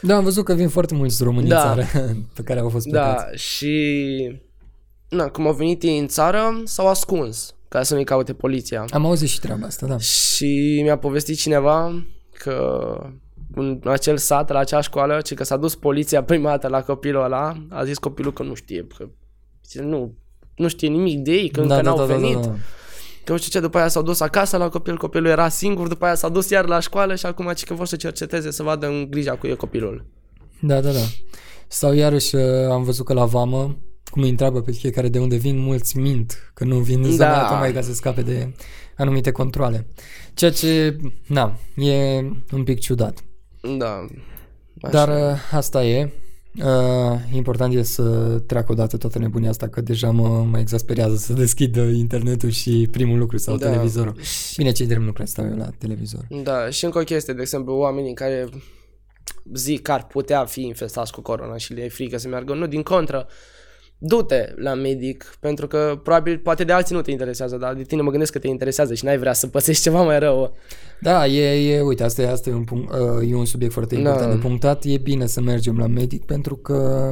Da, 0.03 0.17
am 0.17 0.25
văzut 0.25 0.45
că 0.45 0.55
vin 0.55 0.69
foarte 0.69 0.95
mulți 0.95 1.23
români 1.23 1.49
Da. 1.49 1.71
în 1.71 1.77
țară 1.85 2.07
pe 2.35 2.43
care 2.43 2.61
au 2.61 2.69
fost 2.69 2.89
plecați. 2.89 3.25
Da, 3.25 3.37
și... 3.37 4.41
Na, 5.09 5.29
cum 5.29 5.47
au 5.47 5.53
venit 5.53 5.83
ei 5.83 5.99
în 5.99 6.07
țară, 6.07 6.61
s-au 6.65 6.89
ascuns 6.89 7.56
ca 7.69 7.83
să 7.83 7.95
nu-i 7.95 8.05
caute 8.05 8.33
poliția. 8.33 8.85
Am 8.91 9.07
auzit 9.07 9.29
și 9.29 9.41
treaba 9.41 9.67
asta, 9.67 9.87
da. 9.87 9.99
Și 9.99 10.81
mi-a 10.83 10.99
povestit 10.99 11.39
cineva 11.39 12.07
că 12.33 12.99
în 13.55 13.81
acel 13.85 14.17
sat, 14.17 14.51
la 14.51 14.59
acea 14.59 14.81
școală, 14.81 15.21
ci 15.21 15.35
că 15.35 15.45
s-a 15.45 15.57
dus 15.57 15.75
poliția 15.75 16.23
prima 16.33 16.51
dată 16.51 16.69
la 16.69 16.83
copilul 16.83 17.25
ăla, 17.25 17.67
a 17.71 17.85
zis 17.85 17.99
copilul 17.99 18.33
că 18.33 18.43
nu 18.43 18.55
știe, 18.55 18.87
că 18.97 19.09
zice, 19.65 19.83
nu, 19.83 20.15
nu 20.57 20.69
știe 20.69 20.89
nimic 20.89 21.19
de 21.19 21.33
ei, 21.33 21.49
că 21.49 21.61
încă 21.61 21.75
da, 21.75 21.81
n-au 21.81 21.97
da, 21.97 22.07
da, 22.07 22.15
venit. 22.15 22.35
Da, 22.35 22.41
da, 22.41 22.47
da. 22.47 22.55
Că 23.25 23.33
nu 23.33 23.39
știu 23.39 23.51
ce, 23.51 23.61
după 23.61 23.79
aia 23.79 23.89
s-au 23.89 24.03
dus 24.03 24.21
acasă 24.21 24.57
la 24.57 24.69
copil, 24.69 24.97
copilul 24.97 25.27
era 25.27 25.49
singur, 25.49 25.89
după 25.89 26.05
aia 26.05 26.15
s-a 26.15 26.29
dus 26.29 26.51
iar 26.51 26.67
la 26.67 26.81
școală 26.81 27.15
și 27.15 27.27
acum 27.27 27.53
ci 27.53 27.65
că 27.65 27.75
vor 27.75 27.87
să 27.87 27.97
cerceteze, 27.97 28.51
să 28.51 28.63
vadă 28.63 28.87
în 28.87 29.11
grija 29.11 29.37
cu 29.37 29.47
e 29.47 29.55
copilul. 29.55 30.07
Da, 30.61 30.81
da, 30.81 30.91
da. 30.91 31.05
Sau 31.69 31.93
iarăși 31.93 32.35
uh, 32.35 32.43
am 32.71 32.83
văzut 32.83 33.07
că 33.07 33.13
la 33.13 33.25
vamă, 33.25 33.79
cum 34.11 34.23
îi 34.23 34.29
întreabă 34.29 34.61
pe 34.61 34.73
fiecare 34.73 35.09
de 35.09 35.19
unde 35.19 35.37
vin, 35.37 35.59
mulți 35.59 35.99
mint 35.99 36.51
că 36.55 36.65
nu 36.65 36.79
vin 36.79 37.05
în 37.05 37.11
zona 37.11 37.29
Da. 37.31 37.37
aia 37.39 37.49
tocmai 37.49 37.73
ca 37.73 37.81
să 37.81 37.93
scape 37.93 38.23
de 38.23 38.53
anumite 38.97 39.31
controle. 39.31 39.87
Ceea 40.35 40.51
ce, 40.51 40.97
na, 41.27 41.59
e 41.77 42.19
un 42.53 42.65
pic 42.65 42.81
ciudat. 42.81 43.25
Da. 43.79 44.07
Așa. 44.83 44.93
Dar 44.93 45.33
uh, 45.33 45.39
asta 45.51 45.85
e. 45.85 46.13
Uh, 46.65 47.19
important 47.33 47.75
e 47.75 47.83
să 47.83 48.03
treacă 48.47 48.73
odată 48.73 48.97
toată 48.97 49.19
nebunia 49.19 49.49
asta, 49.51 49.69
că 49.69 49.81
deja 49.81 50.11
mă, 50.11 50.29
mă 50.29 50.59
exasperează 50.59 51.17
să 51.17 51.33
deschid 51.33 51.77
uh, 51.77 51.95
internetul 51.95 52.49
și 52.51 52.89
primul 52.91 53.19
lucru 53.19 53.37
sau 53.37 53.57
Da. 53.57 53.69
televizorul. 53.71 54.17
Bine, 54.57 54.73
cei 54.73 54.87
drept 54.87 55.03
nu 55.03 55.13
prea 55.13 55.27
stau 55.27 55.47
eu 55.47 55.57
la 55.57 55.71
televizor. 55.79 56.27
Da, 56.43 56.71
și 56.71 56.85
încă 56.85 56.99
o 56.99 57.03
chestie, 57.03 57.35
de 57.35 57.41
exemplu, 57.41 57.75
oamenii 57.75 58.15
care 58.15 58.49
zic 59.55 59.83
că 59.83 59.93
ar 59.93 60.07
putea 60.07 60.45
fi 60.45 60.63
infestați 60.63 61.13
cu 61.13 61.21
corona 61.21 61.57
și 61.57 61.73
le 61.73 61.83
e 61.85 61.89
frică 61.89 62.19
să 62.19 62.29
meargă, 62.29 62.55
nu, 62.55 62.67
din 62.67 62.83
contră, 62.83 63.27
du-te 63.99 64.53
la 64.57 64.75
medic, 64.75 65.37
pentru 65.41 65.67
că 65.67 66.01
probabil 66.03 66.39
poate 66.39 66.65
de 66.65 66.73
alții 66.73 66.95
nu 66.95 67.01
te 67.01 67.11
interesează, 67.11 67.57
dar 67.57 67.75
de 67.75 67.83
tine 67.83 68.03
mă 68.03 68.11
gândesc 68.11 68.33
că 68.33 68.39
te 68.39 68.49
interesează 68.49 68.95
și 68.95 69.05
n-ai 69.05 69.19
vrea 69.19 69.33
să 69.33 69.47
pățești 69.47 69.83
ceva 69.83 70.03
mai 70.03 70.19
rău. 70.19 70.57
Da, 71.01 71.27
e, 71.27 71.73
e 71.75 71.81
uite, 71.81 72.03
asta 72.03 72.23
e, 72.23 72.29
asta 72.31 72.51
e, 72.51 72.53
un, 72.53 72.65
punct, 72.65 72.93
uh, 72.93 73.31
e 73.31 73.35
un 73.35 73.45
subiect 73.45 73.73
foarte 73.73 73.95
Da. 73.95 74.01
important 74.01 74.33
de 74.33 74.39
punctat. 74.39 74.85
E 74.85 74.99
bine 74.99 75.27
să 75.27 75.41
mergem 75.41 75.79
la 75.79 75.87
medic 75.87 76.25
pentru 76.25 76.57
că 76.57 77.11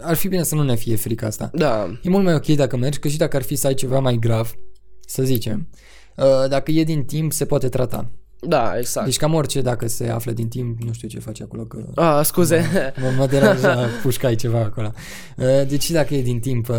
ar 0.00 0.14
fi 0.14 0.28
bine 0.28 0.42
să 0.42 0.54
nu 0.54 0.62
ne 0.62 0.74
fie 0.76 0.96
frică 0.96 1.26
asta. 1.26 1.50
Da, 1.52 1.98
E 2.02 2.08
mult 2.08 2.24
mai 2.24 2.34
ok 2.34 2.46
dacă 2.46 2.76
mergi, 2.76 2.98
că 2.98 3.08
și 3.08 3.16
dacă 3.16 3.36
ar 3.36 3.42
fi 3.42 3.54
să 3.54 3.66
ai 3.66 3.74
ceva 3.74 3.98
mai 3.98 4.16
grav, 4.20 4.54
să 5.00 5.22
zicem, 5.22 5.68
uh, 6.16 6.48
dacă 6.48 6.70
e 6.70 6.82
din 6.84 7.04
timp, 7.04 7.32
se 7.32 7.44
poate 7.44 7.68
trata. 7.68 8.10
Da, 8.40 8.78
exact. 8.78 9.06
Deci 9.06 9.16
cam 9.16 9.34
orice, 9.34 9.60
dacă 9.60 9.86
se 9.88 10.08
află 10.08 10.32
din 10.32 10.48
timp, 10.48 10.82
nu 10.82 10.92
știu 10.92 11.08
ce 11.08 11.18
face 11.20 11.42
acolo, 11.42 11.62
că 11.64 11.84
Ah, 11.94 12.20
scuze. 12.24 12.92
mă, 13.00 13.06
mă 13.18 13.26
deranja, 13.26 13.86
pușcai 14.02 14.34
ceva 14.34 14.58
acolo. 14.58 14.92
Uh, 15.36 15.66
Deci 15.68 15.82
și 15.82 15.92
dacă 15.92 16.14
e 16.14 16.22
din 16.22 16.40
timp, 16.40 16.68
uh, 16.68 16.76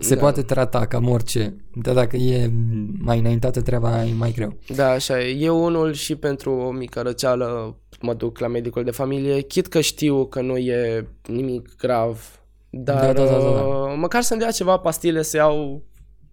se 0.00 0.14
Da. 0.14 0.20
poate 0.20 0.42
trata 0.42 0.86
cam 0.86 1.08
orice, 1.08 1.56
dar 1.74 1.94
dacă 1.94 2.16
e 2.16 2.50
mai 2.98 3.18
înaintată 3.18 3.60
treaba, 3.62 4.04
e 4.04 4.12
mai 4.12 4.32
greu. 4.32 4.58
Da, 4.74 4.90
așa 4.90 5.20
e. 5.20 5.34
Eu 5.36 5.64
unul 5.64 5.92
și 5.92 6.14
pentru 6.16 6.50
o 6.52 6.70
mică 6.70 7.00
răceală 7.00 7.76
mă 8.00 8.14
duc 8.14 8.38
la 8.38 8.46
medicul 8.48 8.84
de 8.84 8.90
familie, 8.90 9.40
chit 9.40 9.66
că 9.66 9.80
știu 9.80 10.26
că 10.26 10.40
nu 10.40 10.56
e 10.56 11.08
nimic 11.26 11.76
grav, 11.76 12.40
dar 12.70 13.00
Da, 13.00 13.12
da, 13.12 13.24
da, 13.24 13.38
da, 13.38 13.38
da. 13.38 13.60
uh, 13.60 13.94
măcar 13.96 14.22
să-mi 14.22 14.40
dea 14.40 14.50
ceva 14.50 14.76
pastile 14.76 15.22
să 15.22 15.36
iau, 15.36 15.82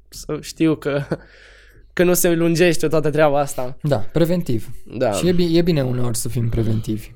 să 0.09 0.37
știu 0.41 0.75
că, 0.75 1.01
că 1.97 2.03
nu 2.03 2.13
se 2.13 2.33
lungește 2.35 2.87
toată 2.87 3.09
treaba 3.09 3.39
asta. 3.39 3.77
Da, 3.81 3.95
preventiv. 3.97 4.69
Da, 4.97 5.11
Și 5.11 5.27
e, 5.27 5.31
bi- 5.31 5.57
e 5.57 5.61
bine 5.61 5.81
uneori 5.83 6.17
să 6.17 6.29
fim 6.29 6.49
preventivi. 6.49 7.11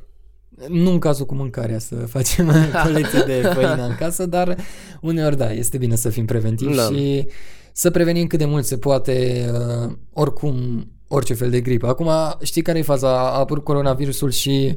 Nu 0.69 0.91
în 0.91 0.99
cazul 0.99 1.25
cu 1.25 1.35
mâncarea, 1.35 1.79
să 1.79 1.95
facem 2.15 2.51
colecție 2.83 3.19
de 3.25 3.41
făină 3.53 3.85
în 3.89 3.95
casă, 3.95 4.25
dar 4.25 4.55
uneori 5.01 5.37
da, 5.37 5.51
este 5.51 5.77
bine 5.77 5.95
să 5.95 6.09
fim 6.09 6.25
preventivi 6.25 6.75
Da. 6.75 6.81
și 6.81 7.27
să 7.73 7.91
prevenim 7.91 8.27
cât 8.27 8.39
de 8.39 8.45
mult 8.45 8.65
se 8.65 8.77
poate 8.77 9.45
uh, 9.53 9.91
oricum 10.13 10.85
orice 11.07 11.33
fel 11.33 11.49
de 11.49 11.61
gripă. 11.61 11.87
Acum 11.87 12.09
știi 12.43 12.61
care 12.61 12.77
e 12.79 12.81
faza? 12.81 13.09
A 13.09 13.39
apărut 13.39 13.63
coronavirusul 13.63 14.31
și 14.31 14.75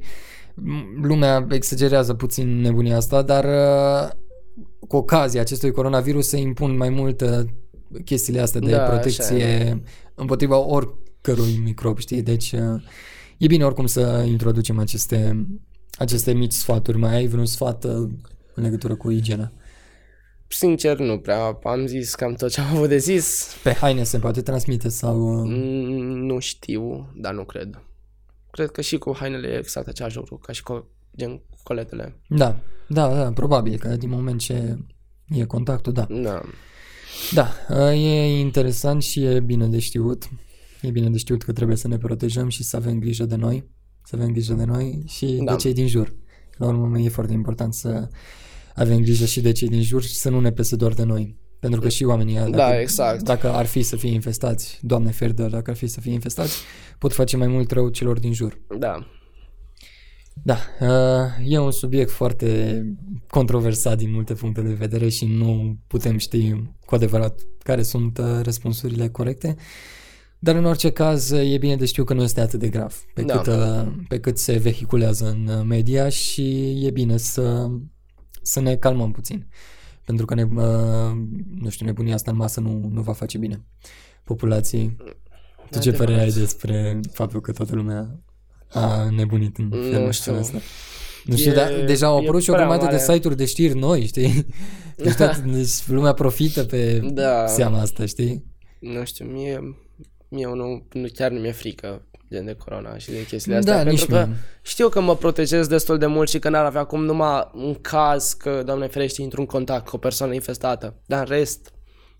m, 0.54 0.70
lumea 1.02 1.46
exagerează 1.50 2.14
puțin 2.14 2.60
nebunia 2.60 2.96
asta, 2.96 3.22
dar 3.22 3.44
uh, 3.44 4.10
cu 4.88 4.96
ocazia 4.96 5.40
acestui 5.40 5.70
coronavirus 5.70 6.28
se 6.28 6.36
impun 6.36 6.76
mai 6.76 6.88
mult 6.88 7.20
uh, 7.20 7.38
chestiile 8.04 8.40
astea 8.40 8.60
de 8.60 8.70
Da, 8.70 8.82
așa 8.82 8.92
protecție 8.92 9.82
împotriva 10.14 10.56
oricărui 10.56 11.60
microb, 11.64 11.98
știi? 11.98 12.22
Deci 12.22 12.52
uh, 12.52 12.82
e 13.38 13.46
bine 13.46 13.64
oricum 13.64 13.86
să 13.86 14.24
introducem 14.26 14.78
aceste, 14.78 15.46
aceste 15.98 16.32
mici 16.32 16.52
sfaturi. 16.52 16.98
Mai 16.98 17.14
ai 17.14 17.26
vreun 17.26 17.46
sfat 17.46 17.84
uh, 17.84 18.08
în 18.54 18.62
legătură 18.62 18.94
cu 18.96 19.10
igiena? 19.10 19.52
sincer 20.54 20.98
nu 20.98 21.18
prea, 21.18 21.58
am 21.62 21.86
zis 21.86 22.14
cam 22.14 22.34
tot 22.34 22.50
ce 22.50 22.60
am 22.60 22.76
avut 22.76 22.88
de 22.88 22.96
zis, 22.96 23.56
Pe 23.62 23.72
haine 23.72 24.02
se 24.02 24.18
poate 24.18 24.42
transmite 24.42 24.88
sau... 24.88 25.40
uh, 25.40 25.48
Mm, 25.48 26.24
nu 26.26 26.38
știu, 26.38 27.12
dar 27.16 27.34
nu 27.34 27.44
cred. 27.44 27.82
Cred 28.50 28.70
că 28.70 28.80
și 28.80 28.98
cu 28.98 29.14
hainele 29.16 29.48
e 29.48 29.58
exact 29.58 29.86
același 29.86 30.16
lucru, 30.16 30.36
ca 30.36 30.52
și 30.52 30.62
cu 30.62 30.88
gen 31.16 31.40
coletele. 31.62 32.20
Da, 32.28 32.60
da, 32.88 33.14
da, 33.14 33.32
probabil 33.32 33.78
că 33.78 33.88
din 33.88 34.08
moment 34.08 34.40
ce 34.40 34.78
e 35.28 35.44
contactul, 35.44 35.92
da. 35.92 36.06
Da. 36.10 36.42
Da, 37.32 37.48
uh, 37.68 37.92
e 37.92 38.38
interesant 38.38 39.02
și 39.02 39.24
e 39.24 39.40
bine 39.40 39.66
de 39.66 39.78
știut. 39.78 40.28
E 40.82 40.90
bine 40.90 41.10
de 41.10 41.18
știut 41.18 41.42
că 41.42 41.52
trebuie 41.52 41.76
să 41.76 41.88
ne 41.88 41.98
protejăm 41.98 42.48
și 42.48 42.62
să 42.62 42.76
avem 42.76 42.98
grijă 42.98 43.24
de 43.24 43.36
noi, 43.36 43.70
să 44.04 44.16
avem 44.16 44.32
grijă 44.32 44.54
de 44.54 44.64
noi 44.64 45.02
și 45.06 45.26
Da. 45.44 45.52
de 45.52 45.58
cei 45.58 45.72
din 45.72 45.86
jur. 45.86 46.14
La 46.56 46.66
urmă 46.66 46.98
e 46.98 47.08
foarte 47.08 47.32
important 47.32 47.74
să 47.74 48.08
avem 48.74 48.98
grijă 49.00 49.24
și 49.24 49.40
de 49.40 49.52
cei 49.52 49.68
din 49.68 49.82
jur 49.82 50.02
și 50.02 50.14
să 50.14 50.30
nu 50.30 50.40
ne 50.40 50.50
pese 50.52 50.76
doar 50.76 50.92
de 50.92 51.04
noi. 51.04 51.42
Pentru 51.60 51.80
că 51.80 51.88
și 51.88 52.04
oamenii 52.04 52.34
ăia, 52.36 52.48
Da, 52.48 52.56
dacă, 52.56 52.80
exact. 52.80 53.22
dacă 53.22 53.52
ar 53.52 53.66
fi 53.66 53.82
să 53.82 53.96
fie 53.96 54.10
infestați, 54.10 54.78
Doamne 54.82 55.10
ferdă, 55.10 55.46
dacă 55.46 55.70
ar 55.70 55.76
fi 55.76 55.86
să 55.86 56.00
fie 56.00 56.12
infestați, 56.12 56.62
pot 56.98 57.12
face 57.12 57.36
mai 57.36 57.46
mult 57.46 57.70
rău 57.70 57.88
celor 57.88 58.18
din 58.18 58.32
jur. 58.32 58.60
Da. 58.78 59.06
Da, 60.42 60.56
uh, 60.80 61.52
e 61.52 61.58
un 61.58 61.70
subiect 61.70 62.10
foarte 62.10 62.82
controversat 63.28 63.96
din 63.96 64.12
multe 64.12 64.34
puncte 64.34 64.60
de 64.60 64.72
vedere 64.72 65.08
și 65.08 65.26
nu 65.26 65.76
putem 65.86 66.18
ști 66.18 66.62
cu 66.86 66.94
adevărat 66.94 67.40
care 67.62 67.82
sunt 67.82 68.18
uh, 68.18 68.40
răspunsurile 68.42 69.08
corecte. 69.08 69.56
Dar 70.38 70.54
în 70.54 70.64
orice 70.64 70.90
caz 70.90 71.30
e 71.30 71.56
bine 71.58 71.76
de 71.76 71.84
știu 71.84 72.04
că 72.04 72.14
nu 72.14 72.22
este 72.22 72.40
atât 72.40 72.60
de 72.60 72.68
grav 72.68 73.04
pe, 73.14 73.22
Da. 73.22 73.38
cât, 73.38 73.52
uh, 73.52 73.92
pe 74.08 74.20
cât 74.20 74.38
se 74.38 74.56
vehiculează 74.56 75.30
în 75.30 75.46
uh, 75.46 75.64
media 75.66 76.08
și 76.08 76.78
e 76.86 76.90
bine 76.90 77.16
să, 77.16 77.70
să 78.42 78.60
ne 78.60 78.76
calmăm 78.76 79.12
puțin. 79.12 79.46
Pentru 80.04 80.26
că 80.26 80.34
ne, 80.34 80.42
uh, 80.42 81.16
nu 81.60 81.68
știu, 81.68 81.86
nebunia 81.86 82.14
asta 82.14 82.30
în 82.30 82.36
masă 82.36 82.60
nu, 82.60 82.88
nu 82.92 83.02
va 83.02 83.12
face 83.12 83.38
bine 83.38 83.64
populației. 84.24 84.96
Tu 85.70 85.78
ce 85.78 85.88
Adevărat. 85.88 85.96
părere 85.96 86.22
ai 86.22 86.30
despre 86.30 87.00
faptul 87.12 87.40
că 87.40 87.52
toată 87.52 87.74
lumea 87.74 88.20
a 88.74 89.08
nebunit 89.10 89.56
în 89.58 89.68
Nu 89.70 89.82
felul 89.90 90.10
știu. 90.12 90.38
ăsta? 90.38 90.58
Nu 91.24 91.36
știu, 91.36 91.50
E- 91.50 91.54
dar 91.54 91.72
deja 91.86 92.06
au 92.06 92.18
e 92.18 92.22
apărut 92.22 92.42
și 92.42 92.50
o 92.50 92.52
prea 92.52 92.64
grămadă 92.66 92.86
de 92.90 92.96
mare. 92.96 93.12
site-uri 93.12 93.36
de 93.36 93.44
știri 93.44 93.78
noi, 93.78 94.06
știi? 94.06 94.46
Deci, 94.96 95.14
tot, 95.14 95.36
deci 95.36 95.86
lumea 95.86 96.12
profită 96.12 96.64
pe 96.64 97.00
Da. 97.12 97.46
seama 97.46 97.80
asta, 97.80 98.06
știi? 98.06 98.44
Nu 98.80 99.04
știu, 99.04 99.24
mie 99.24 99.60
mie 100.28 100.46
nu, 100.46 100.86
nu 100.92 101.06
chiar 101.14 101.30
nu 101.30 101.40
mi-e 101.40 101.52
frică 101.52 102.06
gen 102.32 102.44
de 102.44 102.52
corona 102.64 102.98
și 102.98 103.10
de 103.10 103.26
chestiile 103.26 103.58
Da, 103.60 103.74
astea. 103.76 103.90
nici 103.90 103.98
pentru 104.06 104.16
că 104.16 104.24
mie. 104.26 104.36
știu 104.62 104.88
că 104.88 105.00
mă 105.00 105.16
protejez 105.16 105.66
destul 105.66 105.98
de 105.98 106.06
mult 106.06 106.28
și 106.28 106.38
că 106.38 106.48
n-ar 106.48 106.64
avea 106.64 106.84
cum 106.84 107.04
numai 107.04 107.50
în 107.52 107.74
caz 107.80 108.32
că, 108.32 108.62
Doamne 108.64 108.86
ferește, 108.86 109.22
intru 109.22 109.40
în 109.40 109.46
contact 109.46 109.88
cu 109.88 109.96
o 109.96 109.98
persoană 109.98 110.34
infestată. 110.34 110.94
Dar 111.06 111.18
în 111.28 111.36
rest, 111.36 111.72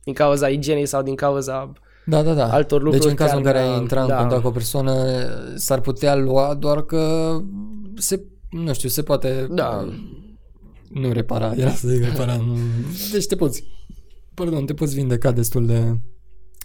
din 0.04 0.12
cauza 0.14 0.48
igienei 0.48 0.86
sau 0.86 1.02
din 1.02 1.14
cauza... 1.14 1.72
Da, 2.06 2.22
da, 2.22 2.34
da. 2.34 2.52
altor 2.52 2.82
lucruri 2.82 3.02
Deci 3.02 3.10
în 3.10 3.16
cazul 3.16 3.36
în 3.36 3.42
chiar 3.42 3.52
care 3.52 3.64
ai 3.64 3.70
mi-a- 3.70 3.80
intrat 3.80 4.02
în 4.02 4.08
da. 4.08 4.16
contact 4.16 4.40
cu 4.42 4.48
o 4.48 4.50
persoană, 4.50 4.94
s-ar 5.54 5.80
putea 5.80 6.14
lua 6.16 6.54
doar 6.54 6.82
că 6.84 7.36
se, 7.96 8.22
nu 8.50 8.72
știu, 8.72 8.88
se 8.88 9.02
poate 9.02 9.46
Da. 9.50 9.88
nu 10.88 11.12
repara, 11.12 11.52
era 11.56 11.70
să 11.70 11.88
zic 11.88 12.04
repara, 12.04 12.36
nu. 12.36 12.56
Deci 13.12 13.26
te 13.26 13.36
poți, 13.36 13.64
pardon, 14.34 14.64
te 14.64 14.74
poți 14.74 14.94
vindeca 14.94 15.30
destul 15.32 15.66
de 15.66 15.98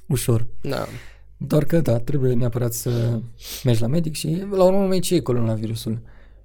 ușor. 0.08 0.48
Da. 0.62 0.86
Doar 1.38 1.64
că, 1.64 1.80
da, 1.80 1.98
trebuie 2.00 2.34
neapărat 2.34 2.74
să 2.74 3.20
mergi 3.64 3.82
la 3.82 3.88
medic 3.88 4.14
și 4.16 4.46
la 4.52 4.64
urmă 4.64 4.86
mai 4.86 5.00
ce 5.00 5.16
e 5.16 5.20
coronavirusul. 5.20 6.02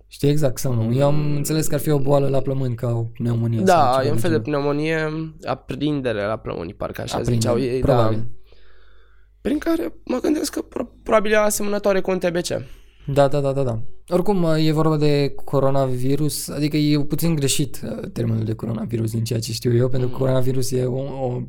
Știi 0.07 0.29
exact 0.29 0.59
sau 0.59 0.73
nu? 0.75 0.95
Eu 0.97 1.07
am 1.07 1.35
înțeles 1.37 1.67
că 1.67 1.75
ar 1.75 1.81
fi 1.81 1.91
o 1.91 1.99
boală 1.99 2.29
la 2.29 2.41
plămâni 2.41 2.75
ca 2.75 2.89
o 2.91 3.03
pneumonie. 3.03 3.57
sau 3.59 3.67
Da, 3.67 3.91
ceva 3.97 4.05
e 4.07 4.11
un 4.11 4.17
fel 4.19 4.31
de 4.31 4.37
genul. 4.43 4.43
pneumonie, 4.61 4.97
aprindere 5.45 6.25
la 6.27 6.37
plămânii, 6.37 6.75
parcă 6.75 7.01
așa 7.03 7.17
Aprindere, 7.17 7.41
ziceau 7.41 7.59
ei. 7.75 7.81
probabil. 7.81 8.19
Da. 8.19 8.25
Prin 9.49 9.59
care 9.59 9.95
mă 10.05 10.19
gândesc 10.21 10.53
că 10.53 10.63
pro- 10.63 10.91
probabil 11.03 11.33
e 11.33 11.37
asemănătoare 11.37 12.01
cu 12.01 12.11
un 12.11 12.19
TBC. 12.19 12.49
Da, 13.07 13.29
da, 13.29 13.41
da, 13.41 13.53
da, 13.53 13.63
da. 13.63 13.83
Oricum, 14.09 14.45
e 14.45 14.73
vorba 14.73 14.97
de 14.97 15.35
coronavirus, 15.45 16.49
adică 16.49 16.77
e 16.77 17.05
puțin 17.05 17.35
greșit 17.35 17.81
uh, 17.85 18.11
termenul 18.13 18.45
de 18.45 18.55
coronavirus 18.55 19.11
din 19.11 19.25
ceea 19.25 19.41
ce 19.41 19.53
știu 19.53 19.75
eu, 19.75 19.89
pentru 19.89 20.09
că 20.09 20.17
coronavirus 20.17 20.71
e 20.71 20.85
o, 20.85 21.01
o 21.27 21.43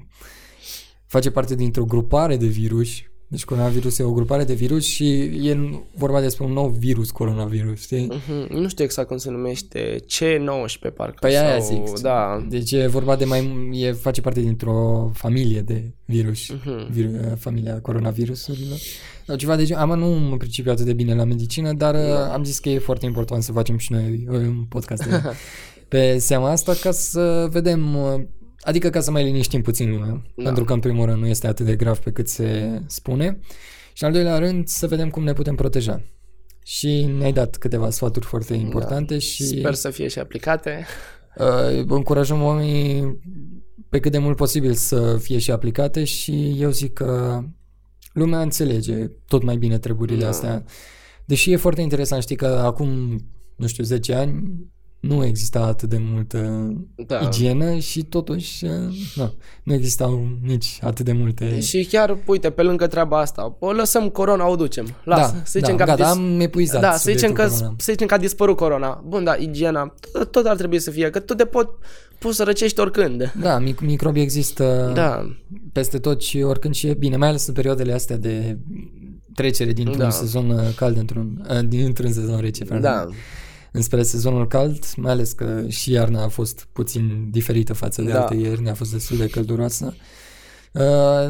face 1.08 1.32
parte 1.32 1.56
dintr-o 1.56 1.86
grupare 1.86 2.38
de 2.38 2.46
virus. 2.46 2.90
Deci 3.28 3.46
coronavirus 3.46 4.00
e 4.00 4.04
o 4.04 4.12
grupare 4.12 4.44
de 4.44 4.54
virus 4.54 4.86
și 4.86 5.20
e 5.22 5.82
vorba 5.96 6.22
despre 6.22 6.46
un 6.46 6.52
nou 6.52 6.68
virus 6.68 7.12
coronavirus, 7.12 7.82
știi? 7.82 8.06
Mhm. 8.06 8.60
Nu 8.62 8.68
știu 8.68 8.84
exact 8.84 9.08
cum 9.08 9.18
se 9.18 9.30
numește, 9.30 9.96
C19 10.00 10.94
parcă. 10.96 11.18
Păi 11.20 11.38
aia 11.38 11.60
sau, 11.60 11.86
zic. 11.86 12.00
Da. 12.02 12.46
Deci 12.50 12.72
e 12.72 12.88
vorba 12.88 13.16
de 13.16 13.26
mai... 13.26 13.70
E, 13.74 13.92
face 13.92 14.22
parte 14.22 14.42
dintr-o 14.42 15.12
familie 15.14 15.62
de 15.62 15.92
virus. 16.06 16.50
Mhm. 16.50 16.92
Vir, 16.92 17.10
familia 17.38 17.80
coronavirusurilor. 17.82 18.78
Sau 19.26 19.36
ceva 19.36 19.56
de 19.56 19.66
genul. 19.66 19.82
Am 19.82 20.00
nu 20.00 20.08
mă 20.08 20.38
pricep 20.38 20.66
eu 20.66 20.72
atât 20.72 20.86
de 20.86 20.94
bine 20.94 21.16
la 21.16 21.24
medicină, 21.24 21.74
dar 21.74 21.96
da. 21.96 22.34
am 22.34 22.44
zis 22.44 22.60
că 22.60 22.70
e 22.70 22.80
foarte 22.80 23.06
important 23.06 23.44
să 23.44 23.52
facem 23.52 23.78
și 23.78 23.92
noi 23.92 24.26
uh, 24.30 24.38
un 24.38 24.66
podcast 24.70 25.04
de, 25.04 25.22
pe 25.88 26.18
seama 26.18 26.50
asta 26.50 26.74
ca 26.82 26.92
să 26.92 27.48
vedem... 27.52 27.98
uh, 28.66 28.70
Adică 28.70 28.90
ca 28.90 29.00
să 29.00 29.12
mai 29.12 29.24
liniștim 29.24 29.62
puțin 29.62 29.90
lumea. 29.90 30.22
Da. 30.36 30.44
Pentru 30.44 30.64
că 30.64 30.74
în 30.74 30.80
primul 30.80 31.06
rând 31.06 31.22
nu 31.22 31.28
este 31.28 31.48
atât 31.48 31.66
de 31.66 31.76
grav 31.76 31.98
pe 31.98 32.12
cât 32.12 32.28
se 32.28 32.82
spune. 32.88 33.40
Și 33.94 34.04
în 34.04 34.08
al 34.08 34.14
doilea 34.14 34.38
rând 34.38 34.68
să 34.68 34.88
vedem 34.88 35.10
cum 35.10 35.24
ne 35.24 35.34
putem 35.34 35.56
proteja. 35.56 36.02
Și 36.64 37.06
ne-ai 37.18 37.34
dat 37.34 37.56
câteva 37.56 37.90
sfaturi 37.90 38.26
foarte 38.26 38.54
importante 38.54 39.18
și... 39.18 39.44
Sper 39.44 39.74
să 39.74 39.90
fie 39.90 40.08
și 40.08 40.20
aplicate. 40.20 40.86
Uh, 41.40 41.86
încurajăm 41.88 42.42
oamenii 42.42 43.20
pe 43.90 44.00
cât 44.00 44.12
de 44.12 44.18
mult 44.18 44.36
posibil 44.36 44.74
să 44.74 45.18
fie 45.18 45.38
și 45.38 45.52
aplicate 45.52 46.04
și 46.04 46.56
eu 46.60 46.70
zic 46.70 46.94
că 46.94 47.42
lumea 48.14 48.42
înțelege 48.42 49.08
tot 49.28 49.44
mai 49.44 49.58
bine 49.58 49.78
treburile 49.78 50.22
Da. 50.22 50.28
astea. 50.28 50.64
Deși 51.26 51.52
e 51.52 51.56
foarte 51.56 51.82
interesant, 51.82 52.22
știi 52.22 52.36
că 52.36 52.46
acum, 52.46 53.20
nu 53.56 53.68
știu, 53.68 53.84
10 53.84 54.14
ani 54.14 54.44
nu 55.00 55.26
exista 55.26 55.60
atât 55.60 55.90
de 55.90 55.98
multă 56.14 56.72
Da. 57.08 57.20
igienă 57.20 57.78
și 57.78 58.04
totuși 58.04 58.66
uh, 58.66 58.72
nu, 59.16 59.34
nu 59.64 59.74
existau 59.74 60.28
nici 60.44 60.80
atât 60.82 61.06
de 61.06 61.12
multe... 61.12 61.60
Și 61.60 61.86
chiar, 61.92 62.18
uite, 62.26 62.50
pe 62.50 62.62
lângă 62.62 62.88
treaba 62.88 63.20
asta, 63.20 63.56
o 63.60 63.72
lăsăm 63.72 64.10
corona, 64.10 64.48
o 64.48 64.56
ducem. 64.56 64.88
Lasă, 65.04 65.32
da, 65.34 65.42
să 65.44 65.60
zicem 65.60 65.76
da, 65.78 65.84
că 65.84 65.92
a 65.92 65.96
gata, 65.96 66.10
dis- 66.14 66.22
am 66.22 66.40
epuizat 66.40 66.82
Da, 66.82 66.92
să 66.92 67.12
zicem, 67.12 67.32
că, 67.32 67.42
subiectul 67.42 67.58
corona. 67.60 67.76
să 67.80 67.92
zicem 67.92 68.08
că 68.08 68.14
a 68.14 68.18
dispărut 68.18 68.56
corona. 68.56 69.04
Bun, 69.08 69.24
da, 69.24 69.36
igiena, 69.36 69.94
tot, 70.12 70.32
tot 70.32 70.46
ar 70.46 70.56
trebui 70.56 70.80
să 70.80 70.92
fie, 70.92 71.10
că 71.10 71.20
tu 71.20 71.34
te 71.34 71.46
pot, 71.46 71.70
poți 72.20 72.36
să 72.36 72.44
răcești 72.44 72.80
oricând. 72.80 73.34
Da, 73.42 73.60
mic- 73.60 73.80
microbii 73.82 74.22
există 74.22 74.92
Da, 74.94 75.36
peste 75.72 75.98
tot 75.98 76.22
și 76.22 76.42
oricând 76.42 76.74
și 76.74 76.88
e 76.88 76.94
bine, 76.94 77.18
mai 77.18 77.28
ales 77.28 77.48
în 77.48 77.54
perioadele 77.54 77.94
astea 77.94 78.18
de 78.18 78.58
trecere 79.34 79.72
dintr-un 79.72 79.98
Da. 79.98 80.10
sezon 80.10 80.50
uh, 80.50 80.62
cald 80.76 80.98
într-un, 80.98 81.46
uh, 81.50 81.60
dintr-un 81.68 82.12
sezon 82.12 82.40
rece, 82.40 82.64
pardon, 82.64 82.92
da, 82.92 83.06
înspre 83.76 84.04
sezonul 84.04 84.48
cald, 84.48 84.86
mai 84.96 85.12
ales 85.12 85.32
că 85.32 85.64
și 85.68 85.92
iarna 85.92 86.24
a 86.24 86.28
fost 86.28 86.68
puțin 86.74 87.28
diferită 87.32 87.74
față 87.74 88.02
de 88.02 88.12
Da. 88.12 88.22
alte 88.22 88.36
ieri, 88.36 88.70
a 88.70 88.74
fost 88.74 88.92
destul 88.92 89.18
de 89.18 89.28
călduroasă. 89.28 89.94
Uh, 90.72 90.82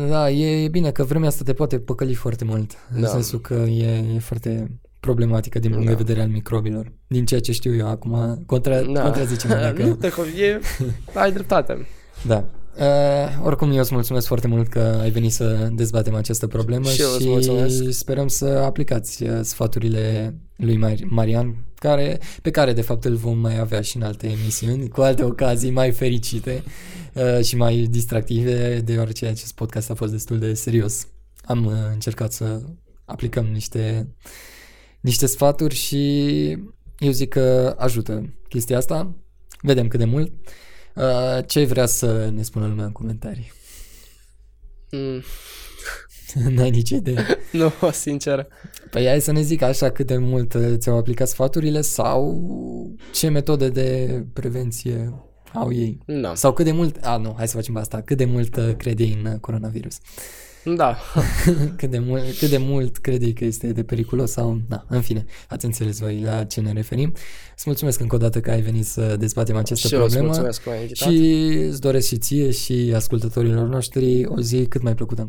da, 0.10 0.30
e, 0.30 0.64
e 0.64 0.68
bine 0.68 0.92
că 0.92 1.04
vremea 1.04 1.28
asta 1.28 1.44
te 1.44 1.54
poate 1.54 1.80
păcăli 1.80 2.14
foarte 2.14 2.46
mult, 2.46 2.72
în 2.96 3.02
Da. 3.02 3.08
sensul 3.08 3.40
că 3.42 3.54
e, 3.54 4.04
e 4.16 4.20
foarte 4.20 4.80
problematică 5.00 5.60
din 5.60 5.70
punct 5.72 5.86
Da. 5.86 5.92
de 5.92 5.98
vedere 5.98 6.22
al 6.22 6.28
microbilor. 6.30 6.92
Din 7.08 7.26
ceea 7.26 7.40
ce 7.40 7.52
știu 7.52 7.76
eu 7.76 7.88
acum, 7.90 8.44
contra, 8.46 8.82
da. 8.82 9.02
contrazice-mă 9.02 9.54
dacă... 9.66 9.84
nu 9.84 9.96
te 9.96 10.10
co- 10.10 10.40
e, 10.40 10.60
ai 11.20 11.32
dreptate. 11.32 11.88
Da. 12.28 12.46
Uh, 12.80 13.46
oricum 13.46 13.72
eu 13.72 13.80
îți 13.80 13.94
mulțumesc 13.94 14.28
foarte 14.28 14.48
mult 14.48 14.68
că 14.68 14.98
ai 15.02 15.10
venit 15.10 15.32
să 15.32 15.70
dezbatem 15.74 16.16
această 16.16 16.48
problemă 16.48 16.86
Și 16.90 17.02
eu 17.02 17.08
îți 17.14 17.22
și 17.24 17.30
mulțumesc. 17.30 17.84
sperăm 17.92 18.28
să 18.28 18.46
aplicați 18.46 19.24
uh, 19.24 19.40
sfaturile 19.42 20.36
lui 20.56 20.80
Mar- 20.86 21.06
Marian, 21.08 21.56
care, 21.86 22.20
pe 22.42 22.52
care 22.52 22.74
de 22.74 22.82
fapt 22.82 23.06
îl 23.06 23.16
vom 23.16 23.38
mai 23.38 23.60
avea 23.60 23.82
și 23.82 23.96
în 23.96 24.02
alte 24.02 24.28
emisiuni, 24.28 24.90
cu 24.90 25.02
alte 25.02 25.24
ocazii 25.24 25.72
mai 25.72 25.92
fericite 25.92 26.64
uh, 27.14 27.44
și 27.44 27.56
mai 27.56 27.88
distractive, 27.90 28.80
deoarece 28.80 29.26
acest 29.26 29.54
podcast 29.54 29.90
a 29.90 29.94
fost 29.94 30.12
destul 30.12 30.40
de 30.40 30.54
serios. 30.54 31.08
Am 31.44 31.66
uh, 31.66 31.74
încercat 31.94 32.32
să 32.32 32.62
aplicăm 33.06 33.46
niște, 33.46 34.08
niște 35.00 35.26
sfaturi 35.26 35.76
și 35.76 36.02
eu 37.00 37.12
zic 37.12 37.30
că 37.30 37.76
ajută 37.78 38.34
chestia 38.50 38.78
asta. 38.78 39.16
Vedem 39.62 39.88
cât 39.88 40.00
de 40.00 40.06
mult. 40.06 40.32
Uh, 40.96 41.46
ce 41.48 41.66
vrea 41.66 41.86
să 41.86 42.30
ne 42.34 42.42
spună 42.42 42.68
lumea 42.68 42.86
în 42.86 42.92
comentarii? 42.92 43.52
Mm, 44.92 45.22
N-ai 46.56 46.70
nici 46.70 46.90
idee. 46.90 47.26
nu, 47.52 47.72
sincer. 47.92 48.48
Păi 48.92 49.08
hai 49.08 49.22
să 49.22 49.32
ne 49.32 49.42
zic 49.42 49.62
așa 49.62 49.90
cât 49.90 50.08
de 50.08 50.18
mult 50.18 50.54
uh, 50.54 50.74
ți-au 50.78 50.98
aplicat 50.98 51.28
sfaturile 51.28 51.82
sau 51.82 52.42
ce 53.14 53.30
metode 53.30 53.70
de 53.70 54.24
prevenție 54.34 55.14
au 55.54 55.74
ei. 55.74 55.98
Da. 56.06 56.36
Sau 56.36 56.54
cât 56.54 56.66
de 56.66 56.72
mult, 56.72 56.98
a 57.02 57.18
nu, 57.18 57.34
hai 57.38 57.48
să 57.48 57.56
facem 57.56 57.78
asta, 57.78 58.02
cât 58.02 58.18
de 58.18 58.26
mult 58.26 58.56
uh, 58.56 58.76
crede 58.78 59.04
ei 59.04 59.20
în 59.24 59.32
uh, 59.32 59.40
coronavirus. 59.40 59.98
Da. 60.76 60.98
cât, 61.78 61.90
de 61.90 62.00
mult, 62.00 62.38
cât 62.40 62.50
de 62.50 62.58
mult 62.58 62.98
crede 62.98 63.26
ei 63.26 63.34
că 63.34 63.46
este 63.46 63.72
de 63.72 63.84
periculos 63.84 64.32
sau, 64.32 64.62
na, 64.68 64.86
în 64.90 65.02
fine, 65.02 65.26
ați 65.48 65.66
înțeles 65.66 66.00
voi 66.00 66.22
la 66.24 66.44
ce 66.44 66.62
ne 66.62 66.72
referim. 66.72 67.14
Îți 67.56 67.64
mulțumesc 67.66 68.00
încă 68.00 68.16
o 68.16 68.18
dată 68.18 68.40
că 68.40 68.52
ai 68.52 68.62
venit 68.62 68.86
să 68.86 69.16
dezbatem 69.20 69.56
această 69.56 69.88
și 69.88 69.94
eu 69.94 70.04
îți 70.04 70.10
problemă. 70.10 70.34
mulțumesc 70.34 70.64
că 70.64 70.70
m-ai 70.70 70.82
invitat. 70.82 71.10
Și 71.10 71.18
îți 71.70 71.82
doresc 71.82 72.08
și 72.08 72.18
ție 72.18 72.52
și 72.52 72.92
ascultătorilor 72.96 73.68
noștri 73.68 74.26
o 74.26 74.42
zi 74.42 74.66
cât 74.66 74.82
mai 74.82 74.96
plăcută 74.96 75.20
în 75.20 75.24